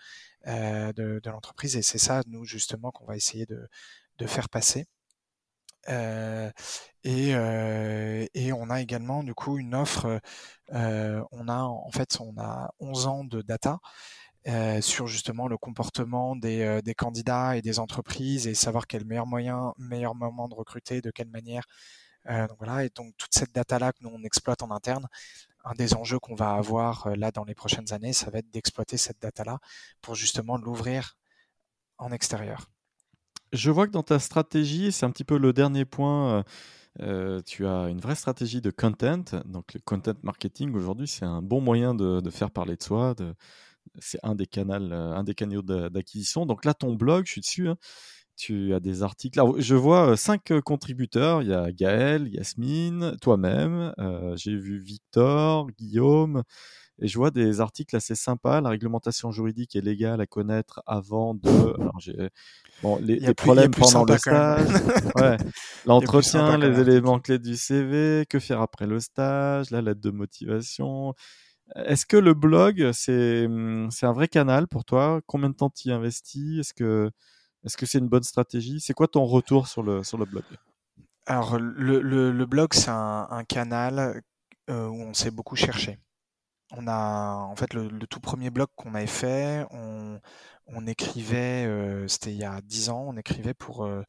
euh, 0.47 0.93
de, 0.93 1.21
l'entreprise. 1.27 1.77
Et 1.77 1.83
c'est 1.83 1.99
ça, 1.99 2.23
nous, 2.29 2.45
justement, 2.45 2.93
qu'on 2.93 3.05
va 3.07 3.17
essayer 3.17 3.45
de, 3.47 3.69
de 4.19 4.27
faire 4.27 4.49
passer. 4.49 4.87
Euh, 5.89 6.51
et, 7.05 7.31
et, 8.35 8.53
on 8.53 8.71
a 8.71 8.81
également 8.81 9.23
du 9.23 9.35
coup 9.35 9.59
une 9.59 9.75
offre. 9.75 10.21
On 10.71 11.49
a 11.49 11.59
en 11.63 11.91
fait 11.93 12.19
on 12.21 12.35
a 12.39 12.71
11 12.81 13.07
ans 13.07 13.25
de 13.25 13.43
data 13.43 13.79
euh, 14.49 14.81
sur 14.81 15.09
justement 15.09 15.49
le 15.49 15.59
comportement 15.59 16.37
des, 16.37 16.63
euh, 16.63 16.81
des, 16.81 16.95
candidats 16.95 17.57
et 17.57 17.63
des 17.63 17.81
entreprises 17.81 18.47
et 18.47 18.55
savoir 18.55 18.87
quel 18.87 19.05
meilleur 19.05 19.27
moyen, 19.27 19.75
meilleur 19.77 20.15
moment 20.15 20.47
de 20.49 20.55
recruter, 20.55 21.01
de 21.01 21.11
quelle 21.11 21.29
manière. 21.29 21.65
Euh, 22.31 22.47
donc 22.47 22.59
voilà, 22.59 22.85
et 22.85 22.91
donc 22.95 23.13
toute 23.17 23.35
cette 23.35 23.53
data-là 23.53 23.93
que 23.93 23.99
nous 24.03 24.11
on 24.13 24.23
exploite 24.23 24.63
en 24.63 24.71
interne, 24.71 25.09
un 25.65 25.73
des 25.73 25.95
enjeux 25.95 26.21
qu'on 26.21 26.37
va 26.37 26.53
avoir 26.53 27.09
là 27.17 27.33
dans 27.33 27.43
les 27.43 27.57
prochaines 27.57 27.93
années, 27.93 28.13
ça 28.13 28.31
va 28.31 28.39
être 28.39 28.51
d'exploiter 28.53 28.97
cette 28.97 29.21
data-là 29.21 29.59
pour 30.01 30.15
justement 30.15 30.57
l'ouvrir 30.57 31.17
en 31.99 32.13
extérieur. 32.13 32.71
Je 33.53 33.73
vois 33.73 33.89
que 33.89 33.93
dans 33.93 34.05
ta 34.05 34.21
stratégie, 34.21 34.93
c'est 34.93 35.07
un 35.07 35.11
petit 35.11 35.25
peu 35.25 35.39
le 35.39 35.53
dernier 35.53 35.85
point. 35.85 36.45
Tu 37.47 37.67
as 37.67 37.89
une 37.89 38.01
vraie 38.01 38.15
stratégie 38.15 38.61
de 38.61 38.71
content. 38.71 39.25
Donc, 39.45 39.75
le 39.75 39.81
content 39.81 40.15
marketing 40.23 40.73
aujourd'hui, 40.75 41.09
c'est 41.09 41.25
un 41.25 41.43
bon 41.43 41.61
moyen 41.61 41.95
de, 41.95 42.21
de, 42.21 42.31
faire 42.31 42.51
parler 42.51 42.77
de 42.77 42.83
soi, 42.83 43.15
de, 43.15 43.35
c'est 43.99 44.19
un 44.23 44.35
des 44.35 44.47
canaux, 44.47 44.73
euh, 44.75 45.13
un 45.13 45.25
des 45.25 45.35
canaux 45.35 45.63
d'acquisition. 45.63 46.47
Donc 46.47 46.65
là, 46.65 46.75
ton 46.75 46.95
blog, 46.95 47.27
je 47.27 47.33
suis 47.33 47.41
dessus. 47.41 47.69
Hein. 47.69 47.77
tu 48.37 48.75
as 48.75 48.81
des 48.81 49.03
articles. 49.03 49.41
je 49.59 49.75
vois 49.75 50.11
euh, 50.11 50.17
cinq 50.17 50.51
euh, 50.51 50.61
contributeurs. 50.61 51.43
Il 51.43 51.49
y 51.49 51.55
a 51.55 51.73
Gaël, 51.73 52.29
Yasmine, 52.29 53.17
toi-même. 53.21 53.93
j'ai 54.37 54.57
vu 54.57 54.79
Victor, 54.79 55.71
Guillaume, 55.73 56.43
et 57.01 57.09
je 57.09 57.19
vois 57.19 57.31
des 57.31 57.61
articles 57.61 57.95
assez 57.95 58.15
sympas. 58.15 58.61
La 58.61 58.71
réglementation 58.71 59.31
juridique 59.31 59.77
est 59.77 59.83
légale 59.83 60.21
à 60.21 60.27
connaître 60.27 60.83
avant 60.87 61.35
de. 61.35 61.49
Alors, 61.49 62.01
bon, 62.83 62.99
les, 63.03 63.19
les 63.19 63.35
problèmes 63.35 63.71
pendant 63.71 64.05
le 64.05 64.17
stage, 64.17 64.69
ouais. 65.17 65.37
l'entretien, 65.85 66.57
les 66.59 66.81
éléments 66.81 67.21
clés 67.21 67.39
du 67.39 67.57
CV, 67.57 68.25
que 68.29 68.39
faire 68.39 68.61
après 68.61 68.87
le 68.87 69.01
stage, 69.01 69.71
la 69.71 69.83
lettre 69.83 70.01
de 70.01 70.11
motivation. 70.11 71.15
Est-ce 71.75 72.07
que 72.07 72.17
le 72.17 72.35
blog, 72.35 72.93
c'est 72.93 73.49
c'est 73.91 74.07
un 74.07 74.13
vrai 74.13 74.29
canal 74.29 74.69
pour 74.69 74.85
toi? 74.85 75.21
Combien 75.27 75.51
de 75.51 75.55
temps 75.55 75.71
tu 75.71 75.89
y 75.89 75.93
investis? 75.93 76.61
Est-ce 76.61 76.73
que 77.77 77.87
c'est 77.87 77.99
une 77.99 78.09
bonne 78.09 78.23
stratégie? 78.23 78.81
C'est 78.81 78.95
quoi 78.95 79.09
ton 79.09 79.25
retour 79.25 79.67
sur 79.67 79.83
le 79.83 80.25
blog? 80.25 80.45
Alors 81.27 81.59
le, 81.59 82.45
blog, 82.45 82.73
c'est 82.73 82.91
un, 82.91 83.45
canal 83.49 84.23
euh, 84.71 84.87
où 84.87 85.03
on 85.03 85.13
s'est 85.13 85.33
beaucoup 85.33 85.57
cherché. 85.57 85.99
On 86.73 86.87
a 86.87 87.35
en 87.35 87.57
fait 87.57 87.75
le, 87.75 87.89
tout 88.07 88.21
premier 88.21 88.51
blog 88.51 88.69
qu'on 88.77 88.95
avait 88.95 89.07
fait, 89.07 89.67
on, 89.71 90.87
écrivait, 90.87 91.65
euh, 91.67 92.07
c'était 92.09 92.33
il 92.33 92.39
y 92.39 92.45
a 92.45 92.61
dix 92.63 92.91
ans, 92.91 93.05
on 93.09 93.17
écrivait 93.17 93.55
pour 93.55 93.85
euh 93.85 94.03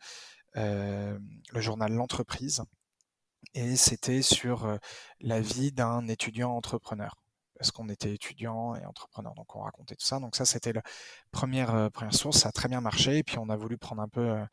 le 0.56 1.62
journal 1.62 1.92
L'entreprise. 1.94 2.64
Et 3.54 3.76
c'était 3.76 4.22
sur 4.22 4.78
la 5.22 5.42
vie 5.42 5.72
d'un 5.72 6.08
étudiant 6.08 6.52
entrepreneur 6.52 7.16
parce 7.58 7.72
qu'on 7.72 7.90
était 7.90 8.14
étudiant 8.14 8.76
et 8.76 8.86
entrepreneur, 8.86 9.34
donc 9.36 9.56
on 9.56 9.62
racontait 9.62 9.96
tout 9.96 10.06
ça. 10.06 10.20
Donc 10.20 10.36
ça, 10.36 10.46
c'était 10.46 10.74
la 10.74 10.82
première, 11.32 11.74
euh, 11.76 11.90
première 11.90 12.14
source, 12.14 12.40
ça 12.40 12.50
a 12.50 12.52
très 12.52 12.70
bien 12.70 12.82
marché, 12.82 13.18
et 13.20 13.24
puis 13.24 13.38
on 13.40 13.50
a 13.50 13.56
voulu 13.56 13.78
prendre 13.78 14.02
un 14.02 14.08
peu 14.08 14.30
euh, 14.30 14.46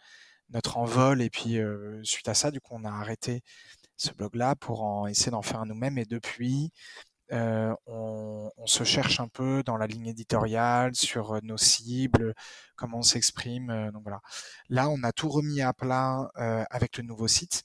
notre 0.51 0.79
envol, 0.79 1.23
et 1.23 1.31
puis 1.31 1.59
euh, 1.59 2.03
suite 2.05 2.29
à 2.29 2.35
ça, 2.35 2.51
du 2.51 2.61
coup, 2.61 2.75
on 2.75 2.85
a 2.85 2.91
arrêté 2.91 3.43
ce 3.97 4.13
blog-là 4.13 4.57
pour 4.57 5.09
essayer 5.09 5.31
d'en 5.31 5.43
faire 5.43 5.61
un 5.61 5.67
nous-mêmes, 5.67 5.99
et 5.99 6.05
depuis, 6.05 6.73
on, 7.31 8.51
on, 8.57 8.67
se 8.67 8.85
cherche 8.85 9.19
un 9.21 9.29
peu 9.29 9.63
dans 9.65 9.77
la 9.77 9.87
ligne 9.87 10.07
éditoriale, 10.09 10.95
sur 10.95 11.41
nos 11.43 11.57
cibles, 11.57 12.35
comment 12.77 12.99
on 12.99 13.03
s'exprime, 13.03 13.91
donc 13.93 14.03
voilà. 14.03 14.21
Là, 14.69 14.89
on 14.89 15.03
a 15.03 15.13
tout 15.13 15.29
remis 15.29 15.63
à 15.63 15.73
plat 15.73 16.31
avec 16.71 16.99
le 16.99 17.05
nouveau 17.05 17.29
site, 17.29 17.65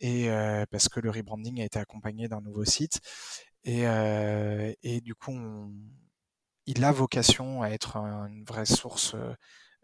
et 0.00 0.28
parce 0.70 0.88
que 0.88 1.00
le 1.00 1.10
rebranding 1.10 1.60
a 1.60 1.64
été 1.64 1.78
accompagné 1.78 2.28
d'un 2.28 2.40
nouveau 2.40 2.64
site. 2.64 3.00
Et, 3.64 3.86
euh, 3.86 4.72
et 4.82 5.00
du 5.00 5.14
coup, 5.14 5.36
il 6.66 6.84
a 6.84 6.92
vocation 6.92 7.62
à 7.62 7.70
être 7.70 7.96
une 7.96 8.44
vraie 8.44 8.66
source, 8.66 9.14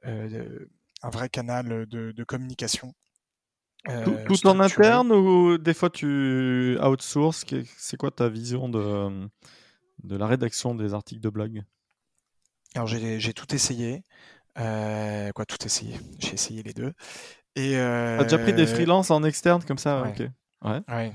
euh, 0.07 0.66
un 1.03 1.11
vrai 1.11 1.29
canal 1.29 1.87
de, 1.87 2.25
communication. 2.25 2.95
Euh, 3.91 4.25
tout, 4.25 4.47
en 4.47 4.61
interne 4.61 5.12
ou 5.12 5.59
des 5.59 5.75
fois 5.75 5.91
tu 5.91 6.79
outsources? 6.83 7.45
C'est 7.77 7.99
quoi 7.99 8.11
ta 8.11 8.31
vision 8.31 8.70
de, 8.70 9.29
de 10.03 10.16
la 10.16 10.27
rédaction 10.27 10.75
des 10.75 10.95
articles 10.95 11.20
de 11.20 11.29
blog? 11.29 11.62
Alors 12.75 12.87
j'ai 12.87 13.35
tout 13.35 13.55
essayé. 13.55 14.03
quoi, 14.55 15.45
tout 15.47 15.62
essayé 15.66 16.01
J'ai 16.20 16.35
essayé 16.35 16.62
les 16.62 16.72
deux. 16.72 16.93
Et 17.57 17.77
euh... 17.77 18.18
T'as 18.18 18.25
déjà 18.25 18.39
pris 18.39 18.55
des 18.55 18.66
freelances 18.66 19.11
en 19.11 19.22
externe 19.22 19.62
comme 19.64 19.79
ça? 19.79 20.03
Ouais. 20.03 20.31
Ouais. 20.64 21.12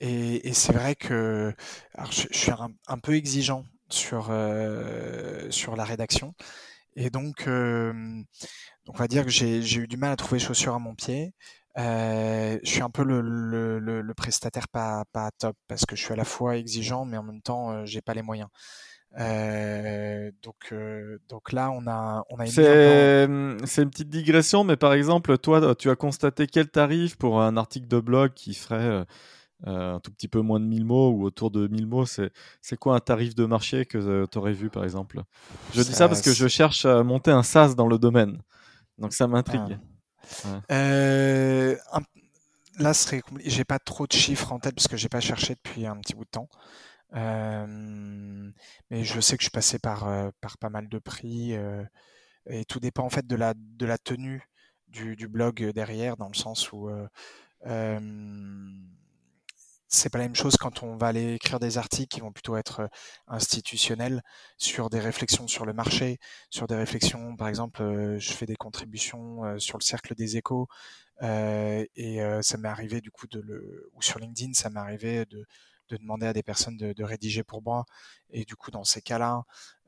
Et, 0.00 0.48
et 0.48 0.52
c'est 0.54 0.72
vrai 0.72 0.94
que 0.94 1.54
alors 1.94 2.10
je, 2.12 2.26
suis 2.30 2.50
un, 2.50 2.70
un, 2.86 2.98
peu 2.98 3.14
exigeant 3.14 3.64
sur 3.90 4.28
euh, 4.30 5.50
sur 5.50 5.76
la 5.76 5.84
rédaction 5.84 6.34
et 7.00 7.10
donc, 7.10 7.46
euh, 7.46 7.92
donc 8.84 8.96
on 8.96 8.98
va 8.98 9.06
dire 9.06 9.24
que 9.24 9.30
j'ai 9.30 9.60
eu 9.76 9.86
du 9.86 9.96
mal 9.96 10.10
à 10.10 10.16
trouver 10.16 10.40
chaussures 10.40 10.74
à 10.74 10.80
mon 10.80 10.96
pied. 10.96 11.32
Euh, 11.78 12.58
je 12.64 12.68
suis 12.68 12.82
un 12.82 12.90
peu 12.90 13.04
le, 13.04 13.20
le, 13.20 13.78
le, 13.78 14.02
le, 14.02 14.14
prestataire 14.14 14.66
pas 14.66 15.04
pas 15.12 15.30
top 15.38 15.56
parce 15.68 15.86
que 15.86 15.94
je 15.94 16.02
suis 16.02 16.12
à 16.12 16.16
la 16.16 16.24
fois 16.24 16.56
exigeant 16.56 17.04
mais 17.04 17.16
en 17.16 17.22
même 17.22 17.40
temps 17.40 17.70
euh, 17.70 17.84
j'ai 17.84 18.00
pas 18.02 18.14
les 18.14 18.22
moyens. 18.22 18.48
Euh, 19.18 20.30
donc, 20.42 20.72
euh, 20.72 21.18
donc 21.28 21.52
là, 21.52 21.70
on 21.70 21.86
a, 21.86 22.24
on 22.30 22.38
a 22.38 22.46
C'est 22.46 23.82
une 23.82 23.90
petite 23.90 24.10
digression, 24.10 24.64
mais 24.64 24.76
par 24.76 24.92
exemple, 24.92 25.36
toi, 25.38 25.74
tu 25.74 25.90
as 25.90 25.96
constaté 25.96 26.46
quel 26.46 26.68
tarif 26.68 27.16
pour 27.16 27.40
un 27.40 27.56
article 27.56 27.88
de 27.88 28.00
blog 28.00 28.32
qui 28.34 28.54
ferait 28.54 29.04
euh, 29.66 29.94
un 29.94 30.00
tout 30.00 30.12
petit 30.12 30.28
peu 30.28 30.40
moins 30.40 30.60
de 30.60 30.66
1000 30.66 30.84
mots 30.84 31.10
ou 31.10 31.24
autour 31.24 31.50
de 31.50 31.66
1000 31.66 31.86
mots 31.86 32.06
C'est 32.06 32.76
quoi 32.78 32.96
un 32.96 33.00
tarif 33.00 33.34
de 33.34 33.46
marché 33.46 33.86
que 33.86 34.26
tu 34.26 34.38
aurais 34.38 34.52
vu, 34.52 34.70
par 34.70 34.84
exemple? 34.84 35.22
Je 35.74 35.82
dis 35.82 35.94
ça 35.94 36.08
parce 36.08 36.22
que 36.22 36.32
je 36.32 36.46
cherche 36.46 36.84
à 36.84 37.02
monter 37.02 37.30
un 37.30 37.42
SaaS 37.42 37.74
dans 37.74 37.86
le 37.86 37.98
domaine. 37.98 38.38
Donc 38.98 39.14
ça 39.14 39.26
m'intrigue. 39.26 39.78
Ah. 40.44 40.60
Ouais. 40.70 41.78
Un... 41.92 42.00
Là, 42.78 42.92
j'ai 43.44 43.64
pas 43.64 43.80
trop 43.80 44.06
de 44.06 44.12
chiffres 44.12 44.52
en 44.52 44.60
tête 44.60 44.76
parce 44.76 44.86
que 44.86 44.96
j'ai 44.96 45.08
pas 45.08 45.18
cherché 45.18 45.56
depuis 45.56 45.84
un 45.84 45.96
petit 45.96 46.14
bout 46.14 46.24
de 46.24 46.30
temps. 46.30 46.48
Mais 47.12 49.04
je 49.04 49.20
sais 49.20 49.36
que 49.36 49.42
je 49.42 49.46
suis 49.46 49.50
passé 49.50 49.78
par, 49.78 50.08
par 50.40 50.58
pas 50.58 50.70
mal 50.70 50.88
de 50.88 50.98
prix 50.98 51.54
et 52.46 52.64
tout 52.66 52.80
dépend 52.80 53.04
en 53.04 53.10
fait 53.10 53.26
de 53.26 53.36
la, 53.36 53.54
de 53.56 53.86
la 53.86 53.98
tenue 53.98 54.48
du, 54.88 55.16
du 55.16 55.28
blog 55.28 55.70
derrière, 55.72 56.16
dans 56.16 56.28
le 56.28 56.34
sens 56.34 56.72
où 56.72 56.90
c'est 59.88 60.10
pas 60.10 60.18
la 60.18 60.24
même 60.24 60.34
chose 60.36 60.56
quand 60.58 60.82
on 60.82 60.96
va 60.96 61.08
aller 61.08 61.34
écrire 61.34 61.58
des 61.58 61.78
articles 61.78 62.14
qui 62.14 62.20
vont 62.20 62.32
plutôt 62.32 62.56
être 62.56 62.90
institutionnels 63.26 64.22
sur 64.58 64.90
des 64.90 65.00
réflexions 65.00 65.48
sur 65.48 65.64
le 65.64 65.72
marché, 65.72 66.18
sur 66.50 66.66
des 66.66 66.74
réflexions, 66.74 67.36
par 67.36 67.48
exemple, 67.48 68.16
je 68.18 68.32
fais 68.32 68.44
des 68.46 68.56
contributions 68.56 69.58
sur 69.58 69.78
le 69.78 69.82
cercle 69.82 70.14
des 70.14 70.36
échos 70.36 70.68
euh, 71.22 71.84
et 71.96 72.20
ça 72.42 72.58
m'est 72.58 72.68
arrivé 72.68 73.00
du 73.00 73.10
coup 73.10 73.26
de 73.26 73.40
le 73.40 73.90
ou 73.94 74.02
sur 74.02 74.18
LinkedIn, 74.18 74.52
ça 74.52 74.68
m'est 74.70 74.80
arrivé 74.80 75.24
de 75.26 75.46
de 75.88 75.96
demander 75.96 76.26
à 76.26 76.32
des 76.32 76.42
personnes 76.42 76.76
de, 76.76 76.92
de, 76.92 77.04
rédiger 77.04 77.42
pour 77.44 77.62
moi. 77.62 77.84
Et 78.30 78.44
du 78.44 78.56
coup, 78.56 78.70
dans 78.70 78.84
ces 78.84 79.02
cas-là, 79.02 79.44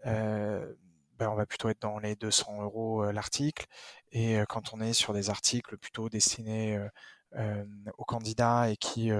euh, 0.06 0.74
ben, 1.18 1.28
on 1.28 1.34
va 1.34 1.46
plutôt 1.46 1.68
être 1.68 1.82
dans 1.82 1.98
les 1.98 2.16
200 2.16 2.62
euros 2.62 3.04
euh, 3.04 3.12
l'article. 3.12 3.66
Et 4.12 4.38
euh, 4.38 4.44
quand 4.48 4.72
on 4.72 4.80
est 4.80 4.92
sur 4.92 5.12
des 5.12 5.30
articles 5.30 5.76
plutôt 5.78 6.08
destinés 6.08 6.78
aux 7.98 8.04
candidats 8.04 8.70
et 8.70 8.76
qui, 8.76 9.10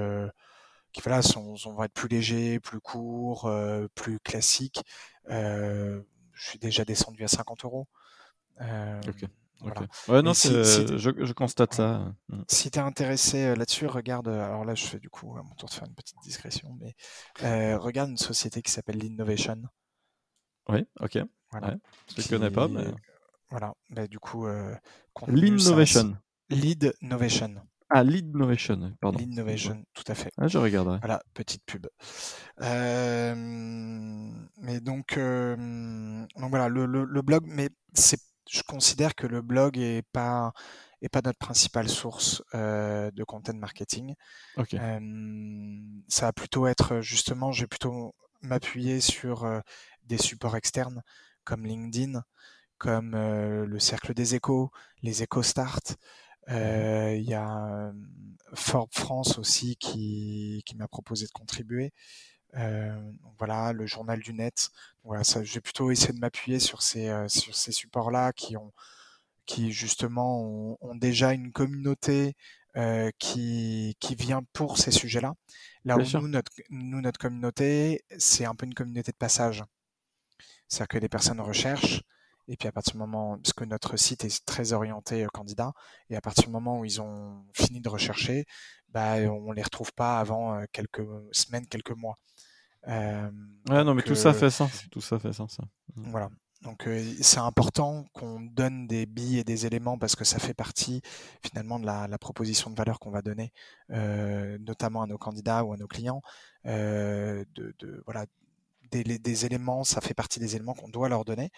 qui 0.92 1.00
voilà, 1.02 1.22
sont, 1.22 1.54
vont 1.54 1.84
être 1.84 1.92
plus 1.92 2.08
légers, 2.08 2.58
plus 2.58 2.80
courts, 2.80 3.50
plus 3.94 4.18
classiques, 4.18 4.82
je 5.28 6.02
suis 6.34 6.58
déjà 6.58 6.84
descendu 6.84 7.22
à 7.22 7.28
50 7.28 7.64
euros. 7.64 7.86
Ouais, 10.08 10.22
non, 10.22 10.32
je, 10.32 10.96
je, 10.96 11.32
constate 11.32 11.74
ça. 11.74 12.12
Mm. 12.28 12.42
Si 12.48 12.70
tu 12.70 12.78
es 12.78 12.82
intéressé 12.82 13.44
euh, 13.44 13.56
là-dessus, 13.56 13.86
regarde. 13.86 14.28
Euh, 14.28 14.44
alors 14.44 14.64
là, 14.64 14.74
je 14.74 14.86
fais 14.86 14.98
du 14.98 15.11
coup 15.11 15.36
à 15.36 15.42
mon 15.42 15.54
tour 15.54 15.68
de 15.68 15.74
faire 15.74 15.86
une 15.86 15.94
petite 15.94 16.16
discrétion, 16.22 16.76
mais 16.80 16.94
euh, 17.42 17.78
regarde 17.78 18.11
une 18.11 18.16
société 18.16 18.62
qui 18.62 18.72
s'appelle 18.72 18.98
l'Innovation. 18.98 19.62
Oui, 20.68 20.86
ok. 21.00 21.18
Voilà. 21.50 21.76
je 22.16 22.22
ne 22.22 22.28
connais 22.28 22.50
pas, 22.50 22.68
mais. 22.68 22.86
Voilà, 23.50 23.74
bah, 23.90 24.06
du 24.06 24.18
coup. 24.18 24.46
Euh, 24.46 24.74
L'Innovation. 25.28 26.16
Lead 26.48 26.94
Innovation. 27.02 27.54
Ah, 27.90 28.04
Lead 28.04 28.28
Innovation, 28.28 28.96
pardon. 29.00 29.18
Lead 29.18 29.32
Innovation, 29.32 29.84
tout 29.94 30.04
à 30.06 30.14
fait. 30.14 30.30
Ah, 30.38 30.46
je 30.46 30.58
regarderai. 30.58 30.98
Voilà, 30.98 31.20
petite 31.34 31.64
pub. 31.66 31.86
Euh, 32.62 33.34
mais 33.36 34.80
donc, 34.80 35.18
donc 35.18 36.50
voilà, 36.50 36.68
le, 36.68 36.86
le, 36.86 37.04
le 37.04 37.22
blog, 37.22 37.44
mais 37.46 37.68
c'est 37.94 38.20
je 38.51 38.62
considère 38.62 39.14
que 39.14 39.26
le 39.26 39.42
blog 39.42 39.78
est 39.78 40.03
pas 40.12 40.53
est 41.03 41.09
pas 41.09 41.22
notre 41.24 41.38
principale 41.38 41.88
source 41.88 42.42
euh, 42.55 43.11
de 43.12 43.24
content 43.24 43.55
marketing. 43.55 44.14
Okay. 44.57 44.78
Euh, 44.78 45.01
ça 46.09 46.26
va 46.26 46.32
plutôt 46.32 46.66
être 46.66 47.01
justement, 47.01 47.53
je 47.53 47.62
vais 47.62 47.68
plutôt 47.68 48.14
m'appuyer 48.42 49.01
sur 49.01 49.44
euh, 49.44 49.61
des 50.05 50.18
supports 50.18 50.57
externes 50.57 51.03
comme 51.44 51.64
LinkedIn, 51.64 52.22
comme 52.76 53.14
euh, 53.14 53.64
le 53.64 53.78
cercle 53.78 54.12
des 54.12 54.34
échos, 54.34 54.70
les 55.03 55.22
échos 55.22 55.42
start. 55.42 55.96
Euh, 56.48 57.14
il 57.16 57.28
y 57.28 57.34
a 57.34 57.92
Forbes 58.55 58.92
France 58.92 59.38
aussi 59.38 59.76
qui, 59.76 60.62
qui 60.66 60.76
m'a 60.76 60.88
proposé 60.88 61.26
de 61.26 61.30
contribuer. 61.30 61.92
Euh, 62.57 63.12
voilà, 63.38 63.72
le 63.72 63.86
journal 63.86 64.20
du 64.20 64.32
net. 64.32 64.70
Voilà, 65.05 65.24
ça, 65.24 65.42
j'ai 65.44 65.61
plutôt 65.61 65.90
essayé 65.90 66.12
de 66.12 66.18
m'appuyer 66.18 66.59
sur 66.59 66.82
ces 66.82 67.09
euh, 67.09 67.28
sur 67.28 67.55
ces 67.55 67.72
supports-là 67.72 68.32
qui 68.32 68.57
ont 68.57 68.72
qui 69.46 69.72
justement 69.72 70.42
ont, 70.42 70.78
ont 70.80 70.94
déjà 70.96 71.32
une 71.32 71.53
communauté 71.53 72.34
euh, 72.76 73.11
qui 73.18 73.96
qui 74.01 74.14
vient 74.14 74.42
pour 74.53 74.78
ces 74.78 74.90
sujets-là. 74.90 75.34
Là 75.84 75.96
où 75.96 76.03
nous 76.03 76.28
notre 76.28 76.53
nous 76.70 77.01
notre 77.01 77.18
communauté, 77.20 78.05
c'est 78.18 78.44
un 78.44 78.55
peu 78.55 78.66
une 78.66 78.74
communauté 78.74 79.12
de 79.12 79.16
passage. 79.16 79.64
C'est-à-dire 80.68 80.88
que 80.88 80.98
les 80.98 81.09
personnes 81.09 81.40
recherchent 81.40 82.03
et 82.48 82.57
puis 82.57 82.66
à 82.68 82.72
partir 82.72 82.94
du 82.94 82.98
moment, 82.98 83.38
parce 83.38 83.53
que 83.53 83.64
notre 83.64 83.96
site 83.96 84.24
est 84.24 84.44
très 84.44 84.72
orienté 84.72 85.24
candidat, 85.32 85.72
et 86.09 86.16
à 86.16 86.20
partir 86.20 86.44
du 86.46 86.51
moment 86.51 86.80
où 86.80 86.84
ils 86.84 87.01
ont 87.01 87.44
fini 87.55 87.80
de 87.80 87.88
rechercher, 87.88 88.44
bah, 88.88 89.18
on 89.18 89.53
les 89.53 89.62
retrouve 89.62 89.92
pas 89.92 90.18
avant 90.18 90.61
quelques 90.72 91.07
semaines, 91.30 91.66
quelques 91.68 91.92
mois. 91.92 92.18
Euh, 92.88 93.30
ouais, 93.68 93.84
non, 93.84 93.94
mais 93.94 94.02
tout 94.02 94.14
ça 94.14 94.32
fait 94.32 94.50
sens. 94.50 94.84
Tout 94.90 95.00
ça 95.00 95.18
fait 95.18 95.32
sens. 95.32 95.58
Mmh. 95.96 96.10
Voilà. 96.10 96.30
Donc 96.62 96.86
euh, 96.86 97.02
c'est 97.22 97.38
important 97.38 98.04
qu'on 98.12 98.40
donne 98.40 98.86
des 98.86 99.06
billes 99.06 99.38
et 99.38 99.44
des 99.44 99.64
éléments 99.64 99.96
parce 99.96 100.14
que 100.14 100.24
ça 100.24 100.38
fait 100.38 100.52
partie 100.52 101.00
finalement 101.42 101.80
de 101.80 101.86
la, 101.86 102.06
la 102.06 102.18
proposition 102.18 102.70
de 102.70 102.76
valeur 102.76 102.98
qu'on 102.98 103.10
va 103.10 103.22
donner, 103.22 103.52
euh, 103.90 104.58
notamment 104.58 105.02
à 105.02 105.06
nos 105.06 105.16
candidats 105.16 105.64
ou 105.64 105.72
à 105.72 105.78
nos 105.78 105.86
clients, 105.86 106.20
euh, 106.66 107.44
de, 107.54 107.74
de, 107.78 108.02
voilà, 108.04 108.26
des, 108.90 109.46
éléments, 109.46 109.84
ça 109.84 110.00
fait 110.00 110.14
partie 110.14 110.40
des 110.40 110.56
éléments 110.56 110.74
qu'on 110.74 110.88
doit 110.88 111.08
leur 111.08 111.24
donner 111.24 111.50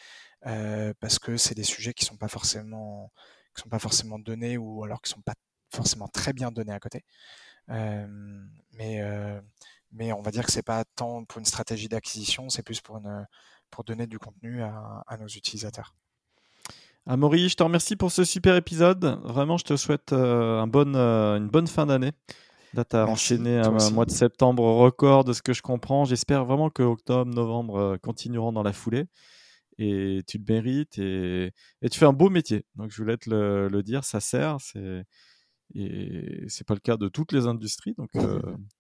parce 1.01 1.19
que 1.19 1.37
c'est 1.37 1.55
des 1.55 1.65
sujets 1.65 1.95
qui 1.95 2.05
sont 2.05 2.17
pas 2.19 2.29
forcément 2.29 3.11
qui 3.57 3.63
sont 3.63 3.71
pas 3.71 3.79
forcément 3.79 4.19
donnés 4.19 4.57
ou 4.59 4.85
alors 4.85 5.01
qui 5.03 5.11
sont 5.11 5.23
pas 5.23 5.35
forcément 5.75 6.09
très 6.09 6.33
bien 6.33 6.53
donnés 6.53 6.73
à 6.73 6.81
côté. 6.81 7.05
mais 7.69 9.01
mais 9.93 10.13
on 10.13 10.23
va 10.23 10.31
dire 10.31 10.45
que 10.45 10.53
c'est 10.53 10.63
pas 10.63 10.85
tant 10.97 11.25
pour 11.25 11.39
une 11.39 11.45
stratégie 11.45 11.89
d'acquisition, 11.89 12.49
c'est 12.49 12.63
plus 12.63 12.81
pour 12.81 12.97
une 12.97 13.27
pour 13.71 13.85
donner 13.85 14.07
du 14.07 14.19
contenu 14.19 14.63
à, 14.63 15.03
à 15.07 15.17
nos 15.17 15.29
utilisateurs. 15.29 15.95
Amaury, 17.07 17.49
je 17.49 17.57
te 17.57 17.63
remercie 17.63 17.97
pour 17.97 18.13
ce 18.13 18.23
super 18.23 18.55
épisode. 18.55 19.19
Vraiment, 19.25 19.57
je 19.57 19.65
te 19.65 19.77
souhaite 19.77 20.13
un 20.13 20.67
bon, 20.67 20.95
une 20.95 21.49
bonne 21.49 21.67
fin 21.67 21.87
d'année. 21.87 22.13
Là, 22.75 22.85
tu 22.85 22.97
as 22.97 23.07
enchaîné 23.07 23.59
un, 23.59 23.91
mois 23.91 24.07
de 24.07 24.11
septembre 24.11 24.63
record 24.65 25.25
de 25.25 25.33
ce 25.33 25.43
que 25.43 25.53
je 25.53 25.61
comprends. 25.61 26.05
J'espère 26.05 26.45
vraiment 26.45 26.71
que 26.71 26.83
octobre, 26.83 27.31
novembre 27.33 27.77
euh, 27.77 27.97
continueront 27.99 28.53
dans 28.53 28.63
la 28.63 28.73
foulée. 28.73 29.05
Et 29.79 30.23
tu 30.27 30.39
le 30.39 30.45
mérites 30.49 30.99
et, 30.99 31.53
et, 31.83 31.89
tu 31.89 31.99
fais 31.99 32.07
un 32.07 32.13
beau 32.13 32.31
métier. 32.31 32.65
Donc, 32.77 32.91
je 32.91 32.97
voulais 32.97 33.17
te 33.17 33.29
le, 33.29 33.83
dire, 33.83 34.05
ça 34.05 34.21
sert. 34.21 34.59
C'est, 34.61 35.05
et 35.75 36.45
c'est 36.49 36.67
pas 36.67 36.75
le 36.75 36.81
cas 36.81 36.97
de 36.97 37.09
toutes 37.09 37.33
les 37.33 37.47
industries. 37.47 37.95
Donc, 37.99 38.11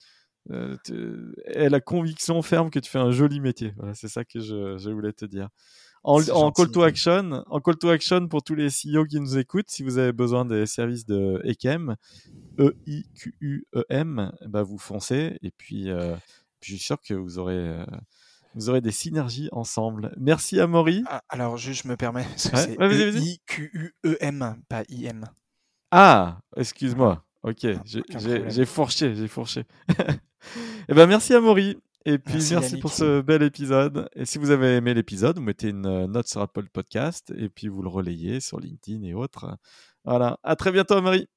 euh, 0.50 0.76
euh 0.90 1.32
et 1.46 1.68
la 1.68 1.80
conviction 1.80 2.42
ferme 2.42 2.70
que 2.70 2.78
tu 2.78 2.90
fais 2.90 2.98
un 2.98 3.10
joli 3.10 3.40
métier. 3.40 3.72
Voilà, 3.76 3.94
c'est 3.94 4.08
ça 4.08 4.24
que 4.24 4.40
je, 4.40 4.76
je 4.76 4.90
voulais 4.90 5.12
te 5.12 5.24
dire. 5.24 5.48
En, 6.04 6.20
en 6.30 6.50
call 6.50 6.70
to 6.72 6.82
action, 6.82 7.44
en 7.46 7.60
call 7.60 7.76
to 7.76 7.88
action 7.88 8.26
pour 8.26 8.42
tous 8.42 8.56
les 8.56 8.68
CEO 8.68 9.04
qui 9.04 9.20
nous 9.20 9.38
écoutent, 9.38 9.70
si 9.70 9.84
vous 9.84 9.98
avez 9.98 10.12
besoin 10.12 10.44
des 10.44 10.66
services 10.66 11.06
de 11.06 11.40
EQM, 11.44 11.94
E-I-Q-U-E-M, 12.58 14.32
bah 14.46 14.64
vous 14.64 14.78
foncez 14.78 15.38
et 15.42 15.52
puis, 15.52 15.90
euh, 15.90 16.16
puis, 16.58 16.72
je 16.72 16.76
suis 16.76 16.84
sûr 16.86 17.00
que 17.00 17.14
vous 17.14 17.38
aurez, 17.38 17.56
euh, 17.56 17.84
vous 18.56 18.68
aurez 18.68 18.80
des 18.80 18.90
synergies 18.90 19.48
ensemble. 19.52 20.12
Merci 20.18 20.58
à 20.58 20.66
Maury. 20.66 21.04
Ah, 21.06 21.22
alors, 21.28 21.56
juste, 21.56 21.84
je 21.84 21.88
me 21.88 21.96
permets, 21.96 22.26
c'est 22.36 22.76
E-I-Q-U-E-M, 22.80 24.56
pas 24.68 24.82
I-M. 24.88 25.24
Ah, 25.92 26.40
excuse-moi. 26.56 27.24
Ok, 27.42 27.66
j'ai 27.84 28.64
fourché, 28.64 29.14
j'ai 29.14 29.28
fourché. 29.28 29.64
eh 30.88 30.94
ben, 30.94 31.06
merci 31.06 31.34
à 31.34 31.40
Maury. 31.40 31.76
Et 32.04 32.18
puis 32.18 32.40
merci, 32.50 32.78
pour 32.78 32.90
ce 32.90 33.20
bel 33.20 33.42
épisode. 33.42 34.08
Et 34.14 34.24
si 34.26 34.38
vous 34.38 34.50
avez 34.50 34.76
aimé 34.76 34.92
l'épisode, 34.92 35.36
vous 35.36 35.44
mettez 35.44 35.68
une 35.68 36.06
note 36.06 36.26
sur 36.26 36.40
Apple 36.40 36.68
Podcast 36.68 37.32
et 37.36 37.48
puis 37.48 37.68
vous 37.68 37.82
le 37.82 37.88
relayez 37.88 38.40
sur 38.40 38.58
LinkedIn 38.58 39.04
et 39.04 39.14
autres. 39.14 39.56
Voilà. 40.04 40.38
À 40.42 40.56
très 40.56 40.72
bientôt, 40.72 41.00
Marie. 41.00 41.28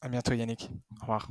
À 0.00 0.08
bientôt, 0.08 0.32
Yannick. 0.32 0.70
Au 0.98 1.00
revoir. 1.00 1.28